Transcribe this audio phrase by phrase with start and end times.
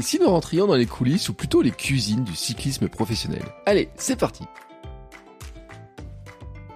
[0.00, 3.42] Si nous rentrions dans les coulisses ou plutôt les cuisines du cyclisme professionnel?
[3.66, 4.44] Allez, c'est parti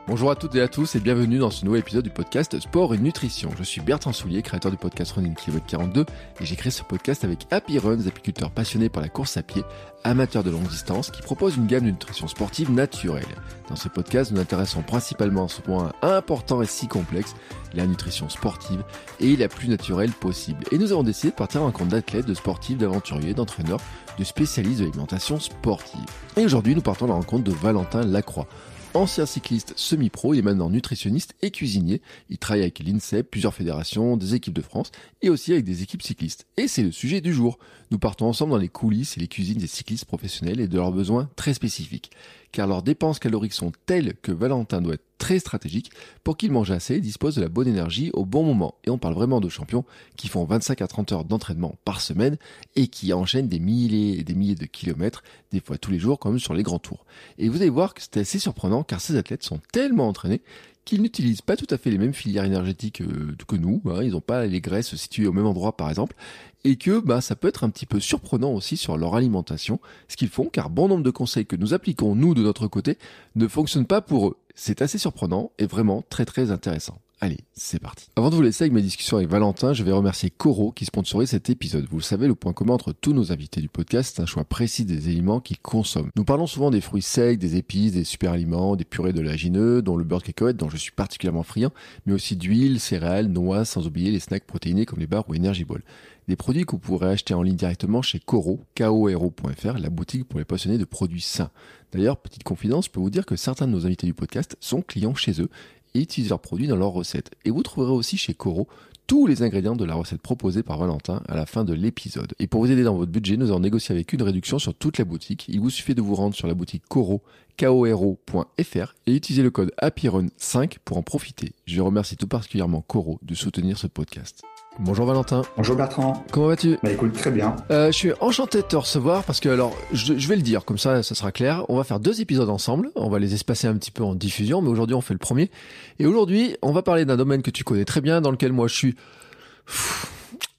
[0.09, 2.93] Bonjour à toutes et à tous et bienvenue dans ce nouvel épisode du podcast Sport
[2.93, 3.51] et Nutrition.
[3.57, 6.01] Je suis Bertrand Soulier, créateur du podcast Running Kilomètre 42
[6.41, 9.63] et j'ai créé ce podcast avec Happy Runs, apiculteurs passionnés par la course à pied,
[10.03, 13.25] amateurs de longue distance, qui propose une gamme de nutrition sportive naturelle.
[13.69, 17.37] Dans ce podcast, nous nous intéressons principalement à ce point important et si complexe,
[17.73, 18.83] la nutrition sportive
[19.21, 20.65] et la plus naturelle possible.
[20.73, 23.81] Et nous avons décidé de partir en compte d'athlètes, de sportifs, d'aventuriers, d'entraîneurs,
[24.19, 26.01] de spécialistes de l'alimentation sportive.
[26.37, 28.49] Et aujourd'hui, nous partons à la rencontre de Valentin Lacroix.
[28.95, 32.03] Ancien cycliste semi-pro, il est maintenant nutritionniste et cuisinier.
[32.29, 34.93] Il travaille avec l'INSEP, plusieurs fédérations, des équipes de France
[35.23, 36.47] et aussi avec des équipes cyclistes.
[36.59, 37.59] Et c'est le sujet du jour.
[37.93, 40.93] Nous partons ensemble dans les coulisses et les cuisines des cyclistes professionnels et de leurs
[40.93, 42.11] besoins très spécifiques.
[42.51, 45.91] Car leurs dépenses caloriques sont telles que Valentin doit être très stratégique
[46.25, 48.77] pour qu'il mange assez et dispose de la bonne énergie au bon moment.
[48.85, 49.85] Et on parle vraiment de champions
[50.17, 52.39] qui font 25 à 30 heures d'entraînement par semaine
[52.77, 55.23] et qui enchaînent des milliers et des milliers de kilomètres,
[55.53, 57.05] des fois tous les jours comme sur les grands tours.
[57.37, 60.41] Et vous allez voir que c'est assez surprenant car ces athlètes sont tellement entraînés
[60.85, 63.81] qu'ils n'utilisent pas tout à fait les mêmes filières énergétiques euh, que nous.
[63.87, 64.03] Hein.
[64.03, 66.17] Ils n'ont pas les graisses situées au même endroit, par exemple,
[66.65, 70.17] et que bah, ça peut être un petit peu surprenant aussi sur leur alimentation, ce
[70.17, 72.99] qu'ils font, car bon nombre de conseils que nous appliquons, nous, de notre côté,
[73.35, 74.37] ne fonctionnent pas pour eux.
[74.55, 76.99] C'est assez surprenant et vraiment très très intéressant.
[77.23, 78.09] Allez, c'est parti.
[78.17, 81.29] Avant de vous laisser avec ma discussion avec Valentin, je vais remercier Coro qui sponsorise
[81.31, 81.87] cet épisode.
[81.89, 84.43] Vous le savez, le point commun entre tous nos invités du podcast, c'est un choix
[84.43, 86.11] précis des aliments qu'ils consomment.
[86.17, 89.83] Nous parlons souvent des fruits secs, des épices, des super aliments, des purées de lagineux,
[89.83, 91.71] dont le beurre de cacahuète, dont je suis particulièrement friand,
[92.07, 95.65] mais aussi d'huile, céréales, noix, sans oublier les snacks protéinés comme les bars ou Energy
[95.65, 95.83] Ball.
[96.29, 100.39] Des produits que vous pourrez acheter en ligne directement chez Coro, koro.fr, la boutique pour
[100.39, 101.51] les passionnés de produits sains.
[101.93, 104.83] D'ailleurs, petite confidence, je peux vous dire que certains de nos invités du podcast sont
[104.83, 105.51] clients chez eux
[105.95, 107.33] et utilisent leurs produits dans leurs recettes.
[107.45, 108.69] Et vous trouverez aussi chez Coro
[109.07, 112.33] tous les ingrédients de la recette proposée par Valentin à la fin de l'épisode.
[112.39, 114.99] Et pour vous aider dans votre budget, nous avons négocié avec une réduction sur toute
[114.99, 115.47] la boutique.
[115.49, 117.21] Il vous suffit de vous rendre sur la boutique Coro,
[117.59, 121.53] koro.fr et utiliser le code HAPPYRUN5 pour en profiter.
[121.67, 124.43] Je remercie tout particulièrement Coro de soutenir ce podcast.
[124.79, 125.43] Bonjour Valentin.
[125.57, 126.25] Bonjour Bertrand.
[126.33, 126.79] Comment vas-tu?
[126.83, 127.57] Bah écoute, très bien.
[127.71, 130.65] Euh, je suis enchanté de te recevoir parce que alors je, je, vais le dire
[130.65, 131.65] comme ça, ça sera clair.
[131.69, 132.91] On va faire deux épisodes ensemble.
[132.95, 135.51] On va les espacer un petit peu en diffusion, mais aujourd'hui on fait le premier.
[135.99, 138.67] Et aujourd'hui, on va parler d'un domaine que tu connais très bien, dans lequel moi
[138.67, 138.97] je suis.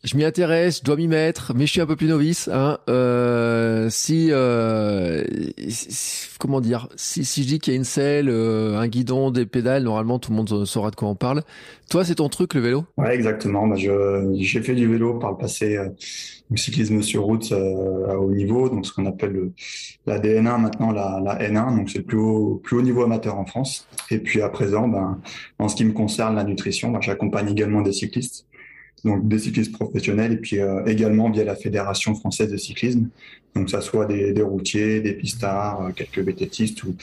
[0.04, 2.50] Je m'y intéresse, je dois m'y mettre, mais je suis un peu plus novice.
[2.52, 2.78] Hein.
[2.90, 5.24] Euh, si, euh,
[6.40, 9.46] comment dire, si, si je dis qu'il y a une selle, euh, un guidon, des
[9.46, 11.44] pédales, normalement tout le monde saura de quoi on parle.
[11.90, 12.84] Toi, c'est ton truc le vélo?
[12.98, 13.66] Ouais, exactement.
[13.66, 15.88] Bah, je, j'ai fait du vélo par le passé, euh,
[16.50, 19.54] du cyclisme sur route euh, à haut niveau, donc ce qu'on appelle le,
[20.06, 23.38] la DN1 maintenant la, la N1, donc c'est le plus haut, plus haut niveau amateur
[23.38, 23.88] en France.
[24.12, 25.22] Et puis à présent, ben,
[25.60, 28.48] en ce qui me concerne la nutrition, ben, j'accompagne également des cyclistes
[29.04, 33.10] donc des cyclistes professionnels et puis euh, également via la Fédération française de cyclisme.
[33.56, 36.96] Donc ça soit des, routiers, des pistards, euh, quelques vététistes ou,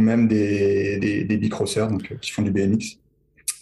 [0.00, 2.98] même des, des, des bicrosseurs donc, euh, qui font du BMX.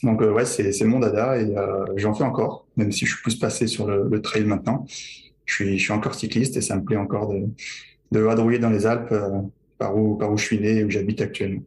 [0.02, 1.54] Donc ouais, c'est, mon dada et
[1.96, 4.84] j'en fais encore, même si je suis plus passé sur le, le, trail maintenant.
[5.46, 7.46] Je suis, je suis encore cycliste et ça me plaît encore de,
[8.12, 9.14] de vadrouiller dans les Alpes
[9.78, 11.62] par, où, par où je suis né et où j'habite actuellement.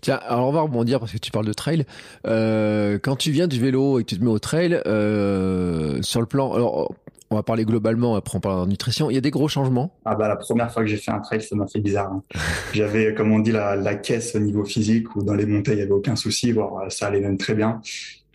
[0.00, 1.84] Tiens, alors on va rebondir parce que tu parles de trail.
[2.26, 6.20] Euh, quand tu viens du vélo et que tu te mets au trail, euh, sur
[6.20, 6.94] le plan, alors
[7.30, 9.10] on va parler globalement, après on parlera de nutrition.
[9.10, 9.92] Il y a des gros changements?
[10.04, 12.10] Ah bah la première fois que j'ai fait un trail, ça m'a fait bizarre.
[12.12, 12.22] Hein.
[12.72, 15.82] J'avais, comme on dit, la, caisse au niveau physique où dans les montées il y
[15.82, 17.80] avait aucun souci, voire ça allait même très bien.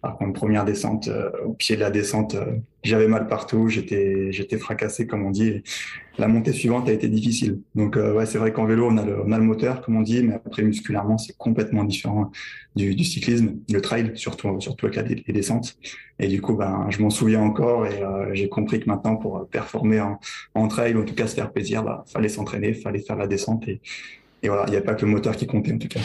[0.06, 4.57] Par contre, première descente, euh, au pied de la descente, euh, j'avais mal partout, j'étais
[4.59, 5.63] fracassé comme on dit.
[6.18, 7.59] La montée suivante a été difficile.
[7.76, 9.98] Donc euh, ouais, c'est vrai qu'en vélo on a le on a le moteur comme
[9.98, 12.31] on dit, mais après musculairement c'est complètement différent
[12.76, 15.78] du, du, cyclisme, le trail surtout surtout avec les descentes.
[16.20, 19.48] Et du coup ben je m'en souviens encore et euh, j'ai compris que maintenant pour
[19.50, 20.20] performer en,
[20.53, 23.28] en trail, ou en tout cas se faire plaisir, bah fallait s'entraîner, fallait faire la
[23.28, 23.82] descente et
[24.44, 26.02] et voilà, il n'y a pas que le moteur qui comptait en tout cas.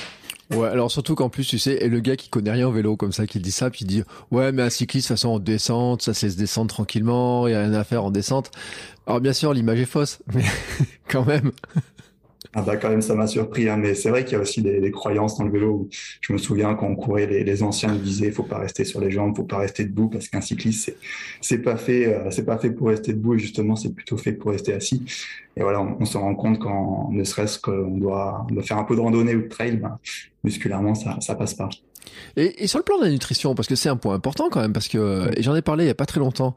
[0.52, 2.96] Ouais, alors surtout qu'en plus, tu sais, et le gars qui connaît rien au vélo
[2.96, 5.28] comme ça, qui dit ça, puis il dit, ouais, mais un cycliste, de toute façon,
[5.28, 8.50] en descente, ça se laisse descendre tranquillement, il y a rien à faire en descente.
[9.06, 10.44] Alors bien sûr, l'image est fausse, mais
[11.08, 11.52] quand même.
[12.52, 13.76] Ah bah quand même ça m'a surpris hein.
[13.76, 15.88] mais c'est vrai qu'il y a aussi des, des, croyances dans le vélo
[16.20, 19.12] je me souviens quand on courait les, les anciens disaient faut pas rester sur les
[19.12, 20.96] jambes faut pas rester debout parce qu'un cycliste
[21.40, 24.32] c'est pas fait euh, c'est pas fait pour rester debout et justement c'est plutôt fait
[24.32, 25.04] pour rester assis
[25.56, 28.78] et voilà on, on se rend compte quand ne serait-ce qu'on doit, on doit faire
[28.78, 30.00] un peu de randonnée ou de trail ben,
[30.42, 31.68] musculairement ça ça passe pas
[32.36, 34.72] et, sur le plan de la nutrition, parce que c'est un point important quand même,
[34.72, 36.54] parce que et j'en ai parlé il y a pas très longtemps.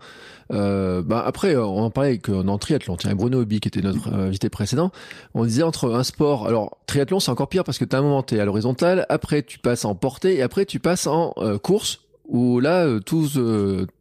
[0.51, 4.13] Euh, bah après, on en parlait avec un triathlon, tiens, Bruno Obi qui était notre
[4.13, 4.92] invité précédent.
[5.34, 8.04] On disait entre un sport, alors triathlon c'est encore pire parce que tu as un
[8.04, 11.57] moment t'es à l'horizontale, après tu passes en portée et après tu passes en euh,
[11.57, 13.28] course où là, tout,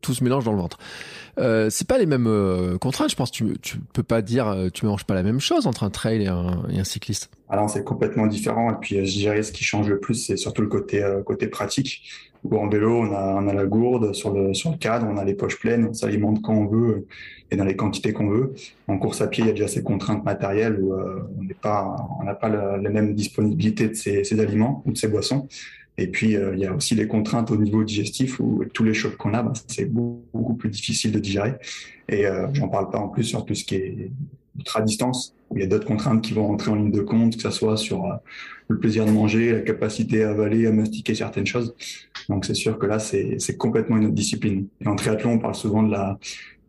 [0.01, 0.79] tout se mélange dans le ventre.
[1.39, 3.31] Euh, c'est pas les mêmes euh, contraintes, je pense.
[3.31, 6.23] Tu, tu peux pas dire, euh, tu mélanges pas la même chose entre un trail
[6.23, 7.31] et un, cycliste.
[7.49, 8.71] Alors c'est complètement différent.
[8.71, 12.03] Et puis je dirais ce qui change le plus, c'est surtout le côté côté pratique.
[12.45, 15.17] Où en vélo, on a, on a la gourde sur le sur le cadre, on
[15.17, 17.07] a les poches pleines, on s'alimente quand on veut
[17.53, 18.55] et dans les quantités qu'on veut.
[18.89, 22.49] En course à pied, il y a déjà ces contraintes matérielles où on n'a pas
[22.49, 25.47] la, la, même disponibilité de ces, ces aliments ou de ces boissons.
[25.99, 28.95] Et puis, euh, il y a aussi les contraintes au niveau digestif où tous les
[28.95, 31.55] chocs qu'on a, bah, c'est beaucoup, plus difficile de digérer.
[32.09, 34.11] Et euh, j'en parle pas en plus sur tout ce qui est
[34.57, 37.37] ultra distance, où il y a d'autres contraintes qui vont rentrer en ligne de compte,
[37.37, 38.15] que ce soit sur euh,
[38.69, 41.75] le plaisir de manger, la capacité à avaler, à mastiquer certaines choses.
[42.29, 44.69] Donc c'est sûr que là, c'est complètement une autre discipline.
[44.81, 46.19] Et en triathlon, on parle souvent de la,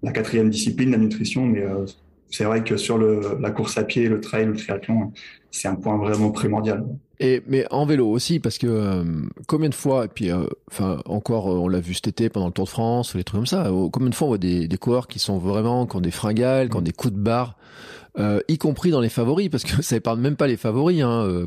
[0.01, 1.85] la quatrième discipline, la nutrition, mais euh,
[2.29, 5.11] c'est vrai que sur le, la course à pied, le trail, le triathlon,
[5.51, 6.85] c'est un point vraiment primordial.
[7.23, 9.03] Et mais en vélo aussi parce que euh,
[9.47, 12.47] combien de fois et puis euh, enfin encore euh, on l'a vu cet été pendant
[12.47, 14.67] le Tour de France ou les trucs comme ça combien de fois on voit des,
[14.67, 17.55] des coureurs qui sont vraiment qui ont des fringales qui ont des coups de barre
[18.49, 21.45] y compris dans les favoris parce que ça épargne même pas les favoris hein,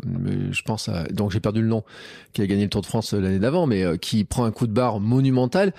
[0.50, 1.84] je pense à donc j'ai perdu le nom
[2.32, 4.72] qui a gagné le Tour de France l'année d'avant mais qui prend un coup de
[4.72, 5.74] barre monumental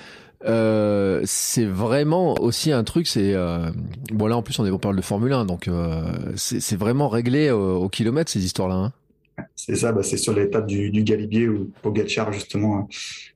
[0.46, 3.08] euh, c'est vraiment aussi un truc.
[3.08, 3.72] C'est euh,
[4.12, 6.04] bon là en plus on, est, on parle de Formule 1, donc euh,
[6.36, 8.76] c'est vraiment réglé au, au kilomètre ces histoires-là.
[8.76, 8.94] Hein.
[9.56, 12.88] C'est ça, bah c'est sur l'étape du, du Galibier où Pogacar justement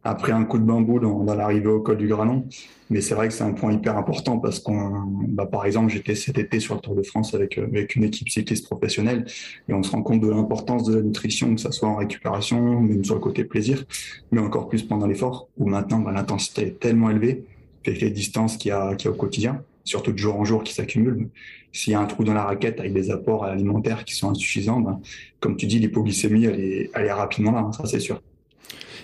[0.03, 2.47] a pris un coup de bambou dans, dans l'arrivée au col du Granon.
[2.89, 6.15] Mais c'est vrai que c'est un point hyper important parce qu'on, bah par exemple, j'étais
[6.15, 9.25] cet été sur le Tour de France avec avec une équipe cycliste professionnelle
[9.69, 12.81] et on se rend compte de l'importance de la nutrition, que ça soit en récupération,
[12.81, 13.85] même sur le côté plaisir,
[14.31, 17.45] mais encore plus pendant l'effort où maintenant bah, l'intensité est tellement élevée
[17.85, 20.45] avec les distances qu'il y a qu'il y a au quotidien surtout de jour en
[20.45, 21.29] jour qui s'accumulent.
[21.73, 24.81] S'il y a un trou dans la raquette avec des apports alimentaires qui sont insuffisants,
[24.81, 24.99] ben,
[25.39, 28.21] comme tu dis, l'hypoglycémie, elle est, elle est rapidement là, hein, ça c'est sûr.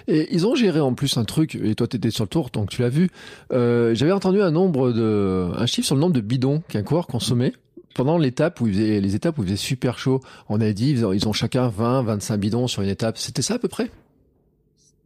[0.09, 2.49] Et ils ont géré en plus un truc, et toi tu étais sur le tour,
[2.51, 3.09] donc tu l'as vu.
[3.51, 7.07] Euh, J'avais entendu un nombre de, un chiffre sur le nombre de bidons qu'un coureur
[7.07, 7.53] consommait
[7.93, 10.21] pendant l'étape où faisait, les étapes où il faisait super chaud.
[10.47, 13.17] On a dit, ils ont chacun 20, 25 bidons sur une étape.
[13.17, 13.89] C'était ça à peu près?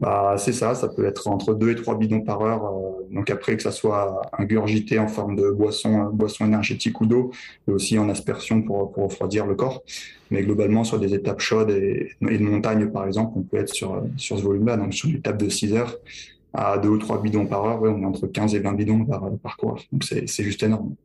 [0.01, 2.65] Bah, c'est ça, ça peut être entre 2 et 3 bidons par heure.
[2.65, 7.05] Euh, donc après, que ça soit ingurgité en forme de boisson, euh, boisson énergétique ou
[7.05, 7.31] d'eau,
[7.67, 9.83] et aussi en aspersion pour, pour refroidir le corps.
[10.31, 13.73] Mais globalement, sur des étapes chaudes et, et de montagne, par exemple, on peut être
[13.73, 14.77] sur, sur ce volume-là.
[14.77, 15.95] Donc sur une étape de 6 heures
[16.53, 19.05] à 2 ou 3 bidons par heure, ouais, on est entre 15 et 20 bidons
[19.05, 19.77] par, par coureur.
[19.91, 20.95] Donc c'est, c'est juste énorme.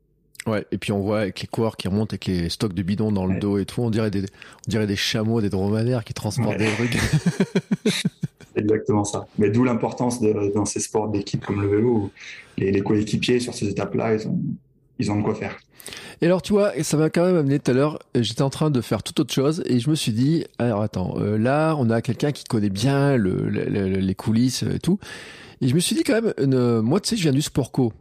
[0.46, 3.12] Ouais, et puis on voit avec les coureurs qui remontent avec les stocks de bidons
[3.12, 6.14] dans le dos et tout, on dirait des, on dirait des chameaux, des dromadaires qui
[6.14, 6.96] transportent des trucs.
[8.56, 9.26] exactement ça.
[9.38, 12.10] Mais d'où l'importance dans ces sports d'équipe comme le vélo, où
[12.58, 14.38] les, coéquipiers sur ces étapes-là, ils ont,
[14.98, 15.56] ils ont de quoi faire.
[16.20, 18.70] Et alors, tu vois, ça m'a quand même amené tout à l'heure, j'étais en train
[18.70, 21.90] de faire toute autre chose et je me suis dit, alors attends, euh, là, on
[21.90, 24.98] a quelqu'un qui connaît bien le, le, les coulisses et tout.
[25.60, 27.70] Et je me suis dit quand même, une, moi, tu sais, je viens du sport
[27.70, 27.92] co.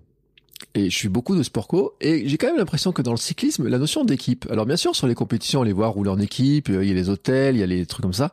[0.73, 3.17] Et je suis beaucoup de sport co et j'ai quand même l'impression que dans le
[3.17, 6.19] cyclisme, la notion d'équipe, alors bien sûr sur les compétitions, on les voit rouler en
[6.19, 8.31] équipe, il y a les hôtels, il y a les trucs comme ça,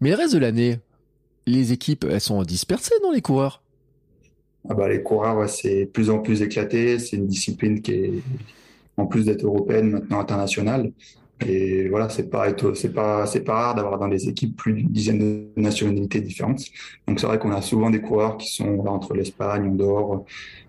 [0.00, 0.80] mais le reste de l'année,
[1.46, 3.62] les équipes, elles sont dispersées dans les coureurs
[4.68, 6.98] ah bah, Les coureurs, ouais, c'est plus en plus éclaté.
[6.98, 8.12] C'est une discipline qui est,
[8.96, 10.92] en plus d'être européenne, maintenant internationale.
[11.46, 14.88] Et voilà, c'est pas, c'est pas, c'est pas rare d'avoir dans les équipes plus d'une
[14.88, 16.64] dizaine de nationalités différentes.
[17.08, 20.24] Donc c'est vrai qu'on a souvent des coureurs qui sont là, entre l'Espagne, Andorre,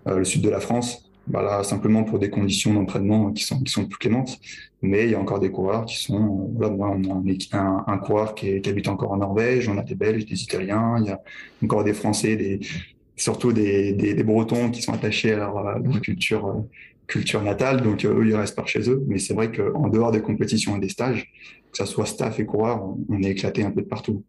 [0.08, 1.03] euh, le sud de la France.
[1.26, 4.38] Bah là, simplement pour des conditions d'entraînement qui sont qui sont plus clémentes.
[4.82, 8.34] Mais il y a encore des coureurs qui sont, voilà, moi, on a un, coureur
[8.34, 11.20] qui, est, habite encore en Norvège, on a des Belges, des Italiens, il y a
[11.62, 12.60] encore des Français, des,
[13.16, 16.64] surtout des, des, des Bretons qui sont attachés à leur, culture,
[17.06, 19.02] culture natale, donc euh, eux, ils restent par chez eux.
[19.06, 21.32] Mais c'est vrai qu'en dehors des compétitions et des stages,
[21.72, 24.22] que ça soit staff et coureur, on est éclaté un peu de partout.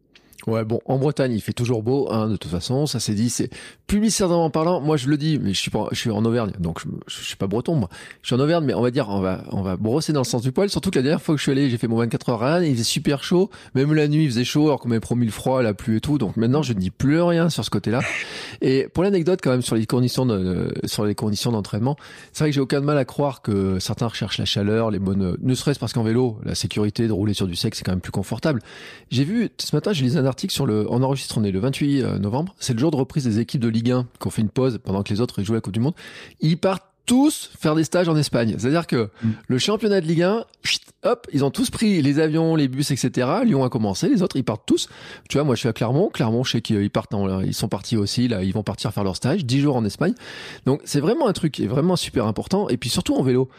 [0.48, 3.32] Ouais, bon, en Bretagne, il fait toujours beau, hein, de toute façon, ça s'est dit,
[3.32, 3.50] c'est
[3.88, 6.80] publicitairement parlant, moi je le dis, mais je suis pas, je suis en Auvergne, donc
[6.82, 7.90] je, je, suis pas breton, moi.
[8.22, 10.25] Je suis en Auvergne, mais on va dire, on va, on va brosser dans le
[10.25, 11.98] sens du poil, surtout que la dernière fois que je suis allé, j'ai fait mon
[11.98, 14.90] 24 heures à il faisait super chaud, même la nuit, il faisait chaud, alors qu'on
[14.90, 17.50] m'avait promis le froid, la pluie et tout, donc maintenant, je ne dis plus rien
[17.50, 18.02] sur ce côté-là.
[18.62, 21.96] Et pour l'anecdote, quand même, sur les conditions de, sur les conditions d'entraînement,
[22.34, 25.38] c'est vrai que j'ai aucun mal à croire que certains recherchent la chaleur, les bonnes,
[25.42, 28.02] ne serait-ce parce qu'en vélo, la sécurité de rouler sur du sec, c'est quand même
[28.02, 28.62] plus confortable.
[29.10, 31.60] J'ai vu, ce matin, j'ai lu un article sur le, en enregistre, on est le
[31.60, 32.54] 28 euh, novembre.
[32.60, 34.80] C'est le jour de reprise des équipes de Ligue 1 qui ont fait une pause
[34.84, 35.96] pendant que les autres jouent la Coupe du Monde.
[36.42, 38.56] Ils partent tous faire des stages en Espagne.
[38.58, 39.30] C'est-à-dire que mm.
[39.48, 40.46] le championnat de Ligue 1,
[41.04, 43.28] hop, ils ont tous pris les avions, les bus, etc.
[43.44, 44.90] Lyon a commencé, les autres ils partent tous.
[45.30, 47.14] Tu vois, moi je suis à Clermont, Clermont, je sais qu'ils partent,
[47.46, 50.14] ils sont partis aussi là, ils vont partir faire leur stage, 10 jours en Espagne.
[50.66, 52.70] Donc c'est vraiment un truc qui est vraiment super important.
[52.70, 53.50] Et puis surtout en vélo,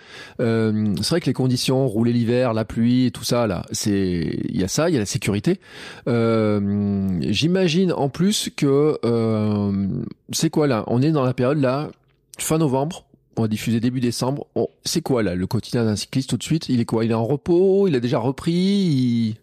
[0.41, 4.39] euh, c'est vrai que les conditions, rouler l'hiver, la pluie, et tout ça là, c'est,
[4.49, 5.61] il y a ça, il y a la sécurité.
[6.09, 9.89] Euh, J'imagine en plus que euh,
[10.33, 11.91] c'est quoi là On est dans la période là,
[12.39, 14.47] fin novembre on va diffuser début décembre.
[14.85, 16.69] c'est quoi là le quotidien d'un cycliste tout de suite?
[16.69, 17.05] Il est quoi?
[17.05, 17.89] Il est en repos?
[17.89, 19.37] Il a déjà repris?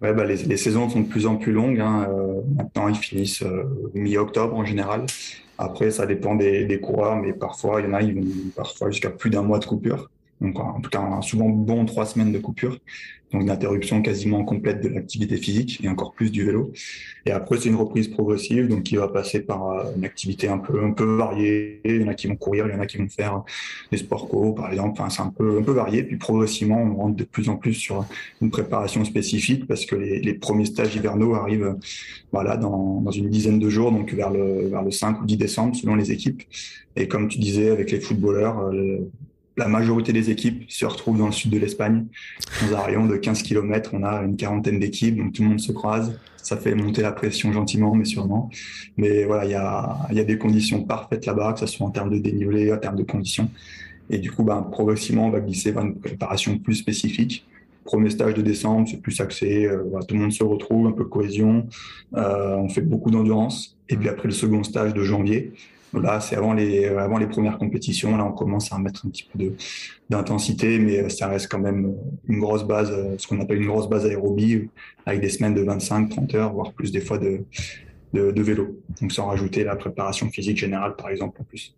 [0.00, 1.80] Bah, les, saisons sont de plus en plus longues.
[1.80, 2.06] Hein.
[2.10, 3.64] Euh, maintenant, ils finissent euh,
[3.94, 5.06] mi-octobre en général.
[5.56, 8.90] Après, ça dépend des, des, coureurs, mais parfois, il y en a, ils vont parfois
[8.90, 10.10] jusqu'à plus d'un mois de coupure.
[10.40, 12.78] Donc, en tout cas, souvent bon trois semaines de coupure
[13.34, 16.72] donc une interruption quasiment complète de l'activité physique et encore plus du vélo.
[17.26, 20.58] Et après, c'est une reprise progressive, donc qui va passer par euh, une activité un
[20.58, 21.80] peu un peu variée.
[21.84, 23.42] Il y en a qui vont courir, il y en a qui vont faire
[23.90, 24.92] des sports co, par exemple.
[24.92, 26.04] Enfin, c'est un peu un peu varié.
[26.04, 28.06] Puis progressivement, on rentre de plus en plus sur
[28.40, 31.76] une préparation spécifique parce que les, les premiers stages hivernaux arrivent,
[32.32, 35.36] voilà, dans, dans une dizaine de jours, donc vers le vers le 5 ou 10
[35.36, 36.42] décembre selon les équipes.
[36.96, 39.10] Et comme tu disais, avec les footballeurs, euh,
[39.56, 42.06] la majorité des équipes se retrouvent dans le sud de l'Espagne.
[42.62, 45.60] Dans un rayon de 15 km, on a une quarantaine d'équipes, donc tout le monde
[45.60, 46.18] se croise.
[46.36, 48.50] Ça fait monter la pression gentiment, mais sûrement.
[48.96, 51.90] Mais voilà, il y a, y a des conditions parfaites là-bas, que ce soit en
[51.90, 53.48] termes de dénivelé, en termes de conditions.
[54.10, 57.46] Et du coup, ben, progressivement, on va glisser vers une préparation plus spécifique.
[57.84, 61.04] Premier stage de décembre, c'est plus axé, euh, tout le monde se retrouve, un peu
[61.04, 61.66] de cohésion.
[62.16, 63.76] Euh, on fait beaucoup d'endurance.
[63.88, 65.52] Et puis après le second stage de janvier,
[66.00, 68.16] Là, c'est avant les, avant les premières compétitions.
[68.16, 69.52] Là, on commence à mettre un petit peu
[70.10, 71.94] d'intensité, mais euh, ça reste quand même
[72.28, 74.68] une grosse base, euh, ce qu'on appelle une grosse base aérobie,
[75.06, 77.44] avec des semaines de 25, 30 heures, voire plus des fois de,
[78.12, 78.80] de, vélo.
[79.00, 81.74] Donc, sans rajouter la préparation physique générale, par exemple, en plus.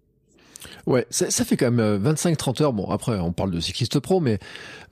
[0.87, 2.73] Ouais, ça, fait quand même 25-30 euh, heures.
[2.73, 4.39] Bon, après, on parle de cycliste pro, mais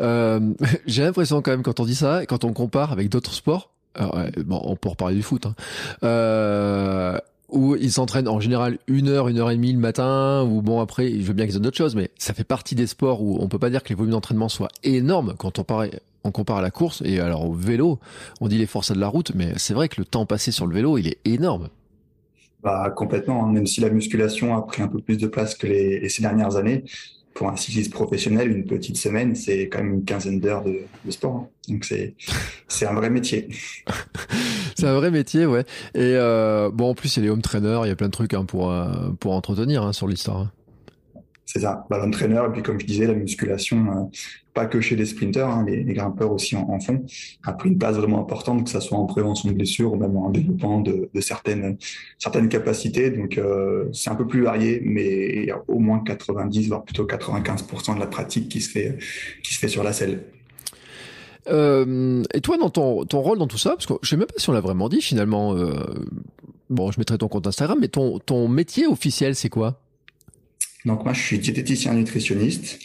[0.00, 0.52] euh,
[0.86, 4.60] j'ai l'impression quand même quand on dit ça, quand on compare avec d'autres sports, bon,
[4.64, 5.46] on peut reparler du foot.
[5.46, 5.54] Hein,
[6.02, 10.62] euh, où ils s'entraînent en général une heure, une heure et demie le matin, ou
[10.62, 13.22] bon après, je veux bien qu'ils aient d'autres choses, mais ça fait partie des sports
[13.22, 16.62] où on peut pas dire que les volumes d'entraînement soient énormes quand on, compare à
[16.62, 17.98] la course et alors au vélo,
[18.40, 20.66] on dit les forces de la route, mais c'est vrai que le temps passé sur
[20.66, 21.68] le vélo, il est énorme.
[22.62, 23.52] Bah, complètement, hein.
[23.52, 26.56] même si la musculation a pris un peu plus de place que les ces dernières
[26.56, 26.84] années,
[27.34, 31.36] pour un cycliste professionnel, une petite semaine, c'est quand même une quinzaine d'heures de, sport.
[31.36, 31.48] Hein.
[31.68, 32.14] Donc c'est
[32.68, 33.48] c'est un vrai métier.
[34.76, 35.64] c'est un vrai métier, ouais.
[35.94, 38.06] Et euh, bon, en plus il y a les home trainers, il y a plein
[38.06, 40.50] de trucs hein, pour euh, pour entretenir hein, sur l'histoire.
[41.46, 42.46] C'est ça, ballon traîneur.
[42.46, 44.16] Et puis, comme je disais, la musculation, euh,
[44.54, 47.04] pas que chez les sprinteurs, hein, les, grimpeurs aussi en, font,
[47.44, 50.16] a pris une place vraiment importante, que ce soit en prévention de blessures ou même
[50.16, 51.76] en développement de, certaines,
[52.48, 53.10] capacités.
[53.10, 56.84] Donc, euh, c'est un peu plus varié, mais il y a au moins 90, voire
[56.84, 60.22] plutôt 95% de la pratique qui se fait, sur la selle.
[61.48, 64.34] Euh, et toi, dans ton, rôle dans tout ça, parce que je sais même pas
[64.38, 65.54] si on l'a vraiment dit finalement,
[66.70, 69.83] bon, je mettrai ton compte Instagram, mais ton métier officiel, c'est quoi?
[70.84, 72.78] Donc moi, je suis diététicien nutritionniste.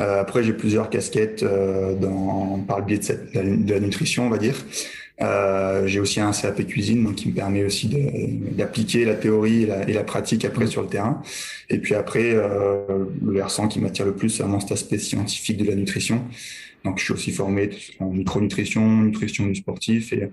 [0.00, 4.26] Euh, après, j'ai plusieurs casquettes euh, dans, par le biais de, cette, de, la, nutrition,
[4.26, 4.56] on va dire.
[5.22, 9.66] Euh, j'ai aussi un CAP cuisine, donc qui me permet aussi d'appliquer la théorie et
[9.66, 11.22] la, et la, pratique après sur le terrain.
[11.70, 15.56] Et puis après, euh, le versant qui m'attire le plus, c'est vraiment cet aspect scientifique
[15.56, 16.22] de la nutrition.
[16.84, 20.28] Donc, je suis aussi formé en micronutrition, nutrition du sportif et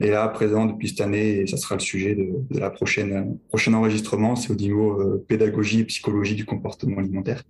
[0.00, 3.74] et là, présent depuis cette année, et ça sera le sujet de, la prochaine prochain
[3.74, 7.42] enregistrement, c'est au niveau euh, pédagogie et psychologie du comportement alimentaire.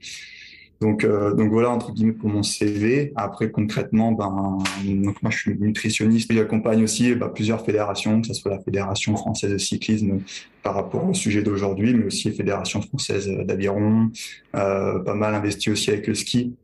[0.80, 3.12] Donc, euh, donc voilà entre guillemets pour mon CV.
[3.14, 6.32] Après concrètement, ben donc moi je suis nutritionniste.
[6.32, 10.20] J'accompagne aussi ben, plusieurs fédérations, que ce soit la fédération française de cyclisme
[10.62, 14.10] par rapport au sujet d'aujourd'hui, mais aussi la fédération française d'aviron.
[14.56, 16.54] Euh, pas mal investi aussi avec le ski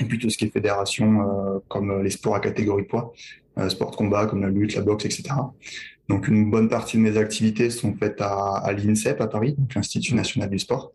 [0.00, 3.12] et puis tout ce qui est fédération comme les sports à catégorie poids.
[3.60, 5.24] Euh, sport de combat comme la lutte, la boxe, etc.
[6.08, 9.74] Donc une bonne partie de mes activités sont faites à, à l'INSEP à Paris, donc
[9.74, 10.92] l'Institut national du sport.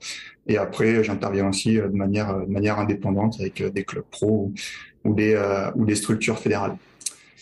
[0.48, 4.51] Et après, j'interviens aussi euh, de manière, de manière indépendante avec euh, des clubs pro
[5.03, 5.39] ou, des,
[5.75, 6.75] ou des structures fédérales.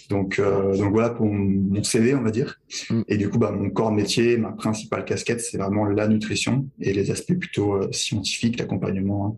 [0.10, 2.60] Donc, donc voilà pour mon CV, on va dire.
[2.90, 3.02] Mm.
[3.08, 6.92] Et du coup, bah, mon corps métier, ma principale casquette, c'est vraiment la nutrition et
[6.92, 9.38] les aspects plutôt scientifiques, l'accompagnement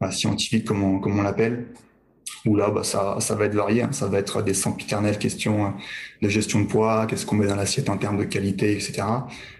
[0.00, 1.66] hein, scientifique, comme on, comme on l'appelle,
[2.46, 3.82] où là, bah, ça, ça va être varié.
[3.82, 3.90] Hein.
[3.92, 5.74] Ça va être des sempiternelles questions hein,
[6.22, 9.02] de gestion de poids, qu'est-ce qu'on met dans l'assiette en termes de qualité, etc.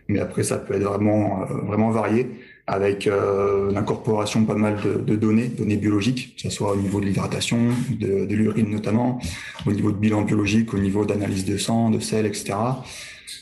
[0.09, 2.29] Mais après, ça peut être vraiment, euh, vraiment varié
[2.69, 7.01] avec euh, l'incorporation pas mal de, de, données, données biologiques, que ce soit au niveau
[7.01, 7.59] de l'hydratation,
[7.91, 9.21] de, de l'urine notamment,
[9.67, 12.55] au niveau de bilan biologique, au niveau d'analyse de sang, de sel, etc.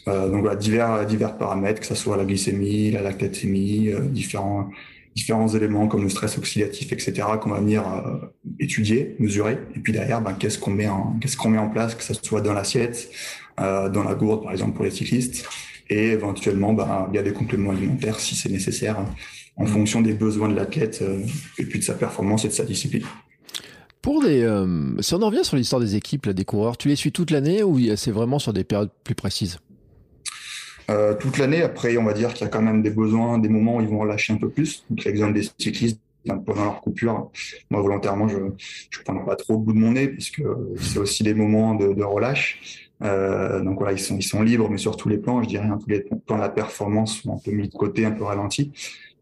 [0.08, 4.70] Euh, donc voilà, divers, divers paramètres, que ce soit la glycémie, la lactatémie, euh, différents
[5.14, 8.18] différents éléments comme le stress oxydatif, etc., qu'on va venir euh,
[8.58, 9.58] étudier, mesurer.
[9.76, 12.14] Et puis derrière, ben, qu'est-ce qu'on met en qu'est-ce qu'on met en place, que ce
[12.14, 13.10] soit dans l'assiette,
[13.60, 15.46] euh, dans la gourde, par exemple pour les cyclistes,
[15.88, 18.96] et éventuellement, ben, il y a des compléments alimentaires si c'est nécessaire,
[19.56, 21.24] en fonction des besoins de l'athlète euh,
[21.58, 23.04] et puis de sa performance et de sa discipline.
[24.02, 26.88] Pour des, euh, si on en revient sur l'histoire des équipes, là, des coureurs, tu
[26.88, 29.58] les suis toute l'année ou c'est vraiment sur des périodes plus précises?
[30.90, 31.62] Euh, toute l'année.
[31.62, 33.88] Après, on va dire qu'il y a quand même des besoins, des moments où ils
[33.88, 34.84] vont relâcher un peu plus.
[34.90, 36.00] Donc, l'exemple des cyclistes,
[36.46, 37.30] pendant leur coupure,
[37.70, 38.38] moi volontairement, je
[38.90, 40.42] je prends pas trop au bout de mon nez puisque
[40.80, 42.90] c'est aussi des moments de, de relâche.
[43.02, 45.66] Euh, donc voilà, ils sont ils sont libres, mais sur tous les plans, je dirais,
[45.66, 48.24] hein, tous les plans de la performance sont un peu mis de côté, un peu
[48.24, 48.72] ralenti.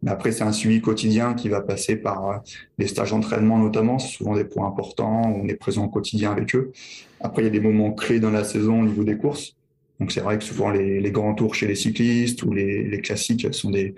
[0.03, 2.37] Mais après, c'est un suivi quotidien qui va passer par euh,
[2.79, 3.99] des stages d'entraînement notamment.
[3.99, 5.23] Souvent des points importants.
[5.23, 6.73] On est présent au quotidien avec eux.
[7.21, 9.55] Après, il y a des moments clés dans la saison au niveau des courses.
[10.03, 13.71] Donc c'est vrai que souvent les, grands tours chez les cyclistes ou les, classiques sont
[13.71, 13.95] des,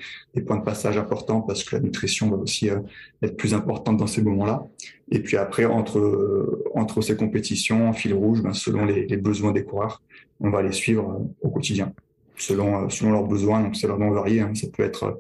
[0.46, 2.80] points de passage importants parce que la nutrition va aussi euh,
[3.23, 4.66] être plus importante dans ces moments-là.
[5.11, 9.16] Et puis après, entre, euh, entre ces compétitions, en fil rouge, ben, selon les, les,
[9.16, 10.02] besoins des coureurs,
[10.40, 11.94] on va les suivre euh, au quotidien,
[12.37, 13.62] selon, selon leurs besoins.
[13.62, 14.42] Donc c'est vraiment varié.
[14.42, 14.54] Hein.
[14.54, 15.18] Ça peut être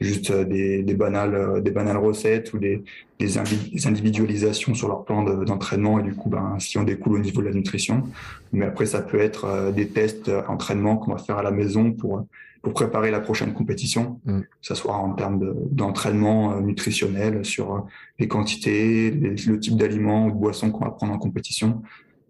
[0.00, 2.82] juste euh, des, des, banales, euh, des banales recettes ou des,
[3.18, 7.40] des, individualisations sur leur plan d'entraînement et du coup, ben, si on découle au niveau
[7.40, 8.04] de la nutrition.
[8.52, 11.92] Mais après, ça peut être euh, des tests entraînement qu'on va faire à la maison
[11.92, 12.26] pour
[12.62, 14.40] pour préparer la prochaine compétition, mm.
[14.40, 17.86] que ce soit en termes d'entraînement nutritionnel sur
[18.18, 21.82] les quantités, le type d'aliments ou de boissons qu'on va prendre en compétition.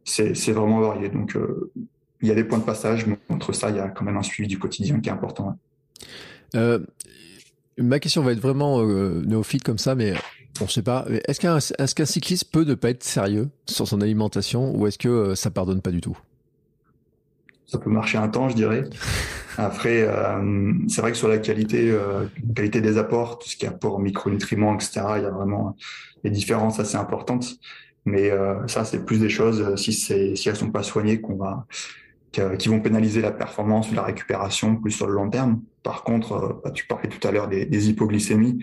[0.03, 1.09] C'est vraiment varié.
[1.09, 1.39] Donc,
[2.21, 4.17] il y a des points de passage, mais entre ça, il y a quand même
[4.17, 5.57] un suivi du quotidien qui est important.
[6.55, 6.79] Euh,
[7.79, 10.15] Ma question va être vraiment euh, néophyte comme ça, mais
[10.61, 11.07] on ne sait pas.
[11.27, 15.35] Est-ce qu'un cycliste peut ne pas être sérieux sur son alimentation ou est-ce que euh,
[15.35, 16.17] ça pardonne pas du tout?
[17.67, 18.85] Ça peut marcher un temps, je dirais.
[19.57, 23.65] Après, euh, c'est vrai que sur la qualité, euh, qualité des apports, tout ce qui
[23.65, 25.77] est apport micronutriments, etc., il y a vraiment
[26.23, 27.57] des différences assez importantes.
[28.05, 31.67] Mais euh, ça, c'est plus des choses si si elles sont pas soignées qu'on va
[32.59, 35.61] qui vont pénaliser la performance ou la récupération plus sur le long terme.
[35.85, 38.59] Par contre, euh, bah, tu parlais tout à l'heure des, hypoglycémies,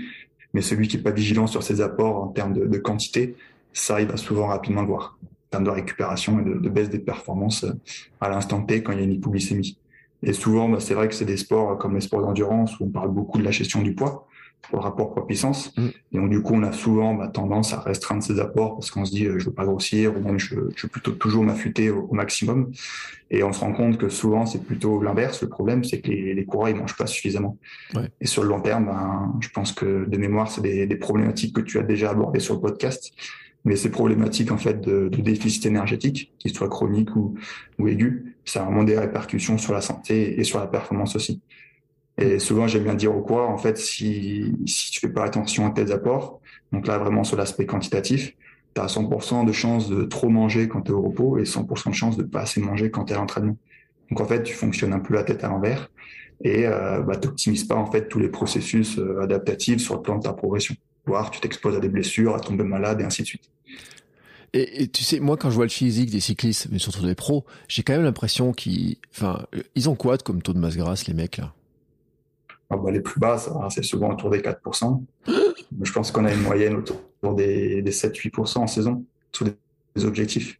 [0.54, 3.38] mais celui qui est pas vigilant sur ses apports en termes de, quantité,
[3.72, 7.00] ça, il va souvent rapidement le voir en termes de récupération et de, baisse des
[7.00, 7.72] performances euh,
[8.20, 9.78] à l'instant T quand il y a une hypoglycémie.
[10.24, 12.90] Et souvent, bah, c'est vrai que c'est des sports comme les sports d'endurance où on
[12.90, 14.28] parle beaucoup de la gestion du poids
[14.62, 15.76] pour le rapport poids-puissance.
[15.78, 15.88] Mm.
[16.12, 19.06] Et donc, du coup, on a souvent bah, tendance à restreindre ses apports parce qu'on
[19.06, 21.90] se dit, euh, je veux pas grossir, ou même je, je veux plutôt toujours m'affûter
[21.90, 22.72] au, maximum.
[23.30, 25.42] Et on se rend compte que souvent, c'est plutôt l'inverse.
[25.42, 27.58] Le problème, c'est que les, les coureurs, ils mangent pas suffisamment.
[27.96, 28.10] Ouais.
[28.20, 31.56] Et sur le long terme, ben, je pense que de mémoire, c'est des, des, problématiques
[31.56, 33.12] que tu as déjà abordées sur le podcast.
[33.64, 37.36] Mais ces problématiques, en fait, de, de déficit énergétique, qu'ils soient chroniques ou,
[37.78, 41.42] ou aigus, ça a vraiment des répercussions sur la santé et sur la performance aussi.
[42.22, 45.66] Et souvent, j'aime bien dire au quoi, en fait, si, si tu fais pas attention
[45.66, 46.40] à tes apports,
[46.72, 48.36] donc là, vraiment sur l'aspect quantitatif,
[48.76, 51.90] tu as 100% de chances de trop manger quand tu es au repos et 100%
[51.90, 53.58] de chances de pas assez manger quand tu es à l'entraînement.
[54.10, 55.90] Donc en fait, tu fonctionnes un peu la tête à l'envers
[56.44, 60.02] et euh, bah, tu n'optimises pas en fait tous les processus euh, adaptatifs sur le
[60.02, 60.76] plan de ta progression.
[61.06, 63.50] Voire tu t'exposes à des blessures, à tomber malade et ainsi de suite.
[64.54, 67.46] Et, tu sais, moi, quand je vois le physique des cyclistes, mais surtout des pros,
[67.70, 71.14] j'ai quand même l'impression qu'ils, enfin, ils ont quoi comme taux de masse grasse, les
[71.14, 71.54] mecs là?
[72.72, 73.38] Ah bah, les plus bas,
[73.70, 75.04] c'est souvent autour des 4%.
[75.82, 80.58] Je pense qu'on a une moyenne autour des, des 7-8% en saison, sous des objectifs.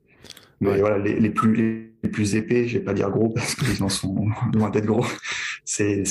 [0.60, 3.82] Mais voilà, les, les, plus, les plus épais, je vais pas dire gros parce qu'ils
[3.84, 5.06] en sont loin d'être gros,
[5.66, 6.04] c'est,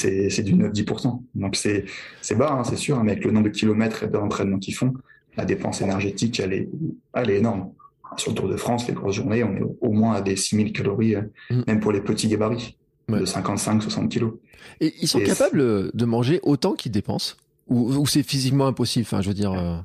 [0.42, 1.22] du 9-10%.
[1.34, 1.84] Donc c'est,
[2.20, 4.94] c'est bas, hein, c'est sûr, mais avec le nombre de kilomètres et d'entraînement qu'ils font,
[5.36, 6.68] la dépense énergétique, elle est,
[7.14, 7.72] elle est énorme.
[8.16, 10.72] Sur le Tour de France, les grosses journées, on est au moins à des 6000
[10.72, 11.14] calories,
[11.50, 11.62] mm.
[11.68, 12.76] même pour les petits gabarits
[13.10, 14.34] de 55-60 kilos.
[14.80, 17.36] Et ils sont capables de manger autant qu'ils dépensent?
[17.68, 19.06] Ou, ou c'est physiquement impossible?
[19.06, 19.52] Enfin, je veux dire.
[19.52, 19.76] Euh...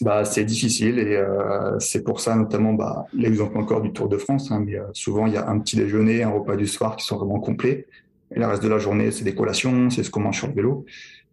[0.00, 4.16] Bah, c'est difficile et euh, c'est pour ça notamment bah, l'exemple encore du Tour de
[4.16, 4.50] France.
[4.50, 7.04] Hein, mais euh, souvent il y a un petit déjeuner, un repas du soir qui
[7.04, 7.86] sont vraiment complets.
[8.34, 10.54] Et le reste de la journée, c'est des collations, c'est ce qu'on mange sur le
[10.54, 10.86] vélo.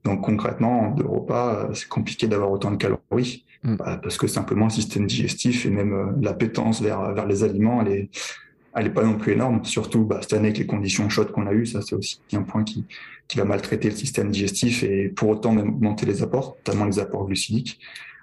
[0.03, 3.75] Donc concrètement, en deux repas, euh, c'est compliqué d'avoir autant de calories mm.
[3.75, 7.81] bah, parce que simplement le système digestif et même euh, l'appétence vers vers les aliments,
[7.81, 8.09] elle est
[8.77, 9.65] elle n'est pas non plus énorme.
[9.65, 12.43] Surtout bah, cette année avec les conditions chaudes qu'on a eues, ça c'est aussi un
[12.43, 12.85] point qui,
[13.35, 17.25] va maltraiter le système digestif et pour autant même augmenter les apports, notamment les apports
[17.25, 17.79] glucidiques.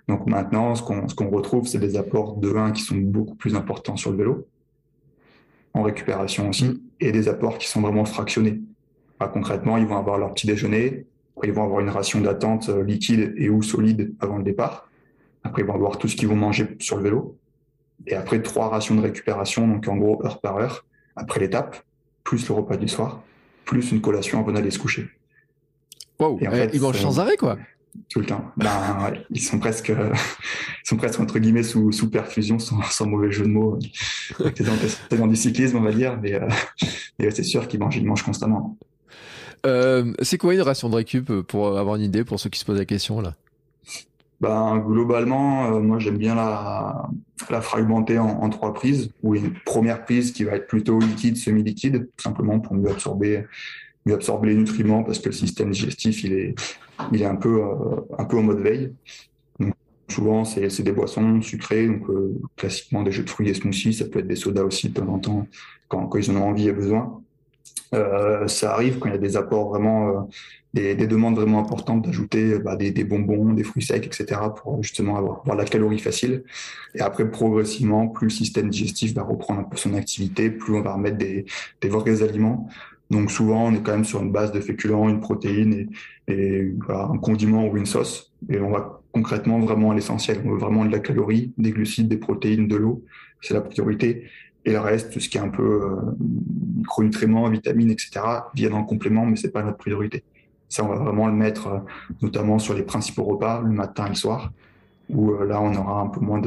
[0.09, 3.97] Donc maintenant, ce qu'on retrouve, c'est des apports de 1 qui sont beaucoup plus importants
[3.97, 4.47] sur le vélo,
[5.75, 8.61] en récupération aussi, et des apports qui sont vraiment fractionnés.
[9.19, 11.07] Bah, concrètement, ils vont avoir leur petit déjeuner,
[11.43, 14.89] ils vont avoir une ration d'attente euh, liquide et ou solide avant le départ.
[15.43, 17.37] Après, ils vont avoir tout ce qu'ils vont manger sur le vélo
[18.07, 20.85] et après trois rations de récupération, donc en gros heure par heure,
[21.17, 21.83] après l'étape,
[22.23, 23.23] plus le repas du soir,
[23.65, 25.09] plus une collation avant d'aller se coucher.
[26.19, 27.59] Wow, et en fait, ils mangent sans arrêt quoi.
[28.09, 28.51] Tout le temps.
[28.57, 33.31] Ben, ils sont presque, ils sont presque entre guillemets sous, sous perfusion, sans, sans mauvais
[33.31, 33.79] jeu de mots.
[34.39, 36.49] C'est dans du cyclisme, on va dire, mais, euh,
[37.19, 38.77] c'est sûr qu'ils mangent, ils mangent constamment.
[39.67, 42.65] Euh, c'est quoi une ration de récup pour avoir une idée pour ceux qui se
[42.65, 43.35] posent la question là?
[44.45, 47.09] Ben, globalement, euh, moi j'aime bien la,
[47.63, 52.61] fragmenter en, trois prises, ou une première prise qui va être plutôt liquide, semi-liquide, simplement
[52.61, 53.45] pour mieux absorber,
[54.05, 56.55] mieux absorber les nutriments, parce que le système digestif il est,
[57.01, 57.21] euh,
[58.19, 58.93] un peu en mode veille.
[60.09, 64.05] Souvent c'est des boissons sucrées, donc euh, classiquement des jus de fruits et smoothies, ça
[64.05, 65.49] peut être des sodas aussi de temps en temps
[65.89, 67.24] quand, quand ils en ont envie et besoin.
[67.95, 70.21] Euh, ça arrive quand il y a des apports vraiment, euh,
[70.73, 74.41] des, des, demandes vraiment importantes d'ajouter bah, des, bonbons, des fruits secs, etc.
[74.57, 76.45] pour justement avoir, la calorie facile.
[76.95, 80.83] Et après, progressivement, plus le système digestif va reprendre un peu son activité, plus on
[80.83, 81.45] va remettre des,
[81.81, 82.69] des vrais aliments.
[83.11, 85.91] Donc souvent, on est quand même sur une base de féculents, une protéine
[86.27, 88.33] et, un condiment ou une sauce.
[88.49, 90.41] Et on va concrètement vraiment à l'essentiel.
[90.45, 93.05] On veut vraiment de la calorie, des glucides, des protéines, de l'eau.
[93.41, 94.25] C'est la priorité.
[94.65, 95.97] Et le reste, tout ce qui est un peu euh,
[96.77, 98.21] micronutriments, vitamines, etc.,
[98.55, 100.25] viennent en complément, mais c'est pas notre priorité.
[100.69, 101.79] Ça, on va vraiment le mettre euh,
[102.23, 104.53] notamment sur les principaux repas, le matin et le soir,
[105.11, 106.41] où euh, là, on aura un peu moins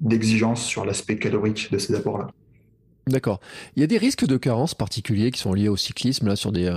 [0.00, 2.28] d'exigence sur l'aspect calorique de ces apports-là.
[3.06, 3.40] D'accord.
[3.76, 6.52] Il y a des risques de carence particuliers qui sont liés au cyclisme, là, sur
[6.52, 6.70] des,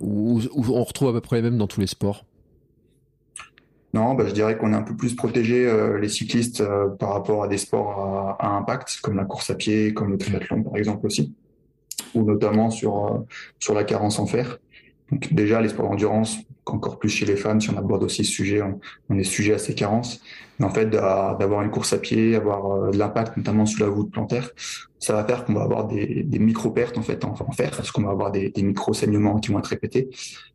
[0.00, 2.24] où, où, on retrouve à peu près les mêmes dans tous les sports?
[3.94, 7.10] Non, bah, je dirais qu'on est un peu plus protégé euh, les cyclistes euh, par
[7.12, 10.62] rapport à des sports à, à, impact comme la course à pied, comme le triathlon
[10.62, 11.34] par exemple aussi,
[12.14, 13.18] ou notamment sur euh,
[13.58, 14.58] sur la carence en fer.
[15.10, 18.32] Donc déjà les sports d'endurance, encore plus chez les femmes, si on aborde aussi ce
[18.32, 20.20] sujet, on, on est sujet à ces carences.
[20.58, 24.10] Mais en fait, d'avoir une course à pied, avoir de l'impact notamment sous la voûte
[24.12, 24.50] plantaire,
[24.98, 27.90] ça va faire qu'on va avoir des, des micro-pertes en fait en, en fer, parce
[27.90, 30.10] qu'on va avoir des, des micro-saignements qui vont être répétés.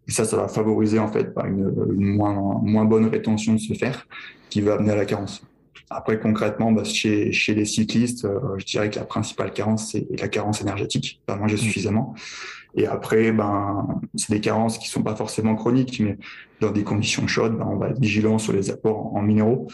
[0.08, 3.74] Et ça, ça va favoriser en fait une, une, moins, moins bonne rétention de ce
[3.74, 4.08] fer
[4.50, 5.42] qui va amener à la carence.
[5.90, 10.08] Après, concrètement, bah, chez, chez les cyclistes, euh, je dirais que la principale carence, c'est
[10.20, 11.60] la carence énergétique, pas manger mmh.
[11.60, 12.16] suffisamment.
[12.78, 16.18] Et après, ben, c'est des carences qui sont pas forcément chroniques, mais
[16.62, 19.68] dans des conditions chaudes, ben, on va être vigilant sur les apports en minéraux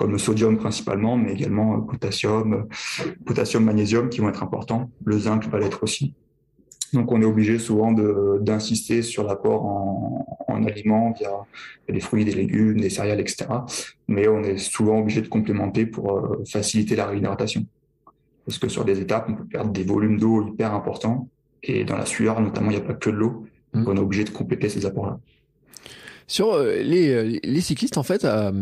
[0.00, 4.90] comme le sodium principalement, mais également euh, potassium, euh, potassium, magnésium qui vont être importants.
[5.04, 6.14] Le zinc va l'être aussi.
[6.94, 11.30] Donc on est obligé souvent d'insister sur l'apport en, en, aliments via
[11.86, 13.44] des fruits, des légumes, des céréales, etc.
[14.08, 17.66] Mais on est souvent obligé de complémenter pour euh, faciliter la réhydratation.
[18.46, 21.28] Parce que sur des étapes, on peut perdre des volumes d'eau hyper importants.
[21.62, 23.46] Et dans la sueur, notamment, il n'y a pas que de l'eau.
[23.74, 23.90] Donc mmh.
[23.90, 25.18] on est obligé de compléter ces apports-là.
[26.26, 28.52] Sur euh, les, euh, les cyclistes, en fait, à,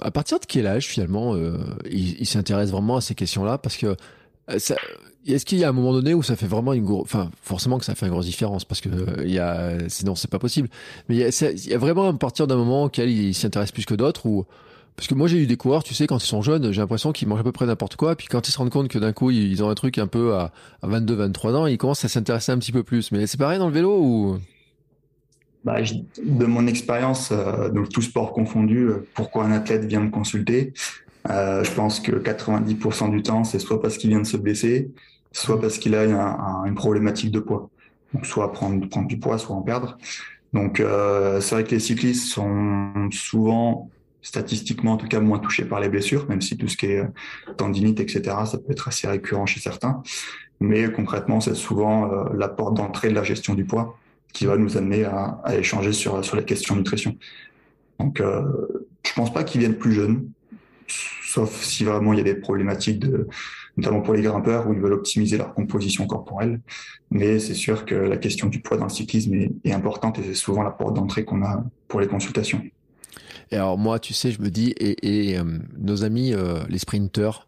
[0.00, 1.58] à partir de quel âge finalement euh,
[1.90, 3.58] ils s'intéressent vraiment à ces questions-là?
[3.58, 3.94] Parce que
[4.48, 7.78] est-ce qu'il y a un moment donné où ça fait vraiment une grosse, enfin forcément
[7.78, 8.88] que ça fait une grosse différence parce que
[9.22, 10.68] il y a, sinon c'est pas possible.
[11.08, 13.94] Mais il y, y a vraiment à partir d'un moment auquel ils s'intéressent plus que
[13.94, 14.46] d'autres ou
[15.00, 17.10] parce que moi j'ai eu des coureurs, tu sais, quand ils sont jeunes, j'ai l'impression
[17.10, 19.14] qu'ils mangent à peu près n'importe quoi, puis quand ils se rendent compte que d'un
[19.14, 22.08] coup ils ont un truc un peu à, à 22, 23 ans, ils commencent à
[22.08, 23.10] s'intéresser un petit peu plus.
[23.10, 24.36] Mais c'est pareil dans le vélo ou?
[25.64, 30.10] Bah, de mon expérience, euh, donc tout sport confondu, euh, pourquoi un athlète vient me
[30.10, 30.74] consulter?
[31.30, 34.90] Euh, Je pense que 90% du temps, c'est soit parce qu'il vient de se blesser,
[35.32, 37.70] soit parce qu'il a un, un, une problématique de poids.
[38.12, 39.96] Donc soit prendre, du poids, soit en perdre.
[40.52, 43.88] Donc c'est vrai que les cyclistes sont souvent
[44.22, 47.00] statistiquement en tout cas moins touchés par les blessures, même si tout ce qui est
[47.00, 50.02] euh, tendinite, etc., ça peut être assez récurrent chez certains.
[50.60, 53.98] Mais concrètement, c'est souvent euh, la porte d'entrée de la gestion du poids
[54.32, 57.16] qui va nous amener à, échanger sur, sur la question nutrition.
[57.98, 58.42] Donc, euh,
[59.04, 60.30] je pense pas qu'ils viennent plus jeunes,
[61.24, 63.26] sauf si vraiment il y a des problématiques de,
[63.76, 66.60] notamment pour les grimpeurs où ils veulent optimiser leur composition corporelle.
[67.10, 70.34] Mais c'est sûr que la question du poids dans le cyclisme est importante et c'est
[70.34, 72.62] souvent la porte d'entrée qu'on a pour les consultations.
[73.50, 75.44] Et alors moi, tu sais, je me dis, et, euh,
[75.78, 77.46] nos amis, euh, les sprinteurs,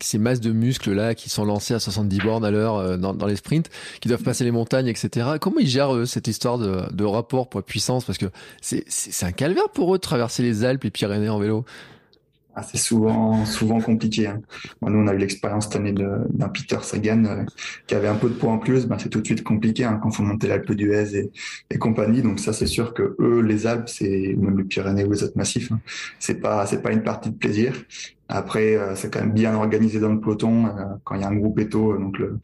[0.00, 3.14] ces masses de muscles là qui sont lancées à 70 bornes à l'heure euh, dans,
[3.14, 5.32] dans, les sprints, qui doivent passer les montagnes, etc.
[5.40, 8.26] Comment ils gèrent eux, cette histoire de, de rapport poids puissance Parce que
[8.60, 11.64] c'est un calvaire pour eux de traverser les Alpes et Pyrénées en vélo.
[12.54, 14.26] Ah, c'est souvent, souvent compliqué.
[14.26, 14.42] Hein.
[14.80, 17.44] Bon, nous, on a eu l'expérience cette année d'un Peter Sagan euh,
[17.86, 18.86] qui avait un peu de poids en plus.
[18.86, 21.30] Ben, c'est tout de suite compliqué hein, quand faut monter l'Alpe d'Huez et,
[21.70, 22.20] et compagnie.
[22.20, 25.36] Donc ça, c'est sûr que eux, les Alpes, c'est même les Pyrénées ou les autres
[25.36, 25.80] massifs, hein,
[26.18, 27.72] c'est pas, c'est pas une partie de plaisir.
[28.28, 30.70] Après, euh, c'est quand même bien organisé dans le peloton euh,
[31.04, 32.38] quand il y a un groupe éto, donc le,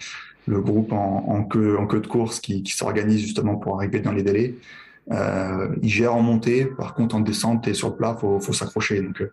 [0.46, 4.00] le groupe en, en, queue, en queue de course qui, qui s'organise justement pour arriver
[4.00, 4.54] dans les délais.
[5.10, 8.52] Euh, il gère en montée, par contre en descente et sur le plat, faut, faut
[8.52, 9.00] s'accrocher.
[9.00, 9.32] Donc euh,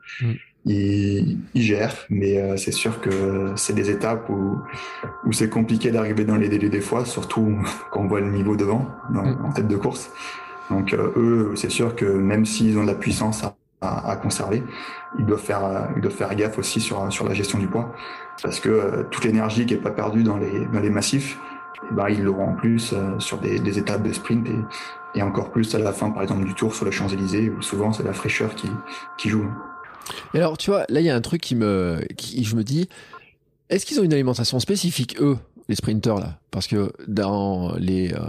[0.65, 4.57] mm il, il gère, mais euh, c'est sûr que c'est des étapes où,
[5.25, 7.57] où c'est compliqué d'arriver dans les délais des fois, surtout
[7.91, 9.45] quand on voit le niveau devant, mm.
[9.45, 10.11] en tête de course.
[10.69, 14.63] Donc euh, eux, c'est sûr que même s'ils ont de la puissance à à, conserver,
[15.19, 17.93] ils doivent faire, ils doivent faire gaffe aussi sur, sur la gestion du poids,
[18.41, 21.37] parce que toute l'énergie qui est pas perdue dans les, dans les massifs,
[21.83, 25.51] eh ben, ils l'auront en plus sur des, des, étapes de sprint et, et, encore
[25.51, 28.13] plus à la fin, par exemple, du tour sur les Champs-Élysées, où souvent c'est la
[28.13, 28.71] fraîcheur qui,
[29.17, 29.45] qui joue.
[30.33, 32.63] Et alors, tu vois, là, il y a un truc qui me, qui, je me
[32.63, 32.87] dis,
[33.69, 35.37] est-ce qu'ils ont une alimentation spécifique, eux,
[35.67, 36.39] les sprinters, là?
[36.51, 38.19] Parce que dans les, euh,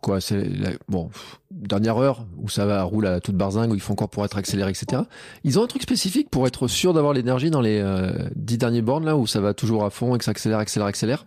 [0.00, 1.10] quoi, c'est la, bon,
[1.50, 4.36] dernière heure où ça va rouler à toute barzingue, où ils font encore pour être
[4.36, 5.02] accéléré, etc.
[5.44, 8.82] Ils ont un truc spécifique pour être sûr d'avoir l'énergie dans les euh, dix derniers
[8.82, 11.26] bornes, là, où ça va toujours à fond et que ça accélère, accélère, accélère?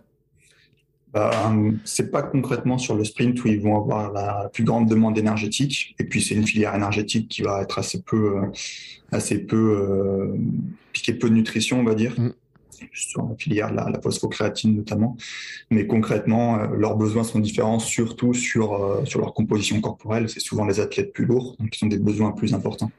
[1.12, 1.52] Bah,
[1.84, 5.94] c'est pas concrètement sur le sprint où ils vont avoir la plus grande demande énergétique.
[5.98, 8.46] Et puis c'est une filière énergétique qui va être assez peu, euh,
[9.10, 10.36] assez peu euh,
[10.92, 12.18] piquer peu de nutrition, on va dire.
[12.18, 12.32] Mm.
[12.92, 15.16] Sur la filière la, la phosphocréatine notamment,
[15.70, 20.28] mais concrètement euh, leurs besoins sont différents, surtout sur euh, sur leur composition corporelle.
[20.28, 22.90] C'est souvent les athlètes plus lourds, donc ils ont des besoins plus importants.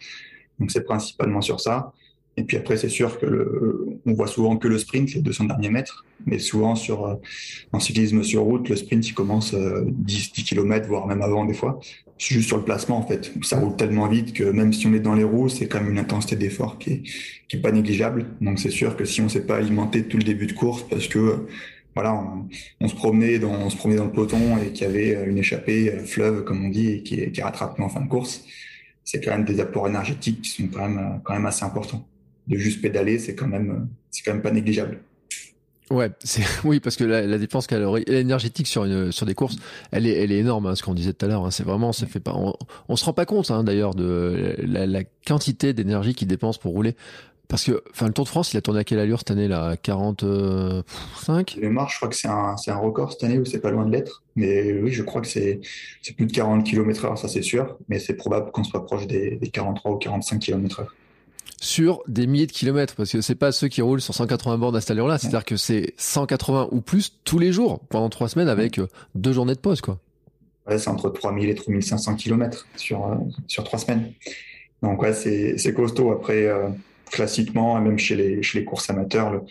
[0.60, 1.91] Donc c'est principalement sur ça.
[2.35, 5.45] Et puis après, c'est sûr que le, on voit souvent que le sprint, les 200
[5.45, 7.15] derniers mètres, mais souvent sur euh,
[7.73, 11.53] en cyclisme sur route, le sprint il commence 10, 10 km, voire même avant des
[11.53, 11.79] fois.
[12.17, 14.99] Juste sur le placement en fait, ça roule tellement vite que même si on est
[14.99, 17.03] dans les roues, c'est quand même une intensité d'effort qui est,
[17.47, 18.25] qui est pas négligeable.
[18.41, 21.07] Donc c'est sûr que si on s'est pas alimenté tout le début de course, parce
[21.07, 21.45] que
[21.95, 22.19] voilà,
[22.79, 25.37] on, se promenait dans, on se promenait dans le peloton et qu'il y avait une
[25.37, 28.43] échappée euh, fleuve comme on dit et qui, qui rattrape en fin de course,
[29.03, 32.07] c'est quand même des apports énergétiques qui sont quand même quand même assez importants
[32.47, 34.99] de juste pédaler, c'est quand même, c'est quand même pas négligeable.
[35.91, 39.58] Ouais, c'est oui parce que la, dépense calorique énergétique sur une sur des courses,
[39.91, 41.45] elle est elle est énorme, hein, ce qu'on disait tout à l'heure.
[41.45, 42.53] Hein, c'est vraiment, ça fait pas, on,
[42.89, 46.71] on se rend pas compte hein, d'ailleurs de la, la quantité d'énergie qu'il dépense pour
[46.71, 46.95] rouler.
[47.49, 49.47] Parce que, enfin, le Tour de France, il a tourné à quelle allure cette année
[49.47, 49.75] là?
[49.77, 53.60] 45 Les marches, je crois que c'est un, c'est un record cette année ou c'est
[53.60, 54.23] pas loin de l'être.
[54.36, 55.60] Mais oui, je crois que c'est,
[56.01, 57.77] c'est plus de 40 km heure, ça c'est sûr.
[57.89, 60.95] Mais c'est probable qu'on soit proche des, des 43 ou 45 km heure
[61.63, 64.76] sur des milliers de kilomètres parce que c'est pas ceux qui roulent sur 180 bornes
[64.76, 68.49] à cette allure-là, c'est-à-dire que c'est 180 ou plus tous les jours pendant trois semaines
[68.49, 69.97] avec euh, deux journées de pause quoi.
[70.67, 73.15] Ouais, c'est entre 3000 et 3500 kilomètres sur euh,
[73.47, 74.12] sur trois semaines.
[74.82, 76.67] Donc ouais, c'est c'est costaud après euh,
[77.10, 79.41] classiquement même chez les chez les courses amateurs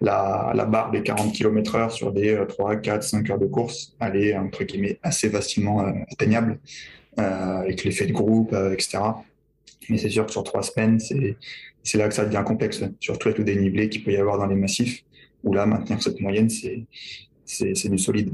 [0.00, 3.92] la la barre des 40 km heure sur des 3 4 5 heures de course,
[3.98, 6.60] elle est entre guillemets assez facilement atteignable
[7.16, 8.98] avec l'effet de groupe etc.
[9.88, 13.38] Mais c'est sûr que sur trois semaines, c'est là que ça devient complexe, surtout avec
[13.38, 15.04] le dénivelé qu'il peut y avoir dans les massifs,
[15.44, 18.32] où là, maintenir cette moyenne, c'est du solide.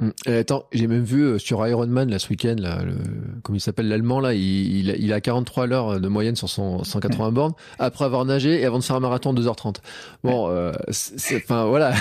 [0.00, 0.12] Hum.
[0.26, 2.94] attends, j'ai même vu euh, sur Ironman là ce week-end, là, le,
[3.42, 7.32] comme il s'appelle l'allemand là, il, il, a 43 l'heure de moyenne sur son 180
[7.32, 9.76] bornes après avoir nagé et avant de faire un marathon de 2h30.
[10.24, 11.92] Bon, euh, c'est, enfin voilà,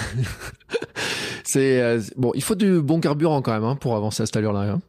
[1.43, 4.37] c'est euh, bon, il faut du bon carburant quand même hein, pour avancer à cette
[4.37, 4.61] allure-là.
[4.61, 4.79] Hein.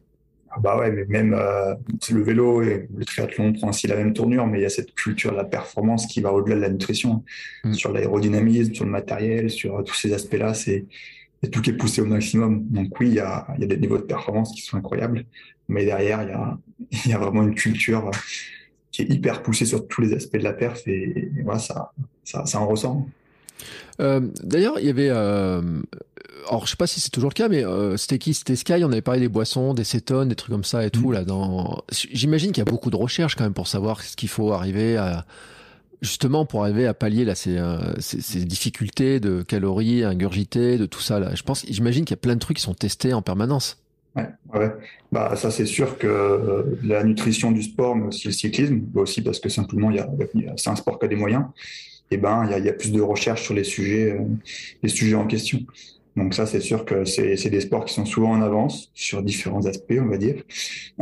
[0.53, 1.75] Ah bah ouais, mais même euh,
[2.11, 4.93] le vélo et le triathlon prend aussi la même tournure, mais il y a cette
[4.93, 7.23] culture de la performance qui va au-delà de la nutrition,
[7.63, 7.73] mm.
[7.73, 10.85] sur l'aérodynamisme, sur le matériel, sur tous ces aspects-là, c'est
[11.51, 12.65] tout qui est poussé au maximum.
[12.65, 15.25] Donc oui, il y a, y a des niveaux de performance qui sont incroyables,
[15.69, 16.57] mais derrière, il y a,
[17.11, 18.11] y a vraiment une culture
[18.91, 21.91] qui est hyper poussée sur tous les aspects de la perf et, voilà, ça,
[22.25, 23.07] ça, ça en ressent.
[24.01, 25.61] Euh, D'ailleurs, il y avait euh,
[26.49, 28.83] alors je sais pas si c'est toujours le cas, mais euh, c'était qui C'était Sky.
[28.83, 31.13] On avait parlé des boissons, des cétones, des trucs comme ça et tout mm.
[31.13, 31.23] là.
[31.23, 34.53] Dans, j'imagine qu'il y a beaucoup de recherches quand même pour savoir ce qu'il faut
[34.53, 35.25] arriver à
[36.01, 40.85] justement pour arriver à pallier là ces, euh, ces, ces, difficultés de calories ingurgitées, de
[40.85, 41.35] tout ça là.
[41.35, 43.77] Je pense, j'imagine qu'il y a plein de trucs qui sont testés en permanence.
[44.15, 44.71] Ouais, ouais.
[45.11, 49.21] Bah ça c'est sûr que euh, la nutrition du sport, mais aussi le cyclisme, aussi
[49.21, 50.09] parce que simplement il y a,
[50.57, 51.45] c'est un sport qui a des moyens.
[52.09, 54.19] Et ben il y a, y plus de recherches sur les sujets, euh,
[54.83, 55.59] les sujets en question.
[56.17, 59.65] Donc ça, c'est sûr que c'est des sports qui sont souvent en avance sur différents
[59.65, 60.43] aspects, on va dire.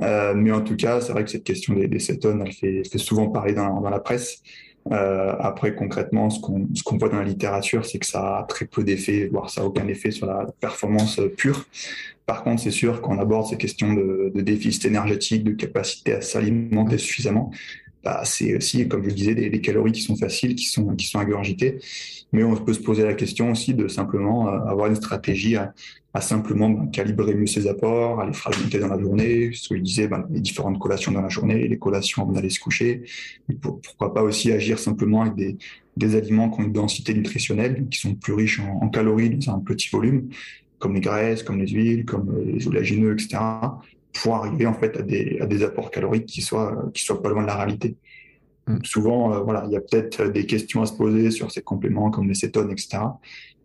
[0.01, 2.97] Euh, mais en tout cas, c'est vrai que cette question des, des cétones, elle fait,
[2.97, 4.43] souvent parler dans, la presse.
[4.91, 8.65] Euh, après, concrètement, ce qu'on qu'on voit dans la littérature, c'est que ça a très
[8.65, 11.65] peu d'effet, voire ça a aucun effet sur la performance pure.
[12.25, 16.21] Par contre, c'est sûr qu'on aborde ces questions de, de déficit énergétique, de capacité à
[16.21, 17.51] s'alimenter suffisamment,
[18.03, 21.07] bah, c'est aussi, comme je le disais, des, calories qui sont faciles, qui sont, qui
[21.07, 21.79] sont ingurgitées.
[22.31, 25.73] Mais on peut se poser la question aussi de simplement euh, avoir une stratégie à,
[26.21, 29.81] simplement ben, calibrer mieux ses apports, à les fragmenter dans la journée, ce que je
[29.81, 33.03] disais, ben, les différentes collations dans la journée, les collations avant d'aller se coucher.
[33.61, 35.57] pourquoi pas aussi agir simplement avec des,
[35.97, 39.55] des aliments qui ont une densité nutritionnelle, qui sont plus riches en, en calories dans
[39.55, 40.29] un petit volume,
[40.77, 43.37] comme les graisses, comme les huiles, comme les oléagineux, etc.,
[44.13, 47.29] pour arriver en fait à des, à des apports caloriques qui soient qui soient pas
[47.29, 47.95] loin de la réalité.
[48.67, 48.77] Mm.
[48.83, 52.11] souvent, euh, voilà, il y a peut-être des questions à se poser sur ces compléments
[52.11, 52.99] comme les cétones, etc.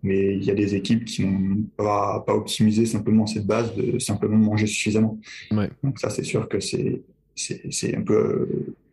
[0.03, 3.99] Mais il y a des équipes qui n'ont pas, pas optimisé simplement cette base de
[3.99, 5.19] simplement manger suffisamment.
[5.51, 5.71] Ouais.
[5.83, 7.03] Donc ça, c'est sûr que c'est
[7.37, 8.49] c'est un peu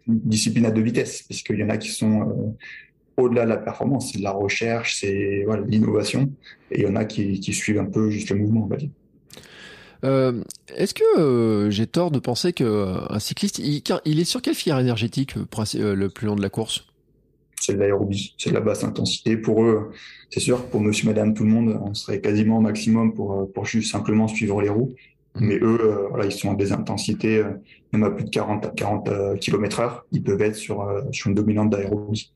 [0.07, 2.55] discipline à deux vitesses, puisqu'il y en a qui sont
[3.17, 6.31] au-delà de la performance, c'est de la recherche, c'est voilà, l'innovation,
[6.71, 8.77] et il y en a qui, qui, suivent un peu juste le mouvement, on va
[8.77, 8.89] dire.
[10.03, 10.43] Euh,
[10.75, 14.41] Est-ce que euh, j'ai tort de penser que euh, un cycliste, il, il, est sur
[14.41, 16.85] quelle filière énergétique le plus long de la course?
[17.59, 19.37] C'est de l'aérobie, c'est de la basse intensité.
[19.37, 19.91] Pour eux,
[20.31, 23.65] c'est sûr, pour monsieur, madame, tout le monde, on serait quasiment au maximum pour, pour
[23.65, 24.95] juste simplement suivre les roues.
[25.35, 25.45] Mmh.
[25.45, 27.43] Mais eux, euh, voilà, ils sont à des intensités,
[27.93, 31.69] même à plus de 40, 40 km heure, ils peuvent être sur, sur une dominante
[31.69, 32.31] d'aérobie.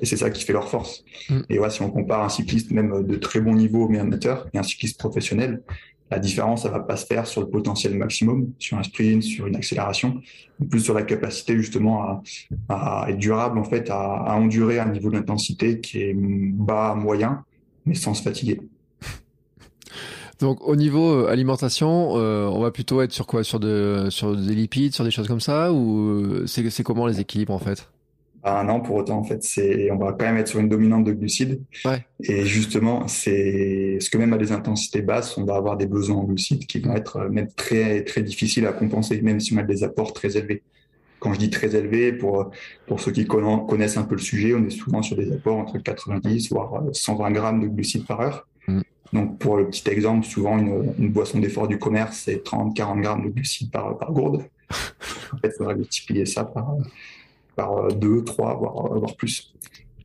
[0.00, 1.04] Et c'est ça qui fait leur force.
[1.30, 1.40] Mmh.
[1.50, 4.58] Et ouais, si on compare un cycliste même de très bon niveau, mais amateur, et
[4.58, 5.62] un cycliste professionnel,
[6.10, 9.46] la différence, ça va pas se faire sur le potentiel maximum, sur un sprint, sur
[9.46, 10.20] une accélération,
[10.70, 12.22] plus sur la capacité justement
[12.68, 17.44] à, être durable, en fait, à, endurer un niveau d'intensité qui est bas, moyen,
[17.84, 18.60] mais sans se fatiguer.
[20.40, 23.44] Donc au niveau euh, alimentation, euh, on va plutôt être sur quoi?
[23.44, 27.20] Sur de sur des lipides, sur des choses comme ça, ou euh, c'est comment les
[27.20, 27.88] équilibres en fait?
[28.50, 31.04] Ah non, pour autant, en fait, c'est, on va quand même être sur une dominante
[31.04, 31.60] de glucides.
[31.84, 32.04] Ouais.
[32.22, 36.16] Et justement, c'est ce que même à des intensités basses, on va avoir des besoins
[36.16, 39.58] en glucides qui vont être euh, même très, très difficiles à compenser, même si on
[39.58, 40.62] a des apports très élevés.
[41.20, 42.50] Quand je dis très élevés, pour,
[42.86, 45.78] pour ceux qui connaissent un peu le sujet, on est souvent sur des apports entre
[45.78, 48.46] 90 voire 120 grammes de glucides par heure.
[48.68, 48.80] Mm.
[49.12, 53.00] Donc, pour le petit exemple, souvent, une, une boisson d'effort du commerce, c'est 30, 40
[53.00, 54.44] grammes de glucides par, par gourde.
[54.70, 56.76] en fait, il faudrait multiplier ça par,
[57.58, 59.52] par deux, trois, voire, voire plus.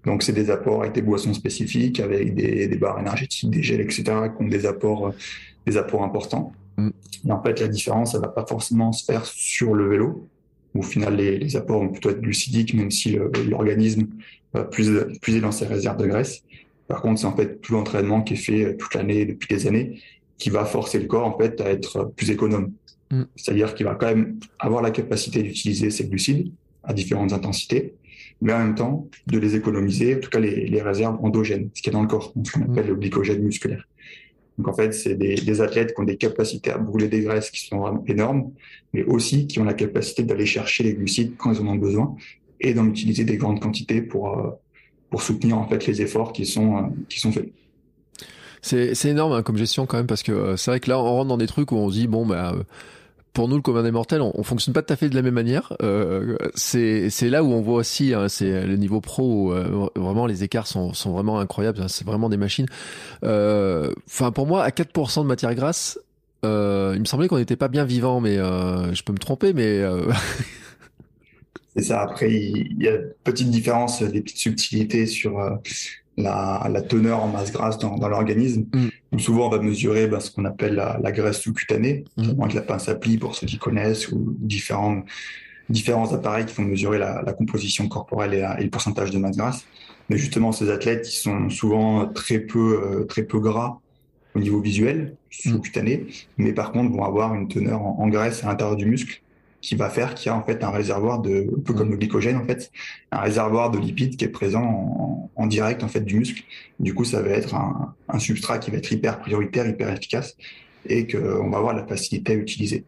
[0.06, 3.80] Donc, c'est des apports avec des boissons spécifiques, avec des, des, barres énergétiques, des gels,
[3.80, 5.14] etc., qui ont des apports,
[5.68, 6.52] des apports importants.
[6.78, 6.90] Mm.
[7.28, 10.28] Et en fait, la différence, elle va pas forcément se faire sur le vélo,
[10.74, 14.08] où au final, les, les apports vont plutôt être glucidiques, même si l'organisme
[14.52, 16.42] va puiser, puiser dans ses réserves de graisse.
[16.88, 20.02] Par contre, c'est en fait tout l'entraînement qui est fait toute l'année, depuis des années,
[20.40, 22.74] qui va forcer le corps, en fait, à être plus économe.
[23.12, 23.24] Mm.
[23.36, 26.52] C'est-à-dire qu'il va quand même avoir la capacité d'utiliser ces glucides,
[26.84, 27.94] à différentes intensités,
[28.42, 31.90] mais en même temps de les économiser, en tout cas les, réserves endogènes, ce qui
[31.90, 33.88] est dans le corps, ce qu'on appelle le glycogène musculaire.
[34.58, 37.50] Donc en fait, c'est des, des, athlètes qui ont des capacités à brûler des graisses
[37.50, 38.52] qui sont vraiment énormes,
[38.94, 42.16] mais aussi qui ont la capacité d'aller chercher les glucides quand ils en ont besoin
[42.64, 44.52] et d'en utiliser des grandes quantités pour euh,
[45.10, 47.52] pour soutenir en fait les efforts qui sont euh, qui sont faits.
[48.62, 51.04] C'est énorme hein, comme gestion quand même parce que euh, c'est vrai que là on
[51.04, 52.56] rentre dans des trucs où on se dit bon bah
[53.34, 55.24] pour nous, le commun des mortels, on, on, fonctionne pas tout à fait de la
[55.24, 55.74] même manière.
[55.82, 60.28] Euh, c'est là où on voit aussi, hein, c'est le niveau pro où euh, vraiment
[60.28, 61.84] les écarts sont, sont vraiment incroyables.
[61.90, 62.68] C'est vraiment des machines.
[63.24, 66.00] Euh, enfin, pour moi, à 4% de matière grasse,
[66.46, 69.82] euh, il me semblait qu'on n'était pas bien vivant, mais je peux me tromper, mais
[71.76, 72.02] c'est ça.
[72.02, 75.40] Après, il y a petite différence, des petites subtilités sur
[76.18, 78.66] la, la, teneur en masse grasse dans, dans l'organisme.
[78.74, 79.20] Mm.
[79.20, 82.42] Souvent, on va mesurer ben, ce qu'on appelle la, la, graisse sous-cutanée, mm.
[82.42, 85.04] avec la pince à pli pour ceux qui connaissent, ou différents,
[85.70, 89.38] différents appareils qui vont mesurer la, la composition corporelle et, et, le pourcentage de masse
[89.38, 89.66] grasse.
[90.10, 93.80] Mais justement, ces athlètes, qui sont souvent très peu, euh, très peu gras
[94.36, 95.50] au niveau visuel, mm.
[95.50, 99.24] sous-cutané, mais par contre vont avoir une teneur en, en graisse à l'intérieur du muscle
[99.64, 101.96] qui va faire qu'il y a en fait un réservoir de, un peu comme le
[101.96, 102.70] glycogène en fait,
[103.12, 106.44] un réservoir de lipides qui est présent en, en direct en fait du muscle.
[106.82, 110.36] Du coup, ça va être un, un, substrat qui va être hyper prioritaire, hyper efficace
[110.86, 112.84] et qu'on va avoir la facilité à utiliser.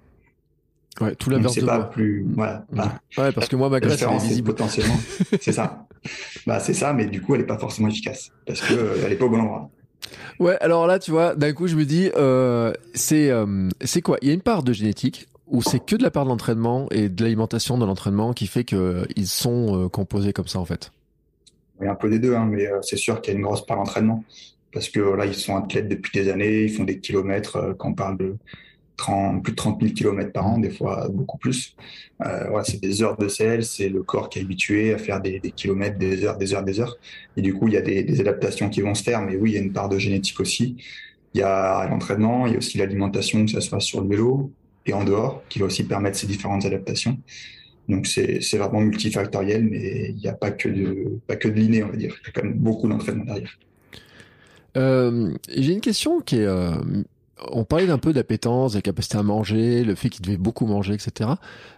[0.99, 2.65] Ouais, tout l'inverse C'est pas plus, voilà.
[2.71, 4.47] Bah, ouais, parce que moi, ma graisse, est visible.
[4.49, 4.99] potentiellement,
[5.41, 5.87] c'est ça.
[6.45, 9.11] Bah, c'est ça, mais du coup, elle est pas forcément efficace parce que euh, elle
[9.11, 9.71] est pas au bon endroit.
[10.39, 14.19] Ouais, alors là, tu vois, d'un coup, je me dis, euh, c'est euh, c'est quoi?
[14.21, 16.87] Il y a une part de génétique ou c'est que de la part de l'entraînement
[16.91, 20.91] et de l'alimentation de l'entraînement qui fait qu'ils sont euh, composés comme ça en fait
[21.79, 23.65] Oui, un peu des deux, hein, mais euh, c'est sûr qu'il y a une grosse
[23.65, 24.23] part d'entraînement
[24.75, 27.91] parce que là, ils sont athlètes depuis des années, ils font des kilomètres, euh, quand
[27.91, 28.35] on parle de
[28.97, 31.77] 30, plus de 30 000 kilomètres par an, des fois beaucoup plus.
[32.25, 35.39] Euh, c'est des heures de sel, c'est le corps qui est habitué à faire des,
[35.55, 36.97] kilomètres, des heures, des heures, des heures.
[37.37, 39.51] Et du coup, il y a des, des adaptations qui vont se faire, mais oui,
[39.51, 40.75] il y a une part de génétique aussi.
[41.33, 44.51] Il y a l'entraînement, il y a aussi l'alimentation, que se fasse sur le vélo,
[44.85, 47.17] et en dehors, qui va aussi permettre ces différentes adaptations.
[47.87, 51.83] Donc c'est vraiment multifactoriel, mais il n'y a pas que de pas que de l'inné,
[51.83, 52.15] on va dire.
[52.21, 53.57] Il y a quand même beaucoup d'entraînement derrière.
[54.77, 56.45] Euh, J'ai une question qui est.
[56.45, 56.71] Euh,
[57.51, 60.93] on parlait d'un peu d'appétence, la capacité à manger, le fait qu'il devait beaucoup manger,
[60.93, 61.31] etc.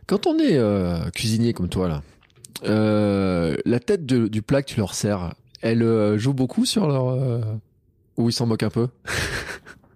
[0.06, 4.78] Quand on est euh, cuisinier comme toi là, la tête de, du plat que tu
[4.78, 7.58] leur sers, elle joue beaucoup sur leur
[8.17, 8.88] ou ils s'en moquent un peu?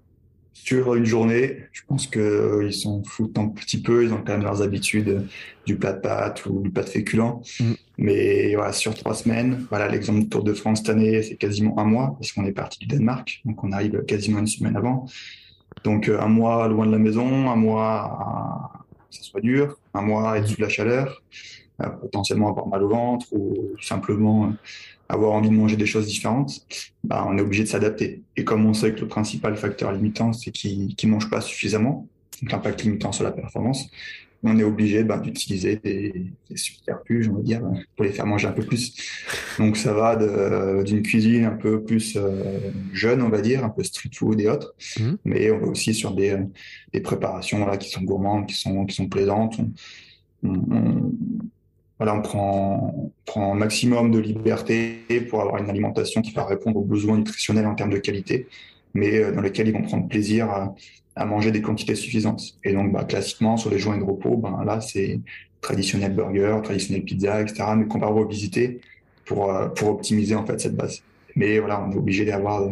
[0.71, 4.05] sur une journée, je pense qu'ils euh, s'en foutent un petit peu.
[4.05, 5.19] Ils ont quand même leurs habitudes euh,
[5.65, 7.41] du plat de pâtes ou du plat de féculent.
[7.59, 7.74] Mm.
[7.97, 11.78] Mais voilà, sur trois semaines, voilà l'exemple du Tour de France cette année, c'est quasiment
[11.78, 15.07] un mois parce qu'on est parti du Danemark, donc on arrive quasiment une semaine avant.
[15.84, 18.86] Donc euh, un mois loin de la maison, un mois à...
[19.09, 21.22] ça soit dur, un mois à être sous la chaleur,
[21.99, 24.53] potentiellement avoir mal au ventre ou simplement
[25.12, 26.66] avoir envie de manger des choses différentes,
[27.03, 28.24] bah, on est obligé de s'adapter.
[28.38, 32.07] Et comme on sait que le principal facteur limitant, c'est qu'ils ne mangent pas suffisamment,
[32.41, 33.89] donc l'impact limitant sur la performance,
[34.43, 37.62] on est obligé bah, d'utiliser des, des subterfuges, on va dire,
[37.95, 38.95] pour les faire manger un peu plus.
[39.59, 40.16] Donc ça va
[40.84, 44.47] d'une cuisine un peu plus euh, jeune, on va dire, un peu street food et
[44.47, 45.12] autres, mmh.
[45.26, 46.38] mais on va aussi sur des,
[46.91, 49.59] des préparations là, qui sont gourmandes, qui sont, qui sont plaisantes.
[50.43, 51.12] On,
[52.02, 56.84] voilà, on prend, un maximum de liberté pour avoir une alimentation qui va répondre aux
[56.84, 58.47] besoins nutritionnels en termes de qualité,
[58.95, 60.74] mais euh, dans lesquels ils vont prendre plaisir à,
[61.16, 62.58] à manger des quantités suffisantes.
[62.64, 65.20] Et donc, bah, classiquement, sur les joints de repos, ben, là, c'est
[65.62, 68.82] traditionnel burger, traditionnel pizza, etc., mais qu'on va revisiter
[69.26, 71.04] pour, euh, pour optimiser, en fait, cette base.
[71.36, 72.72] Mais voilà, on est obligé d'avoir euh,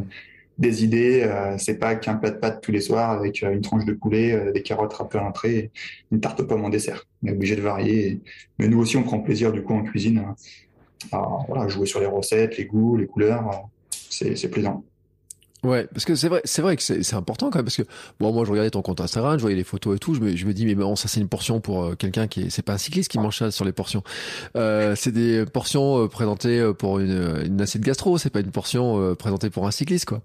[0.60, 1.24] des idées.
[1.24, 4.52] Euh, c'est pas qu'un plat de pâtes tous les soirs avec une tranche de poulet,
[4.54, 5.72] des carottes râpées à l'entrée,
[6.12, 7.06] une tarte aux pommes en dessert.
[7.24, 8.22] On est obligé de varier.
[8.60, 10.24] Mais nous aussi, on prend plaisir, du coup, en cuisine,
[11.12, 13.70] à, voilà, jouer sur les recettes, les goûts, les couleurs.
[13.92, 14.84] C'est plaisant.
[15.64, 17.84] Ouais, parce que c'est vrai, c'est vrai que c'est important quand même parce que
[18.20, 20.34] bon, moi je regardais ton compte Instagram, je voyais les photos et tout, je me,
[20.34, 22.62] je me dis mais bon, ça c'est une portion pour euh, quelqu'un qui est, c'est
[22.62, 24.02] pas un cycliste qui mange ça sur les portions.
[24.56, 28.52] Euh, c'est des portions euh, présentées euh, pour une, une assiette gastro, c'est pas une
[28.52, 30.22] portion présentée pour un cycliste quoi.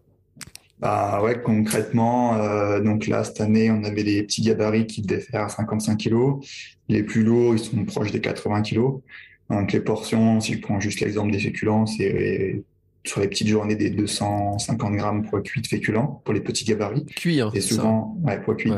[0.85, 2.37] Bah ouais, concrètement,
[2.81, 6.47] donc là cette année on avait des petits gabarits qui devaient faire 55 kilos,
[6.91, 9.01] les plus lourds ils sont proches des 80 kilos.
[9.49, 12.63] Donc les portions, si je prends juste l'exemple des féculents, c'est
[13.05, 17.05] sur les petites journées des 250 grammes poids cuit de féculents pour les petits gabarits.
[17.05, 18.73] Cuit, hein, Et souvent, ouais, poids cuit.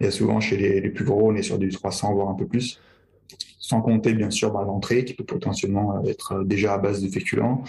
[0.00, 2.46] Et souvent, chez les, les, plus gros, on est sur du 300, voire un peu
[2.46, 2.80] plus.
[3.58, 7.64] Sans compter, bien sûr, bah, l'entrée qui peut potentiellement être déjà à base de féculents.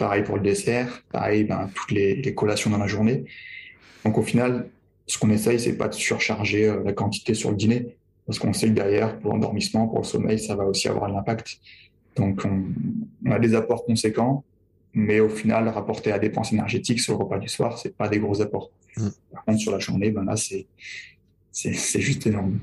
[0.00, 1.02] Pareil pour le dessert.
[1.12, 3.24] Pareil, ben, toutes les, les collations dans la journée.
[4.04, 4.68] Donc, au final,
[5.06, 7.96] ce qu'on essaye, c'est pas de surcharger euh, la quantité sur le dîner.
[8.26, 11.18] Parce qu'on sait que derrière, pour l'endormissement, pour le sommeil, ça va aussi avoir un
[11.18, 11.58] impact.
[12.16, 12.64] Donc, on,
[13.26, 14.44] on a des apports conséquents
[14.92, 18.18] mais au final, rapporté à dépenses énergétiques sur le repas du soir, c'est pas des
[18.18, 18.70] gros apports.
[18.96, 19.08] Mm.
[19.32, 20.66] Par contre, sur la journée, ben là, c'est
[21.52, 22.58] c'est juste énorme.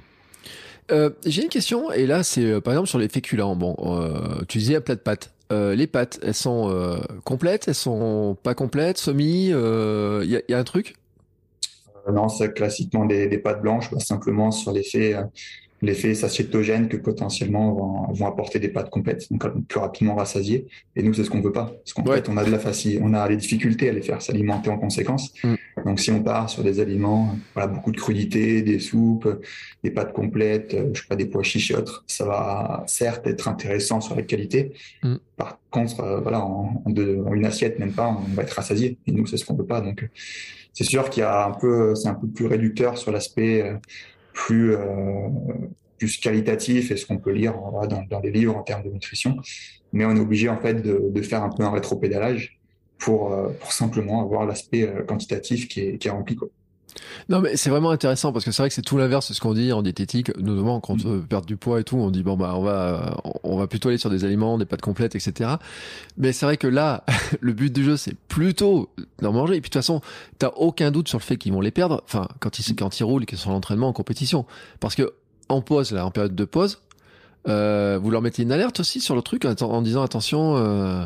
[0.91, 3.55] Euh, J'ai une question, et là, c'est euh, par exemple sur les féculents.
[3.55, 5.33] Bon, euh, tu disais un plat de pâtes.
[5.51, 9.47] Euh, les pâtes, elles sont euh, complètes, elles sont pas complètes, semi.
[9.47, 10.95] Il y a, y, a, un truc?
[12.11, 15.15] Non, c'est classiquement des, des pâtes blanches, bah, simplement sur l'effet
[15.81, 20.67] l'effet satiétogène que potentiellement vont, vont, apporter des pâtes complètes, donc plus rapidement rassasiées.
[20.95, 21.65] Et nous, c'est ce qu'on veut pas.
[21.65, 24.21] Parce qu'en fait, on a de la facilité, on a les difficultés à les faire
[24.21, 25.33] s'alimenter en conséquence.
[25.43, 25.55] Mm.
[25.85, 29.27] Donc, si on part sur des aliments, voilà, beaucoup de crudité, des soupes,
[29.83, 33.27] des pâtes complètes, euh, je sais pas, des pois chiches et autres, ça va certes
[33.27, 34.73] être intéressant sur la qualité.
[35.03, 35.15] Mm.
[35.35, 38.97] Par contre, euh, voilà, en, en, une assiette, même pas, on va être rassasié.
[39.05, 39.81] Et nous, c'est ce qu'on veut pas.
[39.81, 40.09] Donc,
[40.73, 43.77] c'est sûr qu'il y a un peu, c'est un peu plus réducteur sur l'aspect euh,
[44.37, 45.29] plus euh,
[45.97, 47.55] plus qualitatif et ce qu'on peut lire
[47.89, 49.37] dans, dans, les livres en termes de nutrition.
[49.93, 52.59] Mais on est obligé en fait de, de faire un peu un rétropédalage
[52.99, 56.35] pour, euh, pour simplement avoir l'aspect euh, quantitatif qui est, qui est rempli.
[56.35, 56.49] Quoi.
[57.29, 59.41] Non, mais c'est vraiment intéressant parce que c'est vrai que c'est tout l'inverse de ce
[59.41, 61.97] qu'on dit en diététique, notamment quand on perd du poids et tout.
[61.97, 64.81] On dit bon bah on va on va plutôt aller sur des aliments, des pâtes
[64.81, 65.51] complètes, etc.
[66.17, 67.03] Mais c'est vrai que là,
[67.41, 68.89] le but du jeu c'est plutôt
[69.21, 69.55] d'en manger.
[69.55, 70.01] Et puis de toute façon,
[70.39, 72.01] t'as aucun doute sur le fait qu'ils vont les perdre.
[72.05, 74.45] Enfin, quand ils quand ils roulent et qu'ils sont en entraînement, en compétition,
[74.79, 75.13] parce que
[75.49, 76.81] en pause là, en période de pause,
[77.47, 80.57] euh, vous leur mettez une alerte aussi sur le truc en, disant attention.
[80.57, 81.05] Euh,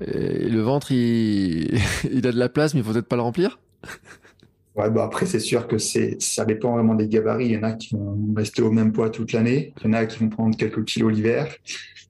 [0.00, 1.80] le ventre, il,
[2.12, 3.58] il a de la place, mais il faut peut-être pas le remplir.
[4.78, 7.46] Bah après, c'est sûr que ça dépend vraiment des gabarits.
[7.46, 9.72] Il y en a qui vont rester au même poids toute l'année.
[9.80, 11.52] Il y en a qui vont prendre quelques kilos l'hiver.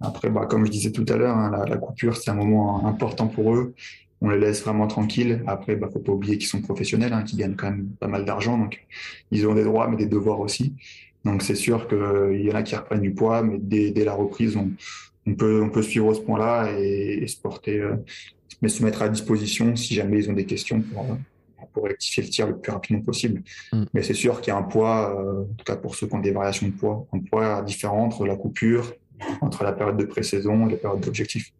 [0.03, 3.27] Après, bah, comme je disais tout à l'heure, hein, la, coupure, c'est un moment important
[3.27, 3.75] pour eux.
[4.21, 5.43] On les laisse vraiment tranquilles.
[5.47, 8.27] Après, bah, faut pas oublier qu'ils sont professionnels, hein, qu'ils gagnent quand même pas mal
[8.27, 8.59] d'argent.
[8.59, 8.87] Donc,
[9.31, 10.75] ils ont des droits, mais des devoirs aussi.
[11.25, 14.59] Donc, c'est sûr qu'il y en a qui reprennent du poids, mais dès, la reprise,
[14.59, 17.97] on, peut, suivre ce point-là et, se porter, euh,
[18.61, 21.07] mais se mettre à disposition si jamais ils ont des questions pour,
[21.73, 23.43] pour rectifier le tir le plus rapidement possible.
[23.73, 23.85] Mm.
[23.95, 26.15] Mais c'est sûr qu'il y a un poids, euh, en tout cas pour ceux qui
[26.15, 28.93] ont des variations de poids, un poids différent entre la coupure,
[29.41, 31.53] entre la période de pré-saison et la période d'objectif.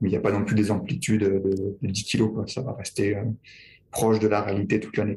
[0.00, 2.32] Mais il n'y a pas non plus des amplitudes de, de 10 kilos.
[2.34, 2.46] Quoi.
[2.46, 3.24] Ça va rester euh,
[3.90, 5.16] proche de la réalité toute l'année.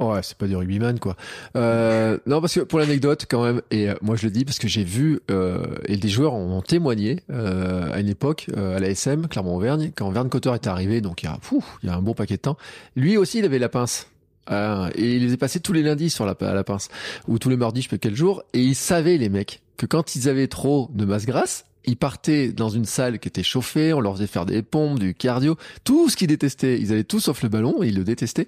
[0.00, 1.16] Ouais, c'est pas du rugbyman quoi.
[1.56, 4.60] Euh, non parce que pour l'anecdote quand même, et euh, moi je le dis parce
[4.60, 8.78] que j'ai vu euh, et des joueurs ont, témoigné euh, à une époque euh, à
[8.78, 11.38] la SM Clermont-Auvergne quand Verne Cotter était arrivé, donc il y a
[11.82, 12.56] il y a un bon paquet de temps.
[12.94, 14.06] Lui aussi il avait la pince.
[14.50, 16.88] et il les est passés tous les lundis sur la, à la pince
[17.26, 19.86] ou tous les mardis je sais pas quel jour et il savait les mecs que
[19.86, 23.94] quand ils avaient trop de masse grasse ils partaient dans une salle qui était chauffée,
[23.94, 26.78] on leur faisait faire des pompes, du cardio, tout ce qu'ils détestaient.
[26.78, 28.46] Ils allaient tout sauf le ballon, ils le détestaient.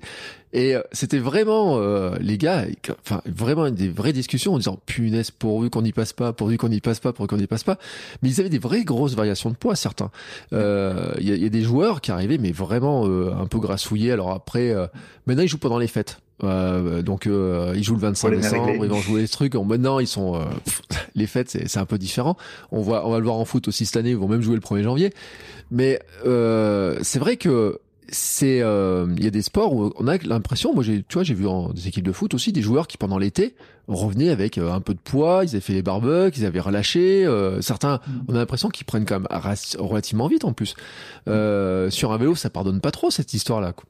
[0.53, 2.67] Et euh, c'était vraiment, euh, les gars,
[3.01, 6.69] enfin vraiment des vraies discussions en disant punaise, pourvu qu'on n'y passe pas, pourvu qu'on
[6.69, 7.79] n'y passe pas, pourvu qu'on n'y passe pas.
[8.23, 10.11] Mais ils avaient des vraies grosses variations de poids, certains.
[10.53, 14.13] Euh, Il y, a, des joueurs qui arrivaient, mais vraiment un peu grassouillés.
[14.13, 14.75] Alors après,
[15.27, 16.19] maintenant ils jouent pendant les fêtes.
[16.45, 19.55] Euh, donc euh, ils jouent le 25 décembre, ils vont jouer les trucs.
[19.55, 20.45] Maintenant ils sont euh,
[21.15, 22.37] les fêtes, c'est un peu différent.
[22.73, 24.11] On va on va le voir en foot aussi cette année.
[24.11, 25.13] Ils vont même jouer le 1er janvier.
[25.71, 27.79] Mais euh, c'est vrai que
[28.09, 30.75] c'est il y a des sports où on a l'impression.
[30.75, 32.97] Moi j'ai tu vois j'ai vu en des équipes de foot aussi des joueurs qui
[32.97, 33.55] pendant l'été
[33.87, 35.43] revenaient avec un peu de poids.
[35.45, 37.29] Ils avaient fait les barbecues, ils avaient relâché.
[37.61, 39.29] certains on a l'impression qu'ils prennent quand même
[39.79, 40.75] relativement vite en plus.
[41.27, 43.73] sur un vélo ça pardonne pas trop cette histoire là.
[43.73, 43.85] Quoi.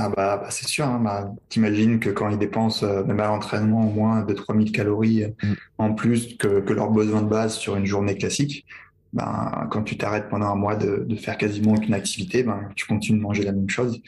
[0.00, 3.26] Ah bah, bah c'est sûr, hein, bah, t'imagines que quand ils dépensent euh, même à
[3.26, 5.54] l'entraînement au moins de 3000 calories euh, mm.
[5.78, 8.64] en plus que, que leurs besoins de base sur une journée classique,
[9.12, 12.86] ben, quand tu t'arrêtes pendant un mois de, de faire quasiment aucune activité, ben, tu
[12.86, 14.00] continues de manger la même chose.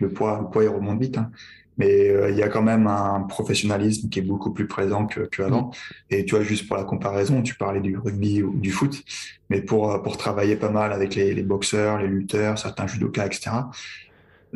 [0.00, 1.16] Le poids, le poids il remonte vite.
[1.16, 1.30] Hein.
[1.78, 5.20] Mais euh, il y a quand même un professionnalisme qui est beaucoup plus présent que,
[5.20, 5.66] que avant.
[5.66, 5.70] Mm.
[6.10, 9.00] Et tu vois, juste pour la comparaison, tu parlais du rugby ou du foot,
[9.48, 13.50] mais pour, pour travailler pas mal avec les, les boxeurs, les lutteurs, certains judokas, etc.,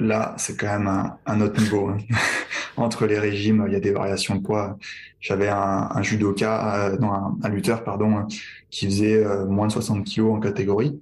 [0.00, 1.88] Là, c'est quand même un, un autre niveau.
[1.88, 1.98] Hein.
[2.76, 4.78] Entre les régimes, il y a des variations de poids.
[5.20, 8.26] J'avais un, un, judoka, euh, non, un, un, lutteur, pardon,
[8.70, 10.98] qui faisait euh, moins de 60 kilos en catégorie.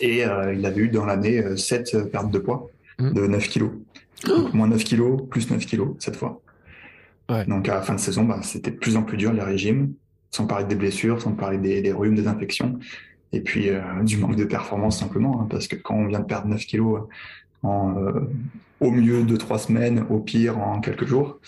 [0.00, 3.12] Et euh, il avait eu dans l'année 7 pertes de poids mmh.
[3.12, 3.70] de 9 kilos.
[4.24, 6.40] Donc, moins 9 kilos, plus 9 kilos cette fois.
[7.28, 7.44] Ouais.
[7.44, 9.92] Donc à la fin de saison, bah, c'était de plus en plus dur les régimes,
[10.30, 12.78] sans parler des blessures, sans parler des, des rhumes, des infections,
[13.32, 16.24] et puis euh, du manque de performance simplement, hein, parce que quand on vient de
[16.24, 17.02] perdre 9 kilos
[17.98, 18.28] euh,
[18.80, 21.38] au mieux de trois semaines, au pire en quelques jours,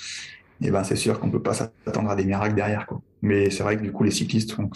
[0.63, 2.87] et ben c'est sûr qu'on peut pas s'attendre à des miracles derrière.
[2.87, 3.01] Quoi.
[3.23, 4.71] Mais c'est vrai que du coup les cyclistes ont,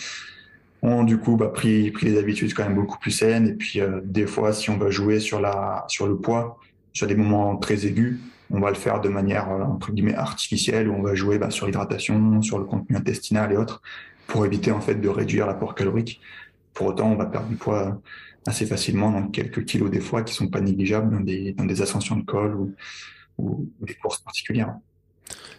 [0.83, 3.49] ont du coup bah, pris, pris des habitudes quand même beaucoup plus saines.
[3.49, 6.59] Et puis euh, des fois, si on va jouer sur la sur le poids,
[6.93, 8.21] sur des moments très aigus,
[8.51, 11.51] on va le faire de manière euh, entre guillemets artificielle, où on va jouer bah,
[11.51, 13.83] sur l'hydratation, sur le contenu intestinal et autres,
[14.27, 16.21] pour éviter en fait de réduire l'apport calorique.
[16.75, 18.01] Pour autant, on va perdre du poids
[18.47, 21.83] assez facilement, donc quelques kilos des fois qui sont pas négligeables dans des, dans des
[21.83, 22.75] ascensions de col ou,
[23.39, 24.75] ou des courses particulières.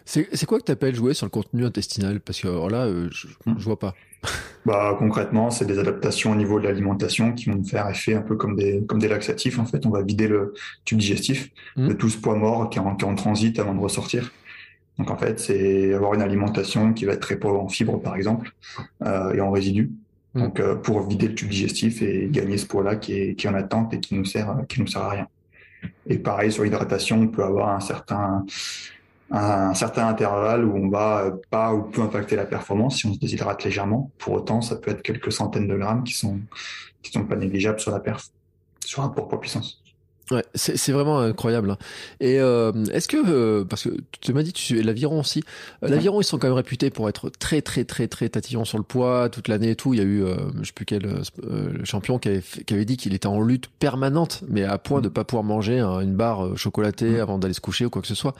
[0.04, 2.20] C'est quoi que tu appelles jouer sur le contenu intestinal?
[2.20, 3.54] Parce que alors là, euh, je, hmm.
[3.58, 3.94] je vois pas.
[4.66, 8.34] Bah, concrètement, c'est des adaptations au niveau de l'alimentation qui vont faire effet un peu
[8.34, 9.58] comme des, comme des laxatifs.
[9.58, 10.54] En fait, on va vider le
[10.86, 11.88] tube digestif mmh.
[11.88, 14.32] de tout ce poids mort qui est en, qui est en transit avant de ressortir.
[14.98, 18.16] Donc, en fait, c'est avoir une alimentation qui va être très pauvre en fibres, par
[18.16, 18.54] exemple,
[19.02, 19.92] euh, et en résidus.
[20.34, 20.40] Mm.
[20.40, 23.50] Donc, euh, pour vider le tube digestif et gagner ce poids-là qui est, qui est
[23.50, 25.28] en attente et qui nous sert, qui nous sert à rien.
[26.06, 28.44] Et pareil, sur l'hydratation, on peut avoir un certain,
[29.30, 33.18] un certain intervalle où on va pas ou peu impacter la performance si on se
[33.18, 34.10] déshydrate légèrement.
[34.18, 36.40] Pour autant, ça peut être quelques centaines de grammes qui sont,
[37.02, 38.28] qui sont pas négligeables sur la perf,
[38.80, 39.83] sur un poids puissance.
[40.34, 41.70] Ouais, c'est vraiment incroyable.
[41.70, 41.78] Hein.
[42.18, 45.44] Et euh, est-ce que euh, parce que tu m'as dit tu l'aviron aussi,
[45.84, 48.78] euh, l'aviron ils sont quand même réputés pour être très très très très tatillons sur
[48.78, 49.94] le poids toute l'année et tout.
[49.94, 52.84] Il y a eu euh, je sais plus quel euh, champion qui avait, qui avait
[52.84, 56.14] dit qu'il était en lutte permanente, mais à point de pas pouvoir manger hein, une
[56.14, 58.34] barre chocolatée avant d'aller se coucher ou quoi que ce soit.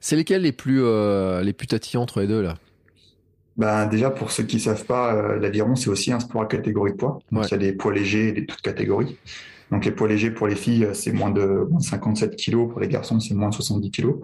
[0.00, 0.84] C'est lesquels les plus
[1.42, 2.54] les plus tatillons entre les deux là?
[3.56, 6.96] Ben, déjà, pour ceux qui savent pas, l'aviron, c'est aussi un sport à catégorie de
[6.96, 7.18] poids.
[7.30, 9.16] Donc, il y a des poids légers et des toutes catégories.
[9.70, 12.68] Donc les poids légers pour les filles, c'est moins de, 57 kg.
[12.68, 14.14] Pour les garçons, c'est moins de 70 kg.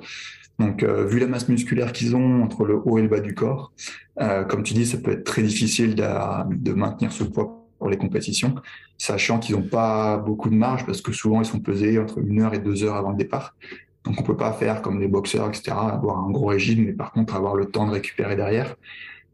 [0.59, 3.35] Donc, euh, vu la masse musculaire qu'ils ont entre le haut et le bas du
[3.35, 3.73] corps,
[4.21, 7.99] euh, comme tu dis, ça peut être très difficile de, maintenir ce poids pour les
[7.99, 8.55] compétitions,
[8.97, 12.41] sachant qu'ils n'ont pas beaucoup de marge parce que souvent ils sont pesés entre une
[12.41, 13.55] heure et deux heures avant le départ.
[14.05, 17.13] Donc, on peut pas faire comme les boxeurs, etc., avoir un gros régime, mais par
[17.13, 18.77] contre avoir le temps de récupérer derrière.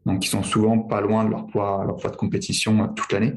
[0.05, 3.13] Donc, ils sont souvent pas loin de leur poids, leur poids de compétition euh, toute
[3.13, 3.35] l'année.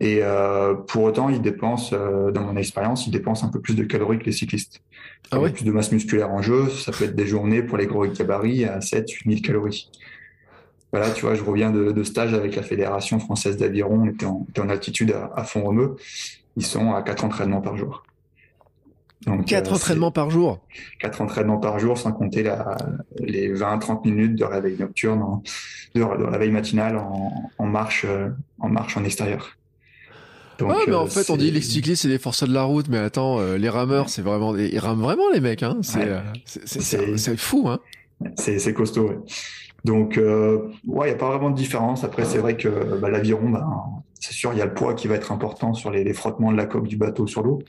[0.00, 3.74] Et euh, pour autant, ils dépensent, euh, dans mon expérience, ils dépensent un peu plus
[3.74, 4.82] de calories que les cyclistes.
[5.30, 5.50] Ah ouais?
[5.50, 8.64] plus de masse musculaire en jeu, ça peut être des journées pour les gros gabarits
[8.64, 9.90] à 7 8 000 calories.
[10.92, 14.26] Voilà, tu vois, je reviens de, de stage avec la Fédération française d'aviron, on était
[14.26, 15.96] en, en altitude à, à Font-Romeu.
[16.56, 18.02] Ils sont à 4 entraînements par jour.
[19.26, 20.60] Donc, 4 euh, entraînements par jour?
[21.00, 22.76] 4 entraînements par jour, sans compter la,
[23.18, 25.42] les 20-30 minutes de réveil nocturne, en,
[25.94, 29.58] de, de, réveil matinal en, en marche, euh, en marche en extérieur.
[30.68, 32.88] Donc, mais en euh, fait, on dit les cyclistes, c'est des forces de la route,
[32.88, 35.78] mais attends, euh, les rameurs, c'est vraiment, ils rament vraiment les mecs, hein.
[35.82, 36.20] C'est, ouais.
[36.56, 37.80] Euh, c'est fou, hein.
[38.36, 39.18] C'est costaud, ouais.
[39.84, 42.04] Donc, euh, ouais, il n'y a pas vraiment de différence.
[42.04, 42.68] Après, c'est vrai que
[43.00, 43.66] bah, l'aviron, bah,
[44.20, 46.52] c'est sûr, il y a le poids qui va être important sur les, les frottements
[46.52, 47.60] de la coque du bateau sur l'eau.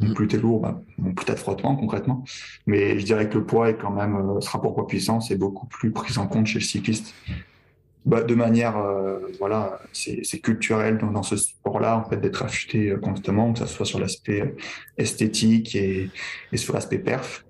[0.00, 0.12] Mm.
[0.14, 0.82] Plus t'es lourd, bah,
[1.14, 2.24] plus frottement concrètement.
[2.66, 5.66] Mais je dirais que le poids est quand même, euh, ce rapport poids-puissance est beaucoup
[5.66, 7.14] plus pris en compte chez le cycliste.
[8.04, 12.90] Bah, de manière, euh, voilà, c'est culturel dans, dans ce sport-là, en fait, d'être affûté
[12.90, 14.56] euh, constamment, que ce soit sur l'aspect euh,
[14.98, 16.10] esthétique et,
[16.52, 17.44] et sur l'aspect perf.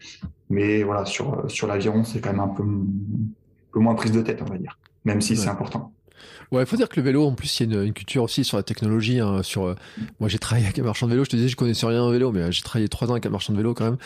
[0.51, 4.21] Mais voilà, sur, sur l'aviron, c'est quand même un peu, un peu moins prise de
[4.21, 5.93] tête, on va dire, même si c'est important.
[6.53, 8.23] Ouais, il faut dire que le vélo, en plus, il y a une, une culture
[8.23, 9.21] aussi sur la technologie.
[9.21, 9.75] Hein, sur, euh,
[10.21, 11.25] moi, j'ai travaillé avec un marchand de vélo.
[11.25, 13.25] Je te disais, je connaissais rien au vélo, mais euh, j'ai travaillé trois ans avec
[13.25, 13.97] un marchand de vélo quand même,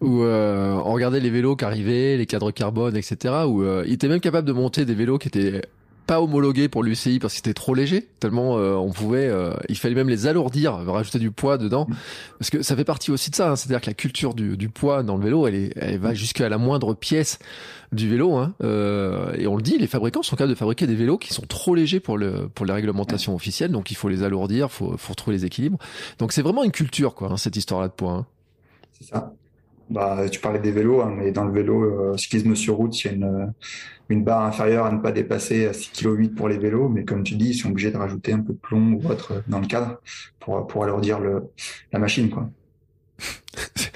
[0.00, 3.44] où euh, on regardait les vélos qui arrivaient, les cadres carbone, etc.
[3.46, 5.60] Où euh, il était même capable de monter des vélos qui étaient
[6.06, 9.76] pas homologués pour l'UCI parce que c'était trop léger, tellement euh, on pouvait, euh, il
[9.76, 11.86] fallait même les alourdir, rajouter du poids dedans,
[12.38, 14.68] parce que ça fait partie aussi de ça, hein, c'est-à-dire que la culture du, du,
[14.68, 17.38] poids dans le vélo, elle, est, elle va jusqu'à la moindre pièce
[17.92, 20.94] du vélo, hein, euh, et on le dit, les fabricants sont capables de fabriquer des
[20.94, 24.22] vélos qui sont trop légers pour le pour les réglementations officielles, donc il faut les
[24.22, 25.78] alourdir, faut faut retrouver les équilibres,
[26.18, 28.12] donc c'est vraiment une culture quoi, hein, cette histoire-là de poids.
[28.12, 28.26] Hein.
[28.98, 29.32] C'est ça.
[29.90, 33.06] Bah, tu parlais des vélos, hein, mais dans le vélo, euh, cyclisme sur route, il
[33.06, 33.52] y a une,
[34.08, 37.24] une barre inférieure à ne pas dépasser à 6,8 kg pour les vélos, mais comme
[37.24, 39.66] tu dis, ils sont obligés de rajouter un peu de plomb ou autre dans le
[39.66, 40.00] cadre
[40.38, 41.44] pour, pour alourdir le,
[41.92, 42.30] la machine.
[42.30, 42.50] Quoi.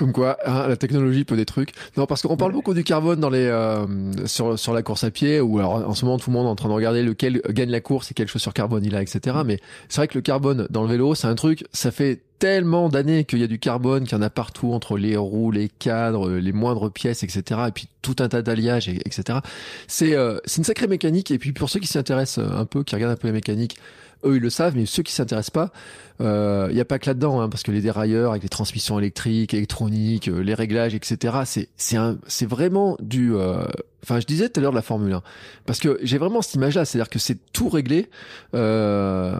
[0.00, 1.74] Comme quoi, hein, la technologie peut des trucs.
[1.98, 3.84] Non, parce qu'on parle beaucoup du carbone dans les euh,
[4.24, 6.48] sur sur la course à pied, ou alors en ce moment tout le monde est
[6.48, 9.36] en train de regarder lequel gagne la course et quelle chaussure carbone il a, etc.
[9.44, 12.88] Mais c'est vrai que le carbone dans le vélo, c'est un truc, ça fait tellement
[12.88, 15.68] d'années qu'il y a du carbone, qu'il y en a partout entre les roues, les
[15.68, 17.60] cadres, les moindres pièces, etc.
[17.68, 19.40] Et puis tout un tas d'alliages, etc.
[19.86, 21.30] C'est euh, c'est une sacrée mécanique.
[21.30, 23.76] Et puis pour ceux qui s'y intéressent un peu, qui regardent un peu la mécanique,
[24.24, 25.72] eux ils le savent, mais ceux qui s'intéressent pas,
[26.20, 28.98] il euh, n'y a pas que là-dedans, hein, parce que les dérailleurs avec les transmissions
[28.98, 31.64] électriques, électroniques, euh, les réglages, etc.
[31.76, 33.34] C'est vraiment du.
[33.34, 33.64] Euh,
[34.02, 35.22] enfin, je disais tout à l'heure de la Formule 1,
[35.64, 38.10] parce que j'ai vraiment cette image-là, c'est-à-dire que c'est tout réglé.
[38.54, 39.34] Euh,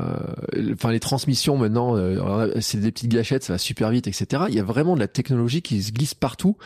[0.72, 1.96] enfin, les transmissions maintenant,
[2.60, 4.44] c'est des petites gâchettes, ça va super vite, etc.
[4.48, 6.56] Il y a vraiment de la technologie qui se glisse partout.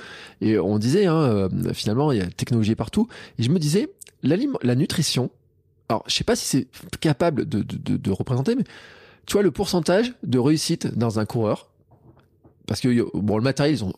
[0.41, 3.09] Et on disait, hein, finalement, il y a la technologie partout.
[3.41, 3.89] Et je me disais,
[4.23, 5.31] la, la nutrition.
[5.89, 6.67] Alors, je sais pas si c'est
[7.01, 8.65] capable de, de, de, de représenter, mais
[9.27, 11.69] tu vois le pourcentage de réussite dans un coureur
[12.67, 13.93] parce que bon le matériel ils ont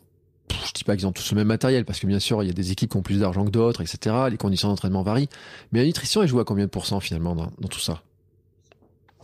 [0.49, 2.49] je dis pas qu'ils ont tous le même matériel parce que bien sûr il y
[2.49, 5.29] a des équipes qui ont plus d'argent que d'autres etc les conditions d'entraînement varient
[5.71, 8.03] mais la nutrition elle joue à combien de pourcents finalement dans, dans tout ça?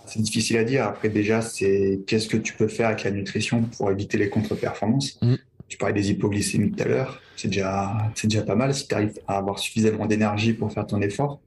[0.06, 0.84] C'est difficile à dire.
[0.86, 5.18] Après déjà c'est qu'est-ce que tu peux faire avec la nutrition pour éviter les contre-performances?
[5.22, 5.36] Mmh.
[5.70, 7.22] tu parlais des hypoglycémies tout à l'heure.
[7.38, 10.86] C'est déjà c'est déjà pas mal si tu arrives à avoir suffisamment d'énergie pour faire
[10.86, 11.40] ton effort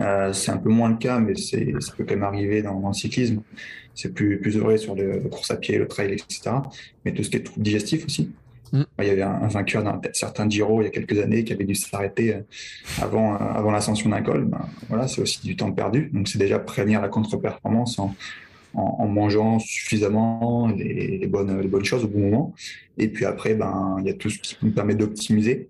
[0.00, 2.78] euh, c'est un peu moins le cas, mais c'est, ça peut quand même arriver dans,
[2.78, 3.42] dans le cyclisme.
[3.94, 6.56] C'est plus, plus vrai sur le, course à pied, le trail, etc.
[7.04, 8.30] Mais tout ce qui est trouble digestif aussi.
[8.72, 8.82] Mm.
[9.00, 11.52] Il y avait un, un vainqueur d'un certain Giro il y a quelques années qui
[11.52, 12.40] avait dû s'arrêter euh,
[13.02, 14.44] avant, euh, avant l'ascension d'un col.
[14.44, 16.10] Ben, voilà, c'est aussi du temps perdu.
[16.14, 18.14] Donc c'est déjà prévenir la contre-performance en,
[18.74, 22.54] en, en, mangeant suffisamment les, les, bonnes, les bonnes choses au bon moment.
[22.96, 25.68] Et puis après, ben, il y a tout ce qui nous permet d'optimiser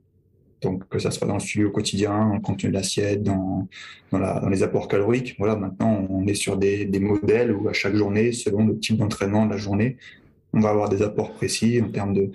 [0.62, 3.68] donc que ça soit dans le suivi au quotidien, dans le contenu de l'assiette, dans,
[4.12, 5.36] dans, les apports caloriques.
[5.38, 8.96] Voilà, maintenant on est sur des, des, modèles où à chaque journée, selon le type
[8.96, 9.96] d'entraînement de la journée,
[10.52, 12.30] on va avoir des apports précis en termes de,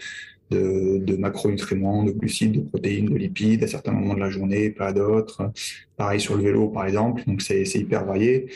[0.52, 4.88] de, macronutriments, de glucides, de protéines, de lipides à certains moments de la journée, pas
[4.88, 5.52] à d'autres.
[5.98, 8.48] Pareil sur le vélo par exemple, donc c'est hyper varié.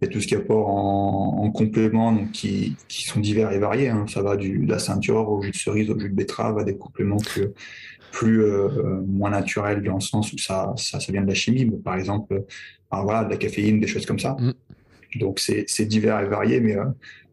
[0.00, 3.50] Il y a tout ce qui apporte en, en complément, donc qui, qui sont divers
[3.50, 3.88] et variés.
[3.88, 4.06] Hein.
[4.08, 6.62] Ça va du, de la ceinture au jus de cerise, au jus de betterave, à
[6.62, 7.52] des compléments que
[8.12, 11.64] plus euh, moins naturel dans le sens où ça, ça, ça vient de la chimie,
[11.64, 12.40] mais par exemple, euh,
[12.90, 14.36] voilà, de la caféine, des choses comme ça.
[14.38, 14.52] Mm.
[15.16, 16.84] Donc c'est divers et varié, mais euh,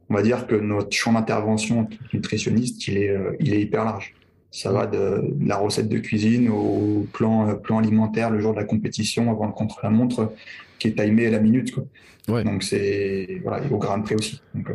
[0.10, 4.14] on va dire que notre champ d'intervention nutritionniste, il est, euh, il est hyper large.
[4.52, 8.54] Ça va de, de, la recette de cuisine au plan, euh, plan alimentaire le jour
[8.54, 10.32] de la compétition avant le contre-la-montre
[10.80, 11.74] qui est timé à la minute.
[11.74, 11.86] Quoi.
[12.30, 12.44] Ouais.
[12.44, 14.42] Donc c'est voilà, au gramme près aussi.
[14.54, 14.70] Donc,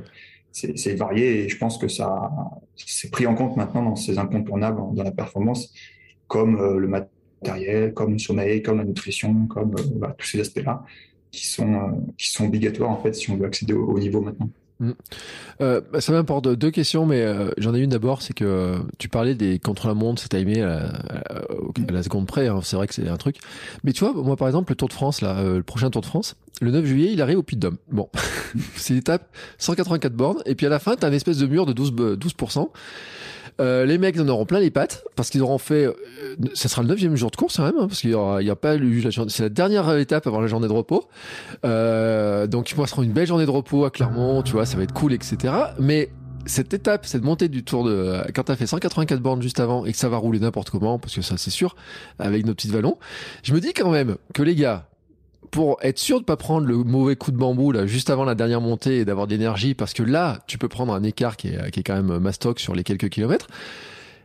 [0.52, 2.30] c'est varié et je pense que ça
[2.76, 5.72] c'est pris en compte maintenant dans ces incontournables dans la performance
[6.26, 10.84] comme euh, le matériel, comme le sommeil, comme la nutrition, comme bah, tous ces aspects-là
[11.30, 14.20] qui sont euh, qui sont obligatoires en fait si on veut accéder au, au niveau
[14.20, 14.50] maintenant.
[14.80, 14.92] Mmh.
[15.60, 19.10] Euh, bah, ça m'importe deux questions, mais euh, j'en ai une d'abord, c'est que tu
[19.10, 22.94] parlais des contre-la-montre, c'est timé à, la, à la seconde près, hein, c'est vrai que
[22.94, 23.36] c'est un truc.
[23.84, 26.00] Mais tu vois, moi par exemple, le Tour de France, là, euh, le prochain Tour
[26.00, 27.76] de France, le 9 juillet, il arrive au Puy de Dôme.
[27.92, 28.08] Bon,
[28.76, 29.28] c'est l'étape
[29.58, 32.68] 184 bornes, et puis à la fin, t'as un espèce de mur de 12, 12%.
[33.60, 35.86] Euh, les mecs en auront plein les pattes parce qu'ils auront fait.
[35.86, 35.94] Euh,
[36.54, 38.46] ça sera le neuvième jour de course quand même, hein, parce qu'il y aura, il
[38.46, 41.04] y a pas eu la C'est la dernière étape avant la journée de repos.
[41.64, 44.82] Euh, donc ils passeront une belle journée de repos à Clermont, tu vois, ça va
[44.82, 45.52] être cool, etc.
[45.78, 46.10] Mais
[46.46, 49.92] cette étape, cette montée du tour de quand t'as fait 184 bornes juste avant et
[49.92, 51.76] que ça va rouler n'importe comment, parce que ça c'est sûr,
[52.18, 52.96] avec nos petits vallons,
[53.42, 54.89] je me dis quand même que les gars,
[55.50, 58.34] pour être sûr de pas prendre le mauvais coup de bambou là juste avant la
[58.34, 61.48] dernière montée et d'avoir de l'énergie parce que là tu peux prendre un écart qui
[61.48, 63.48] est, qui est quand même mastoc sur les quelques kilomètres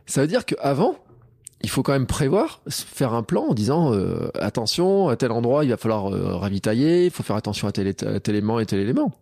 [0.06, 0.96] ça veut dire qu'avant
[1.62, 5.64] il faut quand même prévoir, faire un plan en disant euh, attention, à tel endroit,
[5.64, 7.92] il va falloir euh, ravitailler, il faut faire attention à tel,
[8.26, 9.12] élément et tel élément.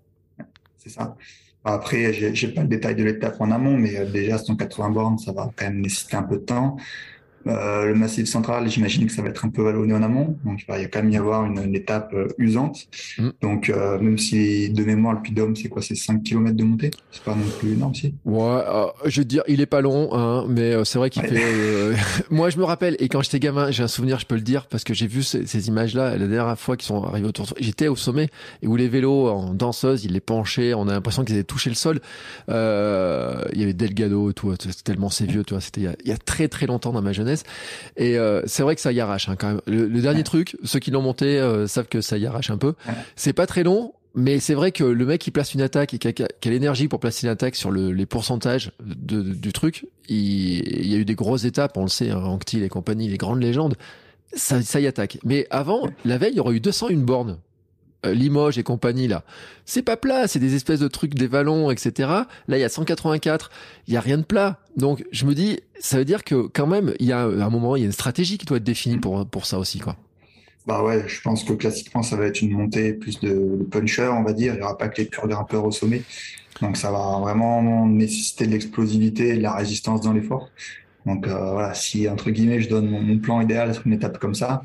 [0.77, 1.17] C'est ça.
[1.65, 5.33] Après, j'ai pas le détail de l'étape en amont, mais euh, déjà 180 bornes, ça
[5.33, 6.77] va quand même nécessiter un peu de temps.
[7.47, 10.63] Euh, le massif central, j'imagine que ça va être un peu vallonné en amont, donc
[10.63, 12.87] il va y a quand même y avoir une, une étape euh, usante.
[13.19, 13.29] Mm.
[13.43, 16.65] Donc euh, même si de mémoire le Puy d'Homme, c'est quoi, c'est 5 km de
[16.65, 18.15] montée, c'est pas non plus énorme si?
[18.25, 21.97] Ouais, euh, je veux dire, il est pas long, hein, mais c'est vrai qu'il fait.
[22.31, 24.67] Moi, je me rappelle, et quand j'étais gamin, j'ai un souvenir, je peux le dire,
[24.67, 27.47] parce que j'ai vu ces, ces images-là la dernière fois qu'ils sont arrivés autour.
[27.61, 28.29] J'étais au sommet
[28.63, 31.69] et où les vélos en danseuse, ils les penchaient, on a l'impression qu'ils avaient touché
[31.69, 32.01] le sol.
[32.49, 36.13] il y avait Delgado et tout, tellement c'est vieux, tu vois, c'était il, il y
[36.13, 37.34] a très très longtemps dans ma jeunesse.
[37.97, 39.61] Et euh, c'est vrai que ça y arrache hein, quand même.
[39.67, 42.59] Le, le dernier truc, ceux qui l'ont monté euh, savent que ça y arrache un
[42.59, 42.75] peu.
[43.17, 45.99] C'est pas très long, mais c'est vrai que le mec qui place une attaque et
[45.99, 49.53] qui a, qui a l'énergie pour placer une attaque sur le, les pourcentages de, du
[49.53, 52.69] truc, il, il, y a eu des grosses étapes, on le sait, hein, Anctil et
[52.69, 53.75] compagnie, les grandes légendes,
[54.33, 55.19] ça, ça y attaque.
[55.25, 57.39] Mais avant, la veille, il y aurait eu 201 bornes.
[58.05, 59.25] Euh, Limoges et compagnie là,
[59.65, 62.09] c'est pas plat, c'est des espèces de trucs, des vallons, etc.
[62.49, 63.51] Là, il y a 184,
[63.89, 64.59] il y a rien de plat.
[64.77, 67.77] Donc, je me dis, ça veut dire que quand même, il y a un moment,
[67.77, 69.97] il y a une stratégie qui doit être définie pour pour ça aussi, quoi.
[70.67, 74.09] Bah ouais, je pense que classiquement, ça va être une montée plus de, de puncher,
[74.09, 74.55] on va dire.
[74.55, 76.03] Il n'y aura pas que les purs grimpeurs au sommet.
[76.63, 80.49] Donc, ça va vraiment nécessiter de l'explosivité et de la résistance dans l'effort.
[81.05, 84.19] Donc, euh, voilà, si, entre guillemets, je donne mon, mon plan idéal sur une étape
[84.19, 84.65] comme ça,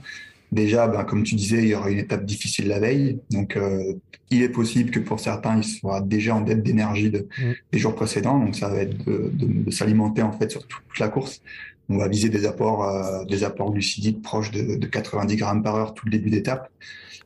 [0.51, 3.19] Déjà, ben, comme tu disais, il y aura une étape difficile la veille.
[3.29, 3.93] Donc, euh,
[4.31, 7.51] il est possible que pour certains, ils soient déjà en dette d'énergie de, mmh.
[7.71, 8.39] des jours précédents.
[8.39, 11.41] Donc, ça va être de, de, de s'alimenter en fait sur toute la course.
[11.87, 15.75] On va viser des apports, euh, des apports glucidiques proches de, de 90 grammes par
[15.75, 16.71] heure tout le début d'étape.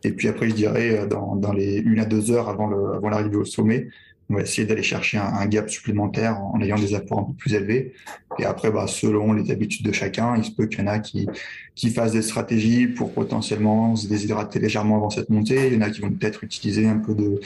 [0.04, 2.94] Et puis après, je dirais, euh, dans, dans les une à deux heures avant le,
[2.94, 3.88] avant l'arrivée au sommet,
[4.30, 7.34] on va essayer d'aller chercher un, un, gap supplémentaire en ayant des apports un peu
[7.34, 7.94] plus élevés.
[8.40, 11.00] Et après, bah, selon les habitudes de chacun, il se peut qu'il y en a
[11.00, 11.28] qui,
[11.76, 15.68] qui fassent des stratégies pour potentiellement se déshydrater légèrement avant cette montée.
[15.68, 17.40] Il y en a qui vont peut-être utiliser un peu de,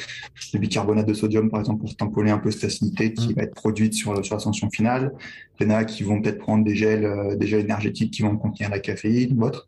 [0.54, 3.34] de, bicarbonate de sodium, par exemple, pour tamponner un peu cette acidité qui mmh.
[3.34, 5.14] va être produite sur, sur l'ascension finale.
[5.60, 8.22] Il y en a qui vont peut-être prendre des gels, euh, des gels énergétiques qui
[8.22, 9.66] vont contenir la caféine ou autre.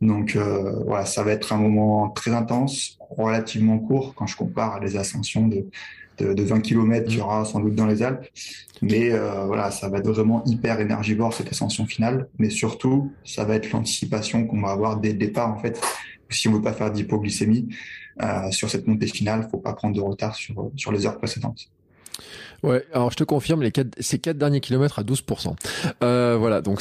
[0.00, 4.74] Donc euh, voilà, ça va être un moment très intense, relativement court quand je compare
[4.74, 5.66] à des ascensions de
[6.18, 8.26] de, de 20 km qu'il y aura sans doute dans les Alpes.
[8.80, 12.28] Mais euh, voilà, ça va être vraiment hyper énergivore cette ascension finale.
[12.38, 15.80] Mais surtout, ça va être l'anticipation qu'on va avoir dès le départ en fait.
[16.30, 17.68] Si on veut pas faire d'hypoglycémie
[18.22, 21.68] euh, sur cette montée finale, faut pas prendre de retard sur sur les heures précédentes.
[22.62, 25.56] Ouais, alors je te confirme, les quatre, ces quatre derniers kilomètres à 12%.
[26.02, 26.80] Euh, voilà, donc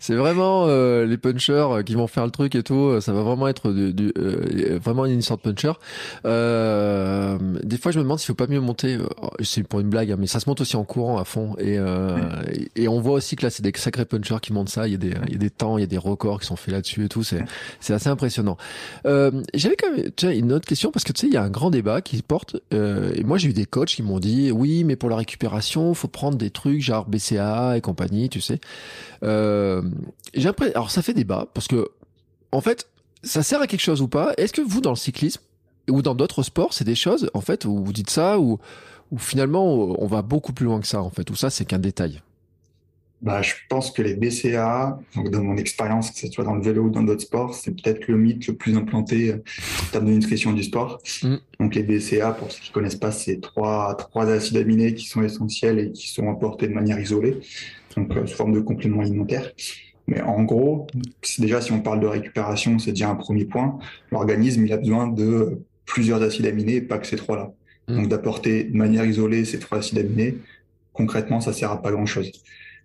[0.00, 2.74] c'est vraiment euh, les punchers euh, qui vont faire le truc et tout.
[2.74, 5.72] Euh, ça va vraiment être du, du euh, vraiment une sorte de puncher.
[6.24, 8.98] Euh, des fois, je me demande s'il faut pas mieux monter.
[9.42, 11.54] C'est pour une blague, hein, mais ça se monte aussi en courant à fond.
[11.58, 14.88] Et, et, et on voit aussi que là, c'est des sacrés punchers qui montent ça.
[14.88, 16.46] Il y a des, il y a des temps, il y a des records qui
[16.46, 17.22] sont faits là-dessus et tout.
[17.22, 17.44] C'est,
[17.92, 18.56] assez impressionnant.
[19.04, 21.70] J'avais quand même une autre question parce que tu sais, il y a un grand
[21.70, 22.56] débat qui porte.
[22.72, 26.08] et moi, j'ai eu des coachs qui m'ont dit, oui, mais pour la récupération, faut
[26.08, 28.60] prendre des trucs genre BCA et compagnie, tu sais.
[29.22, 29.82] Euh,
[30.34, 31.88] j'ai alors ça fait débat parce que
[32.52, 32.88] en fait,
[33.22, 34.32] ça sert à quelque chose ou pas?
[34.36, 35.42] Est-ce que vous dans le cyclisme
[35.88, 38.58] ou dans d'autres sports, c'est des choses en fait où vous dites ça ou
[39.18, 42.22] finalement on va beaucoup plus loin que ça en fait, ça c'est qu'un détail?
[43.22, 46.62] Bah, je pense que les BCA, donc dans mon expérience, que ce soit dans le
[46.62, 50.12] vélo ou dans d'autres sports, c'est peut-être le mythe le plus implanté en termes de
[50.12, 51.02] nutrition du sport.
[51.22, 51.36] Mm.
[51.58, 55.22] Donc les BCA, pour ceux qui connaissent pas, c'est trois, trois acides aminés qui sont
[55.22, 57.40] essentiels et qui sont apportés de manière isolée,
[57.94, 59.50] donc euh, sous forme de compléments alimentaires.
[60.06, 60.86] Mais en gros,
[61.38, 63.78] déjà si on parle de récupération, c'est déjà un premier point.
[64.10, 67.52] L'organisme, il a besoin de plusieurs acides aminés, pas que ces trois-là.
[67.86, 67.96] Mm.
[67.96, 70.38] Donc d'apporter de manière isolée ces trois acides aminés,
[70.94, 72.32] concrètement, ça sert à pas grand-chose.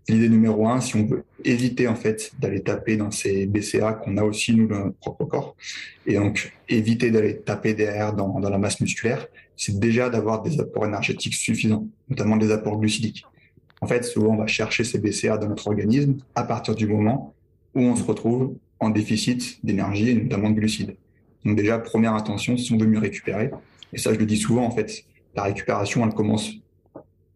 [0.08, 4.18] L'idée numéro un, si on veut éviter en fait d'aller taper dans ces BCA qu'on
[4.18, 5.56] a aussi nous dans notre propre corps,
[6.06, 9.28] et donc éviter d'aller taper derrière dans, la masse musculaire,
[9.58, 13.26] c'est déjà d'avoir des apports énergétiques suffisants, notamment des apports glucidiques.
[13.82, 17.34] En fait, souvent on va chercher ces BCA dans notre organisme à partir du moment
[17.74, 20.96] où on se retrouve en déficit d'énergie et notamment de glucides.
[21.44, 23.50] Donc déjà, première intention, si on veut mieux récupérer,
[23.92, 25.04] et ça je le dis souvent en fait,
[25.36, 26.52] la récupération elle commence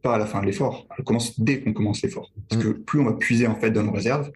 [0.01, 0.87] pas à la fin de l'effort.
[0.97, 2.31] Elle commence dès qu'on commence l'effort.
[2.49, 4.31] Parce que plus on va puiser en fait dans nos réserves,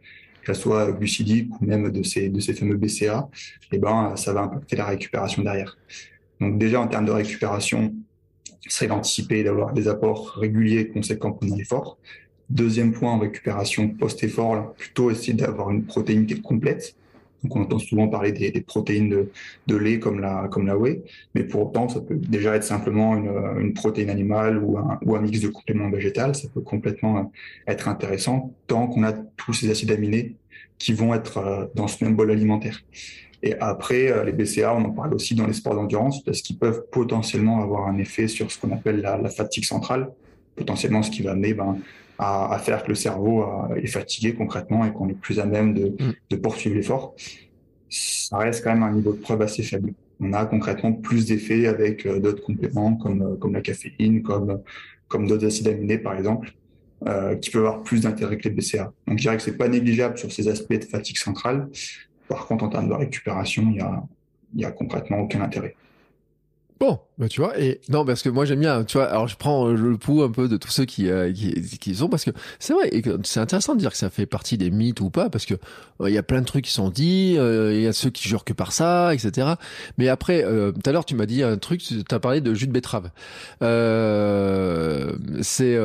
[0.46, 3.30] qu'elles soient glucidiques ou même de ces, de ces fameux BCA,
[3.72, 5.78] eh ben, ça va impacter la récupération derrière.
[6.42, 7.94] Donc déjà en termes de récupération,
[8.68, 11.98] c'est d'anticiper d'avoir des apports réguliers et conséquents pendant l'effort.
[12.50, 16.96] Deuxième point en récupération post-effort, plutôt essayer d'avoir une protéine qui est complète.
[17.44, 19.28] Donc on entend souvent parler des, protéines
[19.68, 21.02] de, lait comme la, la whey,
[21.36, 25.50] mais pour autant, ça peut déjà être simplement une, protéine animale ou un, mix de
[25.50, 26.36] compléments végétal.
[26.36, 27.32] Ça peut complètement
[27.68, 30.36] être intéressant tant qu'on a tous ces acides aminés
[30.78, 32.82] qui vont être dans ce même bol alimentaire.
[33.44, 36.58] Et après, euh, les BCA, on en parle aussi dans les sports d'endurance parce qu'ils
[36.58, 40.10] peuvent potentiellement avoir un effet sur ce qu'on appelle la, fatigue centrale,
[40.56, 41.78] potentiellement ce qui va amener ben,
[42.20, 45.74] à, faire que le cerveau euh, est fatigué concrètement et qu'on est plus à même
[45.74, 46.14] de, mm.
[46.30, 47.16] de poursuivre l'effort.
[47.90, 49.94] Ça reste quand même un niveau de preuve assez faible.
[50.20, 54.62] On a concrètement plus d'effets avec euh, d'autres compléments comme, comme la caféine, comme,
[55.08, 56.54] comme d'autres acides aminés par exemple.
[57.06, 58.94] Euh, qui peuvent avoir plus d'intérêt que les BCA.
[59.08, 61.68] Donc je dirais que c'est pas négligeable sur ces aspects de fatigue centrale,
[62.30, 64.04] par contre, en termes de récupération, il y a,
[64.56, 65.76] y a concrètement aucun intérêt.
[66.84, 69.38] Bon, bah tu vois, et non, parce que moi j'aime bien, tu vois, alors je
[69.38, 72.32] prends le pouls un peu de tous ceux qui, euh, qui, qui, sont, parce que
[72.60, 75.30] c'est vrai, et c'est intéressant de dire que ça fait partie des mythes ou pas,
[75.30, 77.88] parce que euh, il y a plein de trucs qui sont dits, euh, il y
[77.88, 79.54] a ceux qui jurent que par ça, etc.
[79.98, 82.68] Mais après, tout à l'heure tu m'as dit un truc, tu as parlé de jus
[82.68, 83.12] de betterave.
[85.42, 85.78] c'est,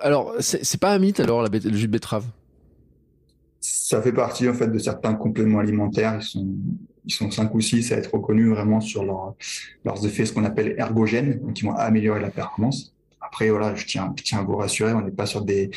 [0.00, 2.24] alors, c'est pas un mythe alors, la, le jus de betterave?
[3.60, 6.18] Ça fait partie en fait de certains compléments alimentaires.
[6.20, 6.48] Ils sont
[7.04, 9.34] ils sont cinq ou six à être reconnus vraiment sur leur,
[9.84, 12.92] leurs effets, ce qu'on appelle ergogènes, donc qui vont améliorer la performance.
[13.24, 15.70] Après, voilà, je tiens, je tiens à vous rassurer, on n'est pas sur des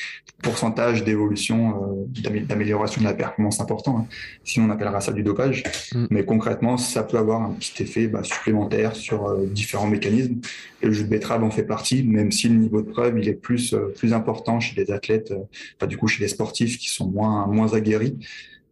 [0.43, 3.99] pourcentages d'évolution, euh, d'amélioration de la performance important.
[3.99, 4.07] Hein.
[4.43, 5.63] Sinon, on appellera ça du dopage.
[5.93, 6.07] Mm.
[6.09, 10.41] Mais concrètement, ça peut avoir un petit effet bah, supplémentaire sur euh, différents mécanismes.
[10.81, 13.29] Et le jus de betterave en fait partie, même si le niveau de preuve il
[13.29, 15.33] est plus euh, plus important chez les athlètes,
[15.77, 18.17] enfin du coup chez les sportifs qui sont moins moins aguerris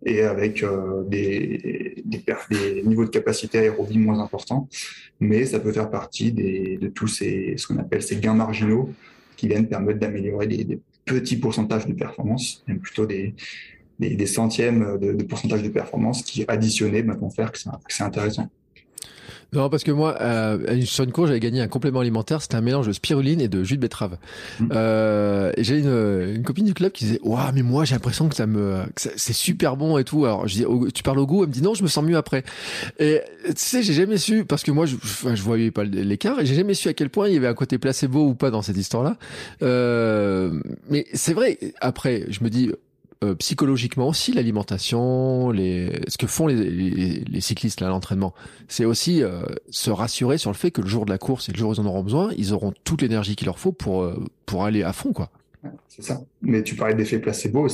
[0.05, 2.03] et avec euh, des,
[2.85, 4.67] niveaux de capacité aérobie moins importants.
[5.19, 8.89] Mais ça peut faire partie de tous ces, ce qu'on appelle ces gains marginaux
[9.35, 13.35] qui viennent permettre d'améliorer des, petits pourcentages de performance, même plutôt des,
[14.25, 18.49] centièmes de, pourcentage de performance qui additionnés bah, vont faire que c'est intéressant.
[19.53, 22.41] Non, parce que moi, euh, sur une course, j'avais gagné un complément alimentaire.
[22.41, 24.17] C'était un mélange de spiruline et de jus de betterave.
[24.59, 24.69] Mmh.
[24.73, 28.29] Euh, et j'ai une, une, copine du club qui disait, waouh, mais moi, j'ai l'impression
[28.29, 30.25] que ça me, c'est super bon et tout.
[30.25, 31.43] Alors, je dis, tu parles au goût?
[31.43, 32.43] Elle me dit, non, je me sens mieux après.
[32.99, 34.95] Et tu sais, j'ai jamais su, parce que moi, je,
[35.33, 37.53] je voyais pas l'écart, et j'ai jamais su à quel point il y avait un
[37.53, 39.17] côté placebo ou pas dans cette histoire-là.
[39.61, 41.59] Euh, mais c'est vrai.
[41.79, 42.71] Après, je me dis,
[43.23, 48.33] euh, psychologiquement aussi l'alimentation, les ce que font les, cyclistes là à l'entraînement,
[48.67, 51.53] c'est aussi euh, se rassurer sur le fait que le jour de la course et
[51.53, 54.03] le jour où ils en auront besoin, ils auront toute l'énergie qu'il leur faut pour
[54.03, 55.29] euh, pour aller à fond quoi.
[55.87, 56.21] C'est ça.
[56.41, 57.67] Mais tu parlais d'effet placebo,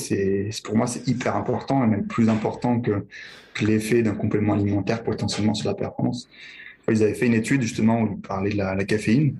[0.63, 3.05] pour moi c'est hyper important même plus important que,
[3.55, 6.29] que l'effet d'un complément alimentaire potentiellement sur la performance.
[6.91, 9.35] Ils avaient fait une étude justement où ils parlaient de la caféine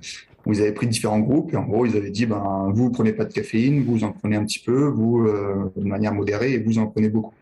[0.46, 3.26] vous avez pris différents groupes et en gros, ils avaient dit, ben, vous, prenez pas
[3.26, 6.80] de caféine, vous en prenez un petit peu, vous, euh, de manière modérée, et vous
[6.80, 7.34] en prenez beaucoup.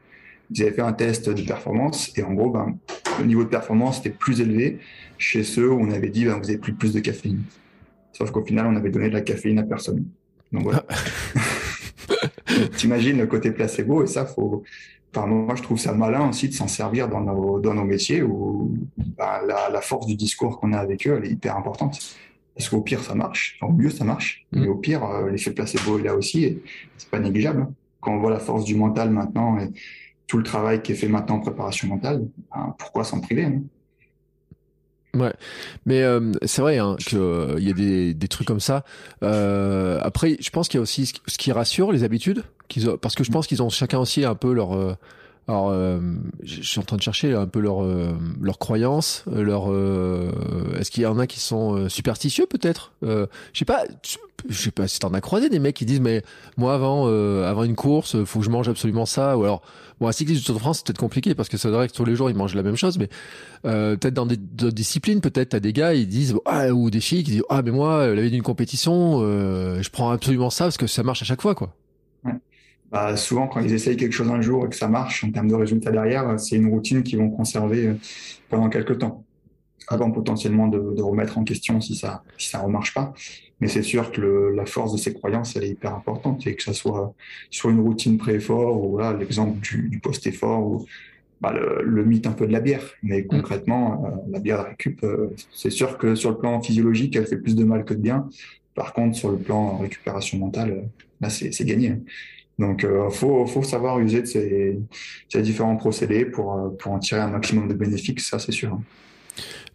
[0.52, 2.78] Ils avaient fait un test de performance et en gros, ben,
[3.20, 4.80] le niveau de performance était plus élevé
[5.18, 7.44] chez ceux où on avait dit, ben, vous avez pris plus de caféine.
[8.14, 10.06] Sauf qu'au final, on avait donné de la caféine à personne.
[10.52, 10.86] Donc voilà.
[12.78, 14.64] T'imagines le côté placebo et ça, faut,
[15.14, 18.24] enfin, moi, je trouve ça malin aussi de s'en servir dans nos, dans nos métiers
[18.24, 22.00] où ben, la, la force du discours qu'on a avec eux, elle est hyper importante.
[22.58, 23.58] Parce qu'au pire, ça marche.
[23.62, 24.46] au mieux, ça marche.
[24.52, 24.62] Mm.
[24.62, 26.44] Mais au pire, euh, l'effet placebo est là aussi.
[26.44, 26.64] Et
[26.98, 27.68] c'est pas négligeable.
[28.02, 29.70] Quand on voit la force du mental maintenant et
[30.28, 33.62] tout le travail qui est fait maintenant en préparation mentale, ben, pourquoi s'en priver hein?
[35.18, 35.34] Ouais,
[35.86, 38.84] mais euh, c'est vrai hein, qu'il euh, y a des, des trucs comme ça.
[39.24, 43.16] Euh, après, je pense qu'il y a aussi ce qui rassure les habitudes, qu'ils parce
[43.16, 44.98] que je pense qu'ils ont chacun aussi un peu leur
[45.50, 46.00] alors, euh,
[46.44, 49.72] je suis en train de chercher un peu leur euh, leurs croyances, leur.
[49.72, 50.30] Euh,
[50.78, 52.92] est-ce qu'il y en a qui sont superstitieux peut-être?
[53.02, 53.84] Je sais pas.
[54.50, 56.22] Je sais pas si t'en as croisé des mecs qui disent mais
[56.58, 57.08] moi avant
[57.44, 59.64] avant une course, faut que je mange absolument ça ou alors
[60.00, 61.94] bon un cycliste du Tour de France c'est peut-être compliqué parce que c'est vrai que
[61.94, 63.10] tous les jours ils mangent la même chose mais
[63.64, 67.32] peut-être dans des, disciplines peut-être t'as des gars ils disent ah ou des filles qui
[67.32, 71.02] disent ah mais moi la veille d'une compétition je prends absolument ça parce que ça
[71.02, 71.74] marche à chaque fois quoi
[72.92, 75.50] bah, souvent quand ils essayent quelque chose un jour et que ça marche en termes
[75.50, 77.94] de résultats derrière, c'est une routine qu'ils vont conserver euh,
[78.50, 79.26] pendant quelques temps,
[79.88, 83.14] avant potentiellement de, de remettre en question si ça si ça remarche pas.
[83.60, 86.56] Mais c'est sûr que le, la force de ces croyances, elle est hyper importante, et
[86.56, 87.14] que ça soit
[87.50, 90.86] sur une routine pré-effort ou là l'exemple du, du post-effort ou
[91.42, 92.84] bah, le, le, mythe un peu de la bière.
[93.04, 93.28] Mais mm.
[93.28, 97.38] concrètement, euh, la bière récup, euh, c'est sûr que sur le plan physiologique, elle fait
[97.38, 98.30] plus de mal que de bien.
[98.76, 101.96] Par contre, sur le plan récupération mentale, là, c'est gagné.
[102.60, 104.80] Donc, il euh, faut, faut savoir user de ces,
[105.30, 108.80] ces différents procédés pour, euh, pour en tirer un maximum de bénéfices, ça c'est sûr.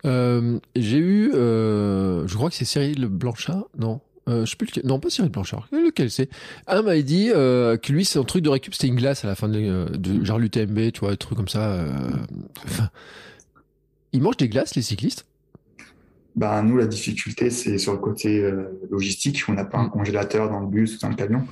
[0.05, 4.67] Euh, j'ai eu, euh, je crois que c'est Cyril Blanchard, non Euh, je sais plus
[4.67, 4.87] lequel.
[4.87, 5.69] Non, pas Cyril Blanchard.
[5.73, 6.29] Lequel c'est?
[6.67, 9.49] Un m'a dit que lui, son truc de récup, c'était une glace à la fin
[9.49, 11.85] de, de genre l'UTMB, tu vois, un truc comme ça.
[12.65, 12.89] Enfin,
[14.13, 15.27] ils mangent des glaces, les cyclistes?
[16.35, 19.43] Bah, nous, la difficulté, c'est sur le côté euh, logistique.
[19.49, 21.47] On n'a pas un congélateur dans le bus ou dans le camion.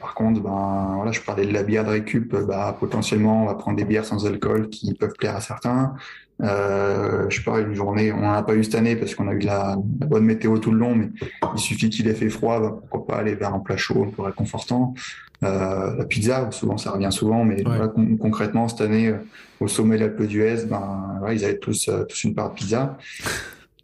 [0.00, 2.34] Par contre, ben, voilà, je parlais de la bière de récup.
[2.46, 5.94] Bah, potentiellement, on va prendre des bières sans alcool qui peuvent plaire à certains.
[6.40, 9.32] Euh, je pas, une journée, on n'en a pas eu cette année parce qu'on a
[9.32, 11.08] eu la, la, bonne météo tout le long, mais
[11.54, 14.10] il suffit qu'il ait fait froid, bah, pourquoi pas aller vers un plat chaud, un
[14.10, 14.94] peu réconfortant.
[15.42, 17.62] Euh, la pizza, souvent ça revient souvent, mais Ouais.
[17.64, 19.16] voilà, con- concrètement cette année, euh,
[19.60, 22.54] au sommet de l'Alpe d'Huez, ben, voilà, ils avaient tous, euh, tous une part de
[22.54, 22.96] pizza.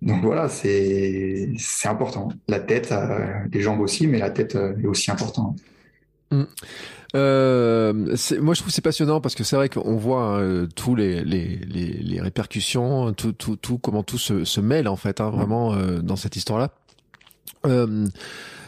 [0.03, 1.49] Donc voilà, c'est
[1.87, 2.29] important.
[2.47, 2.93] La tête,
[3.53, 5.59] les jambes aussi, mais la tête est aussi importante.
[7.15, 10.95] Euh, c'est- moi, je trouve c'est passionnant parce que c'est vrai qu'on voit hein, tous
[10.97, 15.21] les, les, les, les répercussions, tout, tout, tout, comment tout se, se mêle en fait,
[15.21, 16.71] hein, vraiment euh, dans cette histoire-là.
[17.67, 18.07] Euh,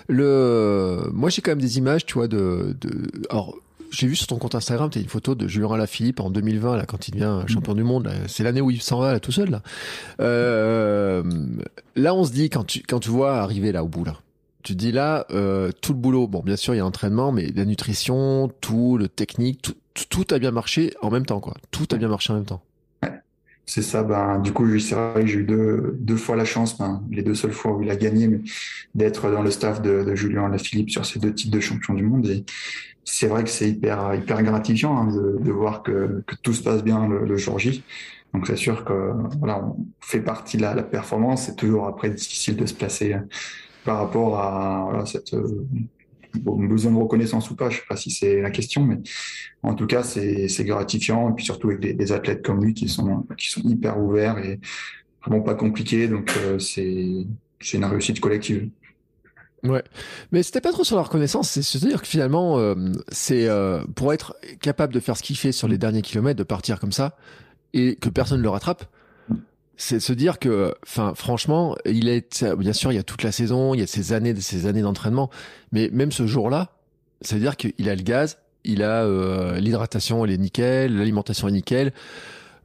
[0.09, 3.55] le, moi, j'ai quand même des images, tu vois, de, de, alors.
[3.93, 6.77] J'ai vu sur ton compte Instagram, tu as une photo de Julien Alaphilippe en 2020,
[6.77, 8.11] là, quand il devient champion du monde.
[8.27, 9.63] C'est l'année où il s'en va, là, tout seul, là.
[10.21, 11.23] Euh,
[11.95, 14.17] là, on se dit, quand tu, quand tu vois arriver là, au bout, là,
[14.67, 17.53] tu dis là, euh, tout le boulot, bon, bien sûr, il y a l'entraînement, mais
[17.55, 19.77] la nutrition, tout, le technique,
[20.11, 21.55] tout, a bien marché en même temps, quoi.
[21.71, 22.61] Tout a bien marché en même temps.
[23.65, 26.79] C'est ça, ben, du coup, c'est vrai que j'ai eu deux, deux fois la chance,
[26.79, 28.41] ben, les deux seules fois où il a gagné, mais
[28.97, 32.03] d'être dans le staff de, de Julien Lafilippe sur ces deux titres de champion du
[32.03, 32.27] monde.
[32.27, 32.45] Et
[33.05, 37.07] c'est vrai que c'est hyper, hyper gratifiant hein, de, voir que, tout se passe bien
[37.07, 37.85] le, jour J.
[38.35, 41.45] Donc c'est sûr que voilà, on fait partie de la, la performance.
[41.45, 43.15] C'est toujours après difficile de se placer
[43.87, 45.65] par rapport à cette euh,
[46.35, 47.71] besoin de reconnaissance ou pas.
[47.71, 48.99] Je sais pas si c'est la question, mais
[49.63, 51.31] en tout cas c'est gratifiant.
[51.31, 53.25] Et puis surtout avec des, athlètes comme lui qui sont
[53.65, 54.61] hyper ouverts et
[55.25, 56.09] vraiment pas compliqués.
[56.09, 57.25] Donc euh, c'est
[57.73, 58.69] une réussite collective.
[59.63, 59.83] Ouais,
[60.31, 62.75] mais c'était pas trop sur la reconnaissance, c'est se dire que finalement, euh,
[63.09, 63.49] c'est
[63.95, 66.93] pour être capable de faire ce qu'il fait sur les derniers kilomètres, de partir comme
[66.93, 67.17] ça,
[67.73, 68.85] et que personne ne le rattrape,
[69.77, 73.33] c'est se dire que, enfin, franchement, il est, bien sûr, il y a toute la
[73.33, 75.31] saison, il y a ces années, ces années d'entraînement,
[75.73, 76.71] mais même ce jour-là,
[77.21, 81.49] ça veut dire qu'il a le gaz, il a euh, l'hydratation, elle est nickel, l'alimentation
[81.49, 81.93] est nickel.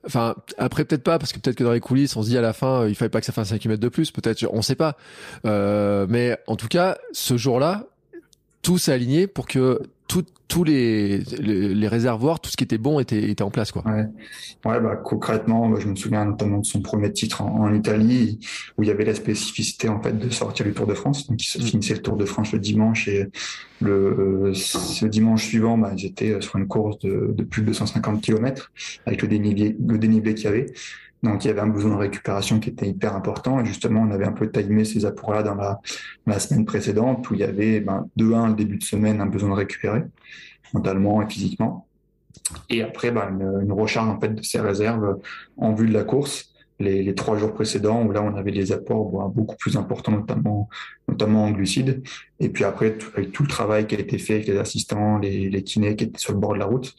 [0.05, 2.41] Enfin, après peut-être pas, parce que peut-être que dans les coulisses, on se dit à
[2.41, 4.61] la fin, euh, il fallait pas que ça fasse 5 km de plus, peut-être, on
[4.61, 4.97] sait pas.
[5.45, 7.87] Euh, mais en tout cas, ce jour-là,
[8.61, 9.81] tout s'est aligné pour que
[10.11, 13.71] tout- tous les, les, les réservoirs, tout ce qui était bon était, était en place,
[13.71, 13.83] quoi.
[13.85, 14.03] Ouais,
[14.65, 18.37] ouais bah, concrètement, moi, je me souviens notamment de son premier titre en, en Italie,
[18.77, 21.27] où il y avait la spécificité en fait de sortir du Tour de France.
[21.27, 21.61] Donc, il se Mm.
[21.61, 23.27] finissait le Tour de France le dimanche et
[23.79, 27.67] le euh, ce dimanche suivant, bah, ils étaient sur une course de, de plus de
[27.67, 28.71] 250 km
[29.05, 30.65] avec le dénivelé, le dénivelé qu'il y avait.
[31.23, 33.59] Donc, il y avait un besoin de récupération qui était hyper important.
[33.59, 37.41] Et justement, on avait un peu timé ces apports-là dans la, semaine précédente, où il
[37.41, 40.03] y avait, ben, de un, le début de semaine, un besoin de récupérer,
[40.73, 41.85] mentalement et physiquement.
[42.69, 45.19] Et après, ben, une, une recharge en fait de ces réserves
[45.57, 46.50] en vue de la course.
[46.81, 50.69] Les, trois jours précédents, où là on avait des apports beaucoup plus importants, notamment
[51.11, 52.01] notamment en glucides.
[52.39, 55.63] Et puis après, avec tout le travail qui a été fait avec les assistants, les,
[55.63, 56.95] kinés qui étaient sur le bord de la route,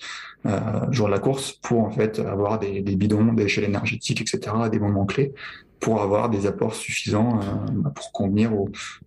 [0.46, 0.60] euh,
[0.90, 4.68] jour de la course, pour en fait avoir des, bidons, des échelles énergétiques, etc., à
[4.68, 5.32] des moments clés,
[5.80, 8.52] pour avoir des apports suffisants euh, pour convenir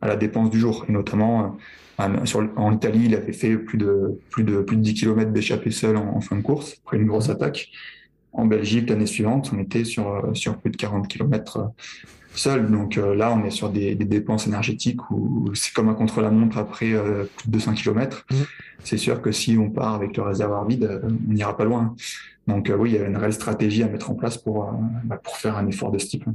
[0.02, 0.86] à la dépense du jour.
[0.90, 1.58] Et notamment,
[2.02, 5.72] euh, en Italie, il avait fait plus de plus de plus de 10 km d'échappée
[5.72, 7.70] seul en fin de course après une grosse attaque.
[8.38, 11.72] En Belgique, l'année suivante, on était sur sur plus de 40 km
[12.38, 12.70] seul.
[12.70, 16.58] Donc euh, là, on est sur des, des dépenses énergétiques où c'est comme un contre-la-montre
[16.58, 18.26] après euh, plus de 200 km.
[18.32, 18.46] Mhm.
[18.84, 21.96] C'est sûr que si on part avec le réservoir vide, euh, on n'ira pas loin.
[22.48, 24.72] Donc euh, oui, il y a une réelle stratégie à mettre en place pour euh,
[25.04, 26.26] bah, pour faire un effort de ce type.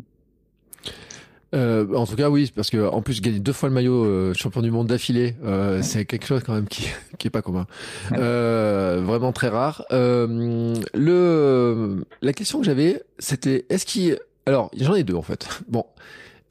[1.54, 4.34] Euh, en tout cas, oui, parce que en plus gagner deux fois le maillot euh,
[4.34, 6.88] champion du monde d'affilée, euh, c'est quelque chose quand même qui
[7.18, 7.66] qui est pas commun,
[8.12, 9.84] euh, vraiment très rare.
[9.90, 15.48] Euh, le la question que j'avais, c'était est-ce qu'il alors j'en ai deux en fait.
[15.68, 15.84] Bon,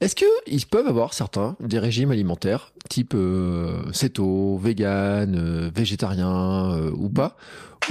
[0.00, 6.74] est-ce que ils peuvent avoir certains des régimes alimentaires type euh, céto, vegan, euh, végétarien
[6.74, 7.36] euh, ou pas,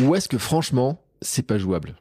[0.02, 1.96] ou est-ce que franchement c'est pas jouable?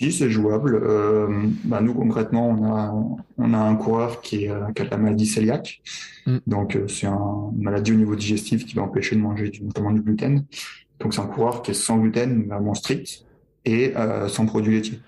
[0.00, 1.28] Si c'est jouable, euh,
[1.64, 2.94] bah nous concrètement, on a
[3.36, 5.82] on a un coureur qui, est, euh, qui a la maladie cœliaque,
[6.26, 6.38] Mm.
[6.46, 9.62] donc euh, c'est un- une maladie au niveau digestif qui va empêcher de manger du,
[9.62, 10.44] notamment du gluten.
[11.00, 13.26] Donc c'est un coureur qui est sans gluten, vraiment strict,
[13.66, 15.00] et euh, sans produits laitiers.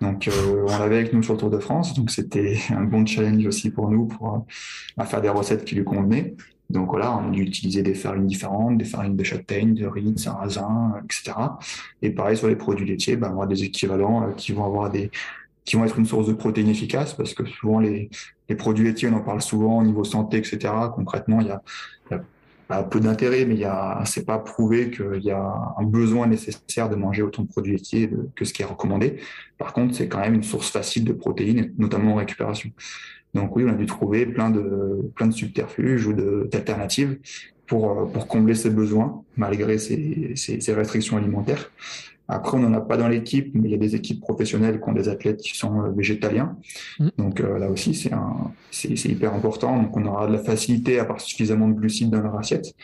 [0.00, 3.04] Donc euh, on l'avait avec nous sur le Tour de France, donc c'était un bon
[3.06, 4.38] challenge aussi pour nous pour euh,
[4.96, 6.36] bah, faire des recettes qui lui convenaient.
[6.70, 10.92] Donc voilà, on utiliser des farines différentes, des farines de châtaigne, de riz, de sarrasin,
[10.96, 11.32] euh, etc.
[12.02, 15.10] Et pareil sur les produits laitiers, bah, avoir des équivalents euh, qui vont avoir des,
[15.64, 18.10] qui vont être une source de protéines efficaces parce que souvent les,
[18.48, 20.58] les produits laitiers, on en parle souvent au niveau santé, etc.
[20.94, 21.62] Concrètement, il y a,
[22.10, 25.84] y a peu d'intérêt, mais il y a, c'est pas prouvé qu'il y a un
[25.84, 29.20] besoin nécessaire de manger autant de produits laitiers que ce qui est recommandé.
[29.56, 32.70] Par contre, c'est quand même une source facile de protéines, notamment en récupération.
[33.38, 37.18] Donc oui, on a dû trouver plein de, plein de subterfuges ou d'alternatives
[37.66, 41.70] pour, pour combler ces besoins, malgré ces, ces, ces restrictions alimentaires.
[42.30, 44.88] Après, on n'en a pas dans l'équipe, mais il y a des équipes professionnelles qui
[44.88, 46.56] ont des athlètes qui sont euh, végétaliens.
[47.00, 47.08] Mm.
[47.16, 49.82] Donc euh, là aussi, c'est un, c'est, hyper important.
[49.82, 52.74] Donc on aura de la facilité à avoir suffisamment de glucides dans leur assiette.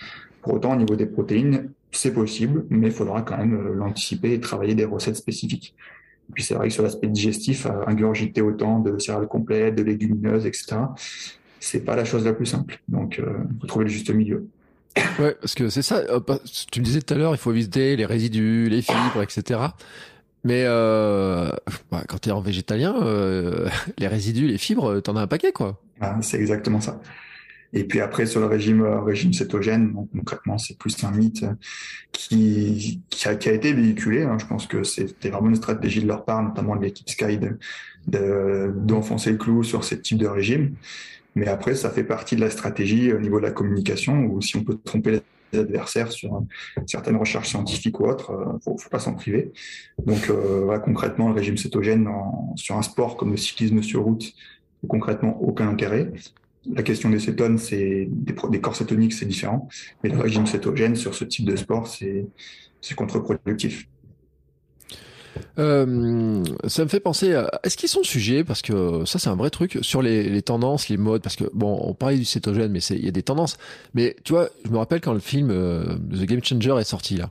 [0.40, 4.32] Pour autant, au niveau des protéines, c'est possible, mais il faudra quand même euh, l'anticiper
[4.32, 5.74] et travailler des recettes spécifiques.
[6.30, 10.46] Et puis c'est vrai que sur l'aspect digestif, ingurgiter autant de céréales complètes, de légumineuses,
[10.46, 10.76] etc.,
[11.60, 12.80] c'est pas la chose la plus simple.
[12.88, 14.46] Donc, il faut trouver le juste milieu.
[15.18, 15.96] Ouais, parce que c'est ça.
[15.96, 16.20] Euh,
[16.70, 19.60] tu me disais tout à l'heure, il faut éviter les résidus, les fibres, etc.
[20.44, 21.50] Mais euh,
[21.90, 23.68] bah, quand tu es en végétalien, euh,
[23.98, 25.80] les résidus, les fibres, t'en as un paquet, quoi.
[26.00, 27.00] Ah, c'est exactement ça.
[27.74, 31.44] Et puis après, sur le régime, euh, régime cétogène, concrètement, c'est plus un mythe
[32.12, 34.22] qui, qui, a, qui a été véhiculé.
[34.22, 34.38] Hein.
[34.38, 37.38] Je pense que c'était vraiment une stratégie de leur part, notamment de l'équipe Sky,
[38.06, 40.76] d'enfoncer de, le clou sur ce type de régime.
[41.34, 44.56] Mais après, ça fait partie de la stratégie au niveau de la communication, où si
[44.56, 45.20] on peut tromper
[45.52, 46.42] les adversaires sur
[46.86, 49.52] certaines recherches scientifiques ou autres, euh, faut, faut pas s'en priver.
[50.06, 52.08] Donc euh, concrètement, le régime cétogène
[52.54, 54.32] sur un sport comme le cyclisme sur route,
[54.86, 56.12] concrètement aucun intérêt.
[56.72, 59.68] La question des cétones, c'est des, corps cétoniques, c'est différent,
[60.02, 62.26] mais le régime cétogène sur ce type de sport, c'est
[62.96, 63.86] contre-productif.
[65.58, 69.36] Euh, ça me fait penser à, est-ce qu'ils sont sujets, parce que ça c'est un
[69.36, 72.72] vrai truc, sur les, les, tendances, les modes, parce que bon, on parlait du cétogène,
[72.72, 73.56] mais il y a des tendances.
[73.94, 77.16] Mais tu vois, je me rappelle quand le film euh, The Game Changer est sorti
[77.16, 77.30] là,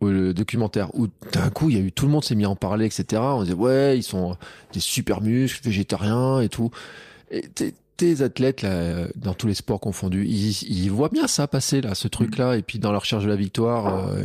[0.00, 2.44] ou le documentaire, où d'un coup il y a eu tout le monde s'est mis
[2.44, 3.22] à en parler, etc.
[3.22, 4.36] On disait ouais, ils sont
[4.72, 6.70] des super muscles, végétariens et tout.
[7.30, 7.42] Et
[7.96, 11.94] tes athlètes là, dans tous les sports confondus, ils, ils voient bien ça passer là,
[11.94, 14.22] ce truc là, et puis dans leur recherche de la victoire, euh,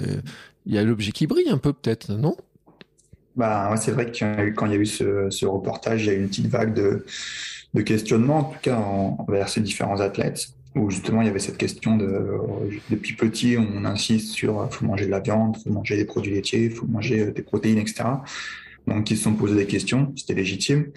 [0.65, 2.36] il y a l'objet qui brille un peu peut-être, non?
[3.36, 6.13] Bah, c'est vrai que quand il y a eu ce, ce, reportage, il y a
[6.13, 7.05] eu une petite vague de,
[7.74, 11.57] de questionnement, en tout cas envers ces différents athlètes, où justement il y avait cette
[11.57, 12.38] question de
[12.89, 16.70] depuis petit, on insiste sur faut manger de la viande, faut manger des produits laitiers,
[16.70, 18.03] faut manger des protéines, etc.
[18.88, 20.88] Donc ils se sont posés des questions, c'était légitime.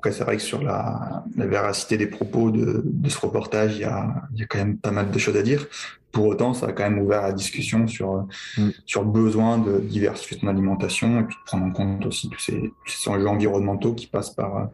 [0.00, 3.82] Après, c'est vrai que sur la, la, véracité des propos de, de ce reportage, il
[3.82, 5.66] y, a, il y a quand même pas mal de choses à dire.
[6.10, 8.26] Pour autant, ça a quand même ouvert la discussion sur,
[8.56, 8.70] mm.
[8.86, 12.40] sur le besoin de diversifier son alimentation et puis de prendre en compte aussi tous
[12.40, 14.70] ces, ces enjeux environnementaux qui passent par,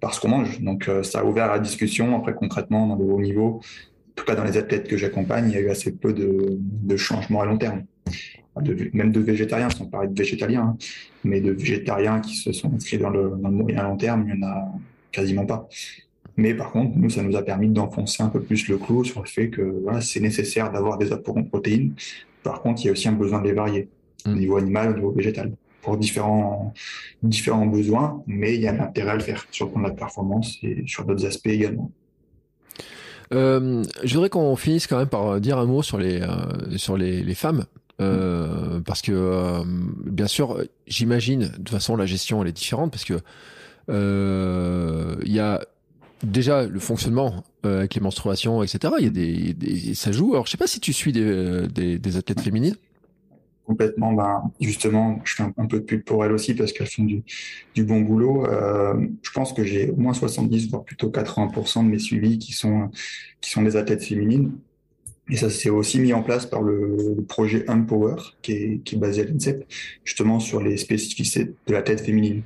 [0.00, 0.60] par ce qu'on mange.
[0.60, 2.14] Donc, euh, ça a ouvert la discussion.
[2.14, 5.54] Après, concrètement, dans le haut niveau, en tout cas dans les athlètes que j'accompagne, il
[5.54, 7.84] y a eu assez peu de, de changements à long terme
[8.60, 10.76] de, même de végétariens, sans parler de végétaliens, hein,
[11.24, 14.34] mais de végétariens qui se sont inscrits dans le, dans le moyen long terme, il
[14.34, 14.72] n'y en a
[15.12, 15.68] quasiment pas.
[16.36, 19.20] Mais par contre, nous, ça nous a permis d'enfoncer un peu plus le clou sur
[19.22, 21.94] le fait que voilà, c'est nécessaire d'avoir des apports en protéines.
[22.44, 23.88] Par contre, il y a aussi un besoin de les varier,
[24.24, 24.38] au mmh.
[24.38, 25.52] niveau animal, au niveau végétal,
[25.82, 26.72] pour différents,
[27.22, 29.88] différents besoins, mais il y a un intérêt à le faire sur le plan de
[29.88, 31.90] la performance et sur d'autres aspects également.
[33.34, 36.96] Euh, je voudrais qu'on finisse quand même par dire un mot sur les, euh, sur
[36.96, 37.64] les, les femmes
[38.00, 42.92] euh, parce que euh, bien sûr, j'imagine de toute façon la gestion elle est différente
[42.92, 43.14] parce que
[43.90, 45.60] euh, il y a
[46.22, 48.94] déjà le fonctionnement avec les menstruations, etc.
[48.98, 50.32] Il y a des, ça joue.
[50.32, 52.76] Alors je sais pas si tu suis des, des, athlètes féminines
[53.66, 54.14] complètement.
[54.14, 57.22] Ben, justement, je fais un, peu de pub pour elles aussi parce qu'elles font du,
[57.74, 58.46] du bon boulot.
[59.22, 62.90] Je pense que j'ai au moins 70, voire plutôt 80% de mes suivis qui sont,
[63.42, 64.52] qui sont des athlètes féminines.
[65.30, 68.98] Et ça s'est aussi mis en place par le, projet Empower, qui est, qui est
[68.98, 69.64] basé à l'INSEP,
[70.04, 72.42] justement sur les spécificités de la tête féminine.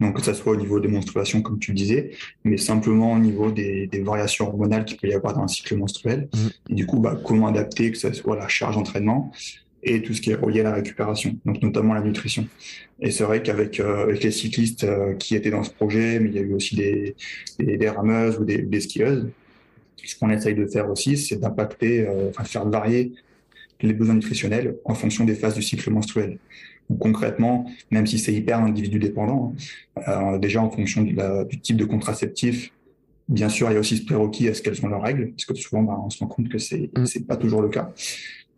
[0.00, 2.10] Donc, que ça soit au niveau des menstruations, comme tu disais,
[2.44, 5.76] mais simplement au niveau des, des variations hormonales qu'il peut y avoir dans un cycle
[5.76, 6.28] menstruel.
[6.32, 6.38] Mmh.
[6.70, 9.30] Et du coup, bah, comment adapter que ça soit la charge d'entraînement
[9.84, 12.46] et tout ce qui est relié à la récupération, donc notamment la nutrition.
[13.00, 16.28] Et c'est vrai qu'avec euh, avec les cyclistes euh, qui étaient dans ce projet, mais
[16.28, 17.16] il y a eu aussi des,
[17.58, 19.28] des, des rameuses ou des, des skieuses,
[20.04, 23.12] ce qu'on essaye de faire aussi, c'est d'impacter, euh, enfin, faire varier
[23.80, 26.38] les besoins nutritionnels en fonction des phases du cycle menstruel.
[26.88, 29.54] Donc, concrètement, même si c'est hyper individu dépendant,
[29.96, 32.72] hein, euh, déjà en fonction du type de contraceptif,
[33.28, 35.54] bien sûr, il y a aussi ce prérequis est-ce qu'elles ont leurs règles, parce que
[35.54, 37.06] souvent, bah, on se rend compte que c'est mm.
[37.06, 37.92] c'est pas toujours le cas.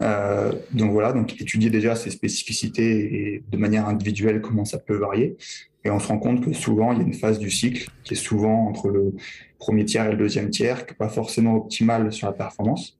[0.05, 4.97] Euh, donc voilà, donc étudier déjà ces spécificités et de manière individuelle comment ça peut
[4.97, 5.36] varier.
[5.85, 8.14] Et on se rend compte que souvent, il y a une phase du cycle qui
[8.14, 9.14] est souvent entre le
[9.59, 12.98] premier tiers et le deuxième tiers, qui n'est pas forcément optimale sur la performance.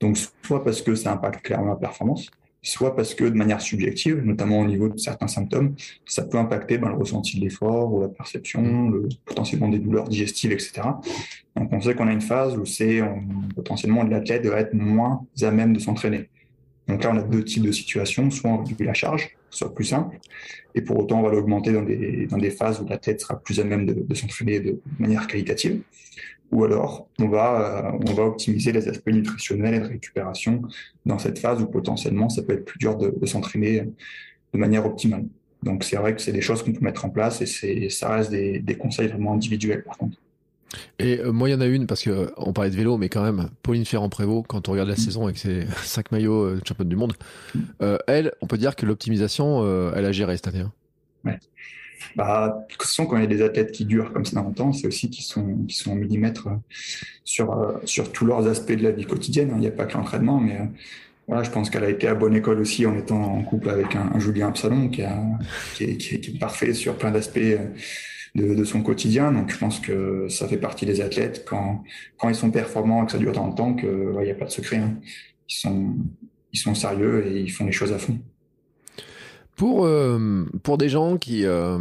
[0.00, 2.30] Donc, soit parce que ça impacte clairement la performance,
[2.62, 5.74] soit parce que de manière subjective, notamment au niveau de certains symptômes,
[6.06, 10.08] ça peut impacter ben, le ressenti de l'effort ou la perception, le, potentiellement des douleurs
[10.08, 10.82] digestives, etc.
[11.56, 13.02] Donc on sait qu'on a une phase où c'est
[13.54, 16.28] potentiellement l'athlète doit être moins à même de s'entraîner.
[16.92, 18.30] Donc là, on a deux types de situations.
[18.30, 20.18] Soit on réduit la charge, soit plus simple,
[20.74, 23.40] et pour autant, on va l'augmenter dans des, dans des phases où la tête sera
[23.40, 25.80] plus à même de, s'entraîner de manière qualitative.
[26.50, 30.62] Ou alors, on va, euh, on va optimiser les aspects nutritionnels et de récupération
[31.06, 33.88] dans cette phase où potentiellement, ça peut être plus dur de, de s'entraîner
[34.52, 35.24] de manière optimale.
[35.62, 38.30] Donc, c'est vrai que c'est des choses qu'on peut mettre en place et ça reste
[38.30, 40.18] des, des conseils vraiment individuels, par contre.
[40.98, 42.96] Et euh, moi, il y en a une, parce que euh, on parlait de vélo,
[42.96, 44.98] mais quand même, Pauline Ferrand-Prévot, quand on regarde la mm.
[44.98, 47.14] saison avec ses cinq maillots euh, championne du monde,
[47.54, 47.60] mm.
[48.06, 50.60] elle, on peut dire que l'optimisation, elle a géré cette année.
[50.60, 50.72] Hein.
[51.24, 51.38] Ouais.
[52.16, 54.72] Bah, de toute façon, quand il y a des athlètes qui durent comme ça longtemps,
[54.72, 56.48] c'est aussi qu'ils sont, qui sont en millimètres
[57.24, 59.50] sur, sur tous leurs aspects de la vie quotidienne.
[59.50, 59.56] Hein.
[59.56, 60.58] Il n'y a pas que l'entraînement, mais
[61.28, 63.94] voilà, je pense qu'elle a été à bonne école aussi en étant en couple avec
[63.94, 65.16] un, Julien Absalon qui, a,
[65.74, 67.38] qui, est, qui, est, parfait sur plein d'aspects
[68.34, 69.32] de, son quotidien.
[69.32, 71.82] Donc, je pense que ça fait partie des athlètes quand,
[72.18, 74.46] quand ils sont performants et que ça dure tant de temps qu'il n'y a pas
[74.46, 74.78] de secret.
[74.78, 74.96] Hein.
[75.48, 75.94] Ils, sont,
[76.52, 78.18] ils sont sérieux et ils font les choses à fond.
[79.56, 81.78] Pour, euh, pour des gens qui, euh,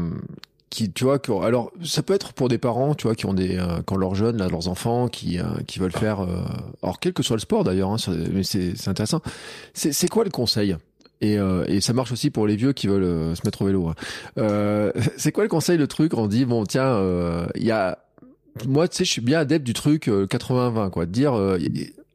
[0.71, 3.57] qui, tu vois, alors ça peut être pour des parents, tu vois, qui ont des,
[3.57, 5.37] euh, quand leurs jeunes, leurs enfants, qui,
[5.67, 6.43] qui veulent faire, euh,
[6.81, 7.97] alors quel que soit le sport d'ailleurs, hein,
[8.33, 9.21] mais c'est intéressant.
[9.73, 10.75] C'est quoi le conseil?
[11.21, 13.65] Et, euh, et, ça marche aussi pour les vieux qui veulent euh, se mettre au
[13.65, 13.87] vélo.
[13.87, 13.95] Hein.
[14.37, 17.99] Euh, c'est quoi le conseil, le truc On dit bon tiens, euh, il y a
[18.67, 21.05] moi tu sais je suis bien adepte du truc 80-20 quoi.
[21.05, 21.33] De dire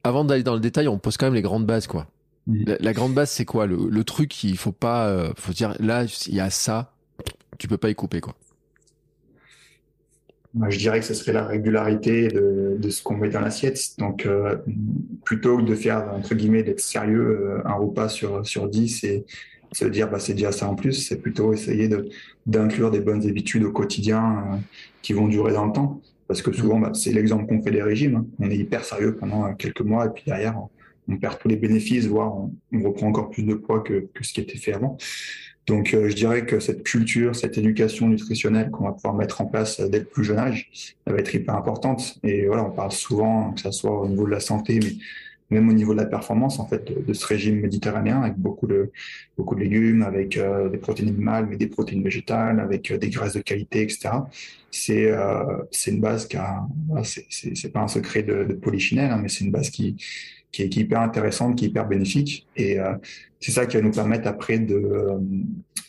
[0.05, 2.07] avant d'aller dans le détail, on pose quand même les grandes bases quoi.
[2.47, 3.67] La, la, grande base c'est quoi?
[3.67, 6.93] Le, le truc il faut pas faut dire là il y a ça,
[7.59, 8.35] tu peux pas y couper quoi.
[10.57, 13.79] Moi, je dirais que ce serait la régularité de, de ce qu'on met dans l'assiette.
[13.99, 14.57] Donc, euh,
[15.23, 19.27] plutôt que de faire, entre guillemets, d'être sérieux, euh, un repas sur, sur 10 et
[19.73, 22.09] se dire, bah, c'est déjà ça en plus, c'est plutôt essayer de,
[22.47, 24.57] d'inclure des bonnes habitudes au quotidien euh,
[25.03, 26.01] qui vont durer dans le temps.
[26.27, 28.17] Parce que souvent, bah, c'est l'exemple qu'on fait des régimes.
[28.17, 28.27] Hein.
[28.39, 30.71] On est hyper sérieux pendant quelques mois et puis derrière, on,
[31.13, 34.25] on perd tous les bénéfices, voire on, on, reprend encore plus de poids que, que
[34.25, 34.97] ce qui était fait avant.
[35.67, 39.47] Donc, euh, je dirais que cette culture, cette éducation nutritionnelle qu'on va pouvoir mettre en
[39.47, 40.71] place dès le plus jeune âge,
[41.05, 42.19] elle va être hyper importante.
[42.23, 44.93] Et voilà, on parle souvent, que ça soit au niveau de la santé, mais
[45.51, 48.91] même au niveau de la performance, en fait, de, ce régime méditerranéen avec beaucoup de
[49.37, 53.11] beaucoup de légumes, avec euh, des protéines animales, mais des protéines végétales, avec euh, des
[53.11, 54.11] graisses de qualité, etc.
[54.71, 56.67] C'est euh, c'est une base qui a,
[57.03, 59.97] c'est pas un secret de, de polychinelle, hein, mais c'est une base qui
[60.53, 62.47] qui est, hyper intéressante, qui est hyper bénéfique.
[62.57, 62.95] Et euh,
[63.41, 65.19] c'est ça qui va nous permettre après de euh,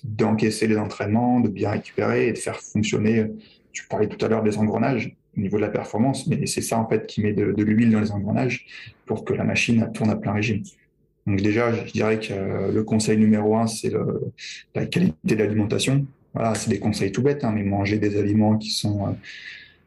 [0.04, 3.28] d'encaisser les entraînements, de bien récupérer et de faire fonctionner.
[3.72, 6.78] Tu parlais tout à l'heure des engrenages au niveau de la performance, mais c'est ça
[6.80, 8.66] en fait qui met de, l'huile dans les engrenages
[9.06, 10.64] pour que la machine tourne à plein régime.
[11.26, 13.92] Donc déjà, je dirais que euh, le conseil numéro un, c'est
[14.76, 16.06] la qualité de l'alimentation.
[16.34, 19.16] Voilà, c'est des conseils tout bêtes, hein, mais manger des aliments qui sont...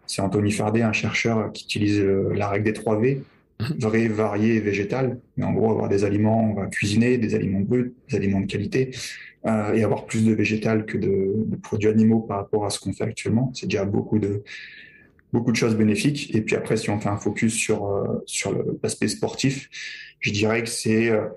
[0.07, 3.23] c'est Anthony Fardet, un chercheur qui utilise la règle des 3 V
[3.79, 5.19] vrai, varié et végétal.
[5.37, 8.47] Mais en gros, avoir des aliments, on va cuisiner, des aliments bruts, des aliments de
[8.47, 8.91] qualité,
[9.47, 12.79] euh, et avoir plus de végétal que de, de produits animaux par rapport à ce
[12.79, 13.53] qu'on fait actuellement.
[13.55, 14.43] C'est déjà beaucoup de
[15.33, 16.35] beaucoup de choses bénéfiques.
[16.35, 19.69] Et puis après, si on fait un focus sur euh, sur l'aspect sportif,
[20.19, 21.29] je dirais que c'est, euh,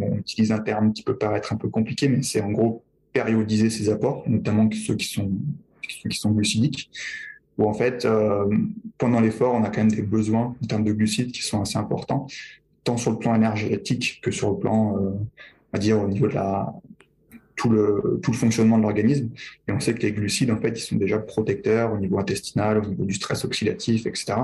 [0.00, 3.70] on utilise un terme qui peut paraître un peu compliqué, mais c'est en gros périodiser
[3.70, 5.30] ses apports, notamment ceux qui sont
[5.88, 6.90] ceux qui sont glucidiques
[7.58, 8.46] où en fait, euh,
[8.98, 11.78] pendant l'effort, on a quand même des besoins en termes de glucides qui sont assez
[11.78, 12.26] importants,
[12.82, 15.10] tant sur le plan énergétique que sur le plan, euh,
[15.72, 16.72] va dire, au niveau de la
[17.56, 19.30] tout le tout le fonctionnement de l'organisme.
[19.68, 22.78] Et on sait que les glucides, en fait, ils sont déjà protecteurs au niveau intestinal,
[22.78, 24.34] au niveau du stress oxydatif, etc.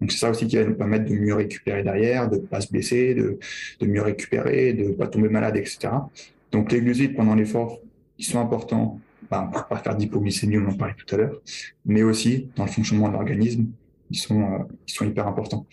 [0.00, 2.70] Donc c'est ça aussi qui va nous permettre de mieux récupérer derrière, de pas se
[2.70, 3.38] blesser, de,
[3.80, 5.88] de mieux récupérer, de pas tomber malade, etc.
[6.52, 7.80] Donc les glucides pendant l'effort,
[8.18, 9.50] ils sont importants ben,
[9.82, 11.40] faire d'hypoglycémie, on en parlait tout à l'heure,
[11.84, 13.66] mais aussi dans le fonctionnement de l'organisme,
[14.10, 15.66] ils sont, euh, ils sont hyper importants.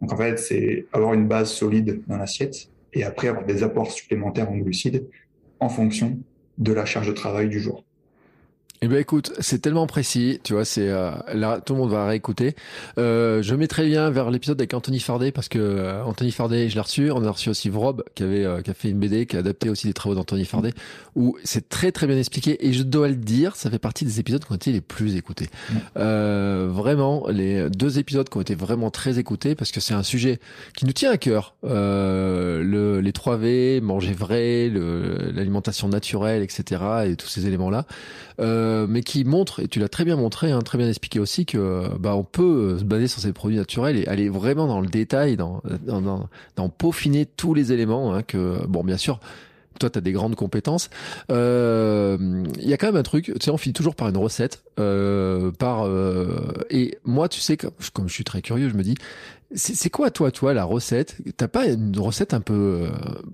[0.00, 3.90] Donc en fait, c'est avoir une base solide dans l'assiette et après avoir des apports
[3.90, 5.06] supplémentaires en glucides
[5.60, 6.18] en fonction
[6.58, 7.84] de la charge de travail du jour.
[8.82, 12.06] Eh ben écoute, c'est tellement précis, tu vois, c'est euh, là tout le monde va
[12.06, 12.56] réécouter.
[12.96, 16.76] Euh, je mettrai bien vers l'épisode avec Anthony Fardet parce que euh, Anthony Fardet, je
[16.76, 17.10] l'ai reçu.
[17.10, 19.40] On a reçu aussi Vrob qui avait euh, qui a fait une BD qui a
[19.40, 20.72] adapté aussi les travaux d'Anthony Fardet
[21.14, 24.18] où c'est très très bien expliqué et je dois le dire, ça fait partie des
[24.18, 25.50] épisodes qui ont été les plus écoutés.
[25.94, 30.40] vraiment, les deux épisodes qui ont été vraiment très écoutés parce que c'est un sujet
[30.74, 31.54] qui nous tient à cœur.
[31.62, 36.80] le les 3 V, manger vrai, l'alimentation naturelle, etc.
[37.08, 37.84] et tous ces éléments là.
[38.40, 41.18] Euh, euh, mais qui montre, et tu l'as très bien montré, hein, très bien expliqué
[41.18, 44.80] aussi, que bah, on peut se baser sur ces produits naturels et aller vraiment dans
[44.80, 48.14] le détail, dans, dans, dans, dans peaufiner tous les éléments.
[48.14, 49.20] Hein, que bon, bien sûr,
[49.80, 50.90] toi, tu as des grandes compétences.
[51.28, 54.16] Il euh, y a quand même un truc, tu sais, on finit toujours par une
[54.16, 54.62] recette.
[54.78, 58.94] Euh, par euh, Et moi, tu sais, comme, je suis très curieux, je me dis,
[59.54, 61.16] c'est quoi, toi, toi, la recette?
[61.36, 62.88] T'as pas une recette un peu...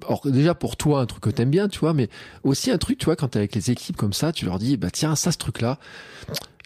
[0.06, 2.09] Or, déjà, pour toi, un truc que t'aimes bien, tu vois, mais
[2.43, 4.76] aussi un truc, tu vois, quand t'es avec les équipes comme ça, tu leur dis,
[4.76, 5.78] bah tiens, ça, ce truc-là,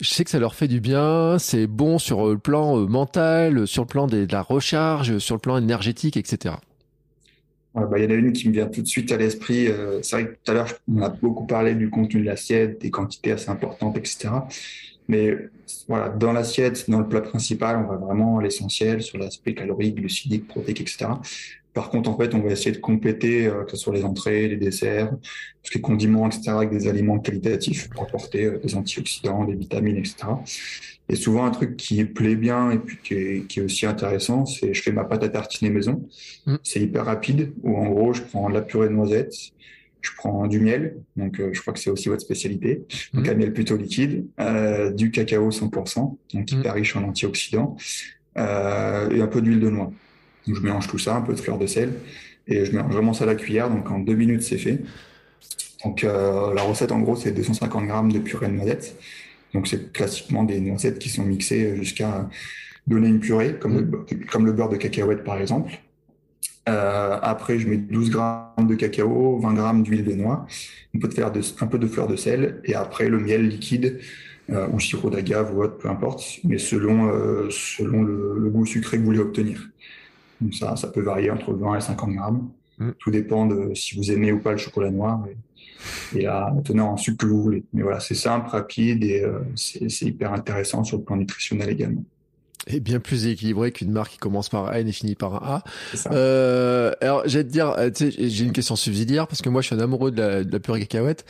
[0.01, 3.83] je sais que ça leur fait du bien, c'est bon sur le plan mental, sur
[3.83, 6.55] le plan de la recharge, sur le plan énergétique, etc.
[7.75, 9.69] Bah, il y en a une qui me vient tout de suite à l'esprit.
[9.69, 12.81] Euh, c'est vrai que tout à l'heure, on a beaucoup parlé du contenu de l'assiette,
[12.81, 14.31] des quantités assez importantes, etc.
[15.09, 15.37] Mais
[15.89, 19.97] voilà, dans l'assiette, dans le plat principal, on va vraiment à l'essentiel sur l'aspect calorique,
[19.97, 21.07] glucidique, protéique, etc.
[21.73, 24.49] Par contre, en fait, on va essayer de compléter, euh, que ce soit les entrées,
[24.49, 25.19] les desserts, tout
[25.63, 29.55] ce qui est condiments, etc., avec des aliments qualitatifs pour apporter euh, des antioxydants, des
[29.55, 30.17] vitamines, etc.
[31.09, 34.47] Et souvent, un truc qui plaît bien et puis qui est, qui est aussi intéressant,
[34.47, 36.09] c'est je fais ma pâte à tartiner maison.
[36.47, 36.57] Mm.
[36.63, 39.35] C'est hyper rapide, où en gros, je prends de la purée de noisettes,
[40.03, 43.31] je prends du miel, donc euh, je crois que c'est aussi votre spécialité, donc mm.
[43.31, 46.77] un miel plutôt liquide, euh, du cacao 100%, donc hyper mm.
[46.77, 47.77] riche en antioxydants,
[48.39, 49.93] euh, et un peu d'huile de noix.
[50.47, 51.93] Donc je mélange tout ça, un peu de fleur de sel,
[52.47, 54.81] et je mélange vraiment ça à la cuillère, donc en deux minutes c'est fait.
[55.85, 58.97] Donc la recette en gros c'est 250 grammes de purée de noisettes.
[59.55, 62.29] Donc c'est classiquement des noisettes qui sont mixées jusqu'à
[62.87, 64.27] donner une purée, comme, le, mm.
[64.31, 65.73] comme le beurre de cacahuète par exemple.
[66.69, 70.47] Euh, après, je mets 12 grammes de cacao, 20 grammes d'huile de noix,
[70.95, 73.49] un peu de, fleur de, un peu de fleur de sel, et après le miel
[73.49, 73.99] liquide
[74.51, 78.97] euh, ou sirop d'agave ou autre, peu importe, mais selon, euh, selon le, goût sucré
[78.97, 79.71] que vous voulez obtenir.
[80.41, 82.51] Donc ça, ça peut varier entre 20 et 50 grammes.
[82.79, 82.91] Mm.
[82.99, 85.25] Tout dépend de si vous aimez ou pas le chocolat noir
[86.15, 87.65] et, la teneur en sucre que vous voulez.
[87.73, 92.05] Mais voilà, c'est simple, rapide et euh, c'est hyper intéressant sur le plan nutritionnel également.
[92.67, 95.65] Et bien plus équilibré qu'une marque qui commence par un et finit par un A.
[96.13, 99.77] Euh, alors, j'allais te dire, euh, j'ai une question subsidiaire parce que moi, je suis
[99.77, 101.25] un amoureux de la, de la purée cacahuète.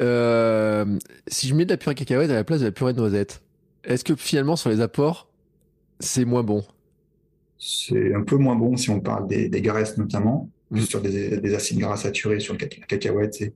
[0.00, 0.84] Euh,
[1.28, 3.42] si je mets de la purée cacahuète à la place de la purée de noisette,
[3.84, 5.28] est-ce que finalement, sur les apports,
[6.00, 6.64] c'est moins bon?
[7.58, 11.54] C'est un peu moins bon si on parle des, des graisses notamment plus sur des,
[11.54, 13.52] acides gras saturés sur le cacahuète et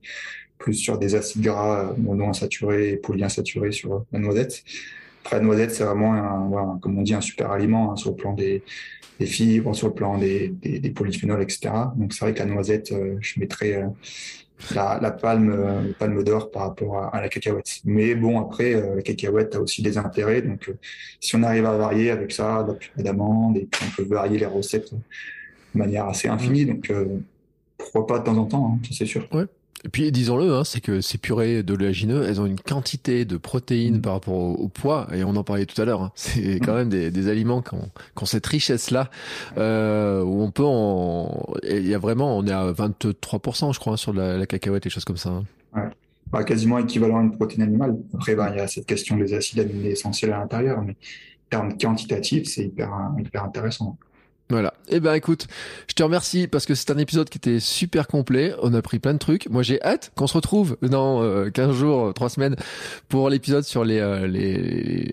[0.57, 4.63] plus sur des acides gras monoinsaturés et polyinsaturés sur la noisette.
[5.23, 8.15] Après, la noisette, c'est vraiment, un, comme on dit, un super aliment hein, sur le
[8.15, 8.63] plan des,
[9.19, 11.69] fibres, sur le plan des, des, polyphénols, etc.
[11.95, 13.87] Donc, c'est vrai que la noisette, euh, je mettrais euh,
[14.73, 17.81] la, palme, euh, palme d'or par rapport à, la cacahuète.
[17.85, 20.41] Mais bon, après, la cacahuète a aussi des intérêts.
[20.41, 20.71] Donc,
[21.19, 24.39] si on arrive à varier avec ça, la purée d'amande, et puis on peut varier
[24.39, 24.91] les recettes
[25.73, 26.65] de manière assez infinie.
[26.65, 27.19] Donc, euh,
[27.77, 29.27] pourquoi pas de temps en temps, hein, c'est sûr.
[29.33, 29.45] Ouais.
[29.83, 33.97] Et puis disons-le, hein, c'est que ces purées d'oléagineux, elles ont une quantité de protéines
[33.97, 34.01] mm.
[34.01, 36.01] par rapport au, poids, et on en parlait tout à l'heure.
[36.01, 36.11] Hein.
[36.15, 36.77] c'est quand mm.
[36.77, 39.09] même des, des aliments qui ont, qui ont cette richesse-là,
[39.57, 43.97] euh, où on peut en, il y a vraiment, on est à 23%, je crois,
[43.97, 45.29] sur la, la cacahuète, et choses comme ça.
[45.29, 45.45] Hein.
[45.75, 45.89] Ouais.
[46.31, 47.97] Bah, quasiment équivalent à une protéine animale.
[48.13, 51.49] Après, bah, il y a cette question des acides aminés essentiels à l'intérieur, mais en
[51.49, 52.89] termes quantitatifs, c'est hyper,
[53.19, 53.97] hyper intéressant.
[54.51, 54.73] Voilà.
[54.89, 55.47] Eh ben écoute,
[55.87, 58.53] je te remercie parce que c'est un épisode qui était super complet.
[58.61, 59.49] On a pris plein de trucs.
[59.49, 62.55] Moi j'ai hâte qu'on se retrouve dans euh, 15 jours, 3 semaines
[63.07, 64.27] pour l'épisode sur les euh,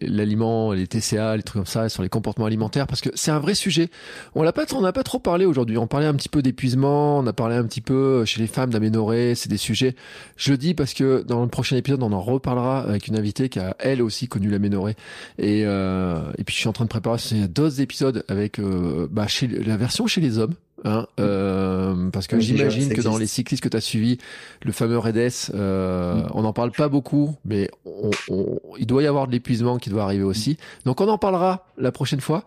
[0.02, 3.39] l'aliment, les TCA, les trucs comme ça, sur les comportements alimentaires parce que c'est un
[3.39, 3.90] vrai sujet.
[4.35, 5.78] On l'a pas on n'a pas trop parlé aujourd'hui.
[5.78, 8.47] On parlait un petit peu d'épuisement, on a parlé un petit peu euh, chez les
[8.47, 9.94] femmes d'aménorrhée, c'est des sujets.
[10.36, 13.48] Je le dis parce que dans le prochain épisode, on en reparlera avec une invitée
[13.48, 14.97] qui a elle aussi connu l'aménorrhée
[15.39, 19.27] et euh, et puis je suis en train de préparer d'autres épisodes avec euh, bah,
[19.28, 20.55] chez la version chez les hommes.
[20.84, 24.18] Hein, euh, parce que j'imagine que dans les cyclistes que tu as suivis,
[24.62, 26.30] le fameux Redes, euh, mm.
[26.34, 27.68] on n'en parle pas beaucoup, mais
[28.78, 30.56] il doit y avoir de l'épuisement qui doit arriver aussi.
[30.84, 32.44] Donc on en parlera la prochaine fois.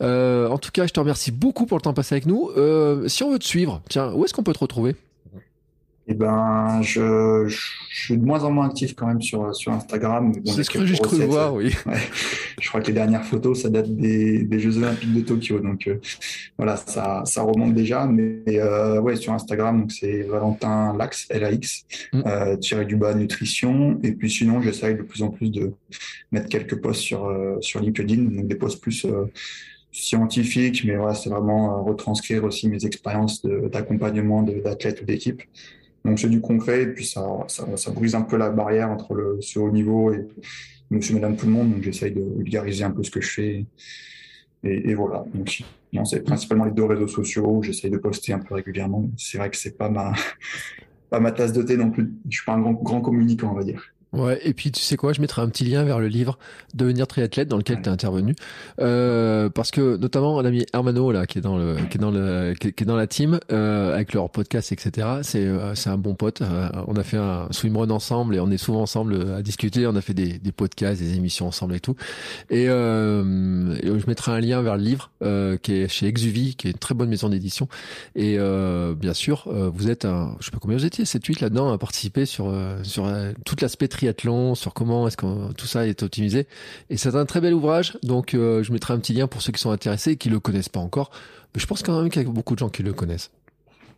[0.00, 2.50] Euh, en tout cas, je te remercie beaucoup pour le temps passé avec nous.
[3.06, 4.96] si on veut te suivre, tiens, où est-ce qu'on peut te retrouver?
[6.06, 7.58] Eh ben, je, je,
[7.90, 10.32] suis de moins en moins actif quand même sur, sur Instagram.
[10.44, 11.74] c'est ce que j'ai cru voir, oui.
[12.60, 15.58] Je crois que les dernières photos, ça date des, des Jeux Olympiques de Tokyo.
[15.60, 15.98] Donc, euh,
[16.56, 18.06] voilà, ça, ça remonte déjà.
[18.06, 22.22] Mais euh, ouais, sur Instagram, donc c'est Valentin Lax, L-A-X, mm.
[22.26, 23.98] euh, tiré du bas nutrition.
[24.02, 25.72] Et puis sinon, j'essaye de plus en plus de
[26.32, 29.26] mettre quelques posts sur, euh, sur LinkedIn, donc des posts plus euh,
[29.90, 30.84] scientifiques.
[30.84, 35.42] Mais voilà, c'est vraiment retranscrire aussi mes expériences d'accompagnement d'athlètes ou d'équipes.
[36.04, 39.14] Donc c'est du concret et puis ça, ça, ça, brise un peu la barrière entre
[39.14, 40.26] le ce haut niveau et
[40.90, 41.72] monsieur, madame, tout le monde.
[41.72, 43.66] Donc j'essaye de vulgariser un peu ce que je fais.
[44.62, 45.24] Et, voilà.
[45.34, 45.62] Donc
[46.04, 47.62] c'est principalement les deux réseaux sociaux.
[47.62, 49.10] J'essaye de poster un peu régulièrement.
[49.16, 50.12] C'est vrai que c'est pas ma,
[51.10, 52.12] pas ma tasse de thé non plus.
[52.30, 53.93] Je suis pas un grand, grand communicant, on va dire.
[54.14, 56.38] Ouais, et puis tu sais quoi, je mettrai un petit lien vers le livre
[56.74, 58.34] Devenir triathlète dans lequel tu es intervenu,
[58.80, 62.54] euh, parce que notamment l'ami Hermano là, qui est dans le, qui est dans le,
[62.54, 65.08] qui est dans la team euh, avec leur podcast, etc.
[65.22, 66.42] C'est, euh, c'est un bon pote.
[66.42, 69.86] Euh, on a fait un swimrun ensemble et on est souvent ensemble à discuter.
[69.86, 71.96] On a fait des, des podcasts, des émissions ensemble et tout.
[72.50, 75.10] Et, euh, et je mettrai un lien vers le livre
[75.62, 77.68] qui est chez Exuvie, qui est une très bonne maison d'édition.
[78.14, 78.38] Et
[78.96, 81.78] bien sûr, vous êtes un, je sais pas combien vous étiez, 7 8 là-dedans à
[81.78, 83.10] participer sur sur
[83.44, 84.03] toute l'aspect triathlon
[84.54, 86.46] sur comment est-ce que tout ça est optimisé.
[86.90, 89.52] Et c'est un très bel ouvrage, donc euh, je mettrai un petit lien pour ceux
[89.52, 91.10] qui sont intéressés et qui le connaissent pas encore.
[91.54, 93.30] Mais je pense qu'il y a beaucoup de gens qui le connaissent.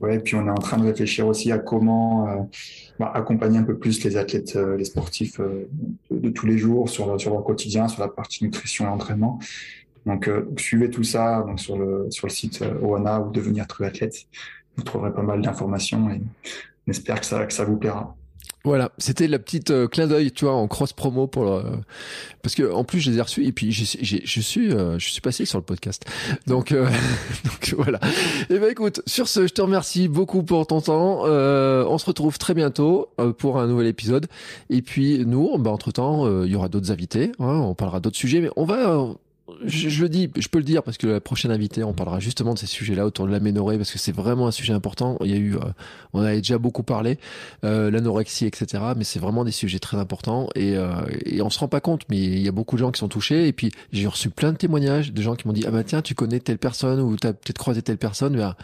[0.01, 2.43] Ouais, et puis on est en train de réfléchir aussi à comment euh,
[2.99, 5.41] bah, accompagner un peu plus les athlètes, euh, les sportifs
[6.11, 9.39] de, tous les jours sur, leur, quotidien, sur la partie nutrition et entraînement.
[10.05, 14.27] Donc, suivez tout ça sur, le, site OANA ou devenir triathlète.
[14.77, 16.21] Vous trouverez pas mal d'informations et
[16.87, 18.15] on espère que ça vous plaira.
[18.67, 21.63] Voilà, c'était la petite euh, clin d'œil, tu vois, en cross promo pour le...
[22.43, 25.21] parce que en plus je les ai reçus et puis je suis euh, je suis
[25.21, 26.05] passé sur le podcast.
[26.49, 26.89] Donc euh,
[27.79, 28.01] voilà.
[28.51, 31.21] Et eh ben écoute, sur ce, je te remercie beaucoup pour ton temps.
[31.27, 34.27] on se retrouve très bientôt pour un nouvel épisode.
[34.69, 37.31] Et puis nous, bah entre temps, il y aura d'autres invités.
[37.39, 39.15] Hein, on parlera d'autres sujets, mais on va
[39.65, 42.19] je, je, le dis, je peux le dire parce que la prochaine invitée, on parlera
[42.19, 45.19] justement de ces sujets-là autour de l'aménorrhée parce que c'est vraiment un sujet important.
[45.25, 45.61] Il y a eu, euh,
[46.13, 47.19] on avait déjà beaucoup parlé,
[47.65, 48.83] euh, l'anorexie, etc.
[48.97, 50.91] Mais c'est vraiment des sujets très importants et, euh,
[51.25, 53.09] et on se rend pas compte, mais il y a beaucoup de gens qui sont
[53.09, 53.47] touchés.
[53.47, 56.03] Et puis j'ai reçu plein de témoignages de gens qui m'ont dit ah bah tiens
[56.03, 58.37] tu connais telle personne ou t'as peut-être croisé telle personne.
[58.37, 58.57] Ben,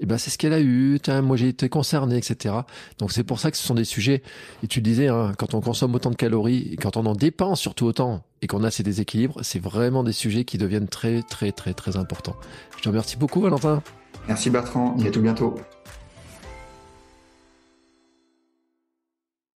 [0.00, 2.54] et ben c'est ce qu'elle a eu, tiens, moi j'ai été concerné, etc.
[2.98, 4.22] Donc c'est pour ça que ce sont des sujets,
[4.62, 7.60] et tu disais, hein, quand on consomme autant de calories, et quand on en dépense
[7.60, 11.52] surtout autant, et qu'on a ces déséquilibres, c'est vraiment des sujets qui deviennent très très
[11.52, 12.36] très très importants.
[12.76, 13.82] Je te remercie beaucoup Valentin.
[14.26, 15.54] Merci Bertrand, et à tout bientôt.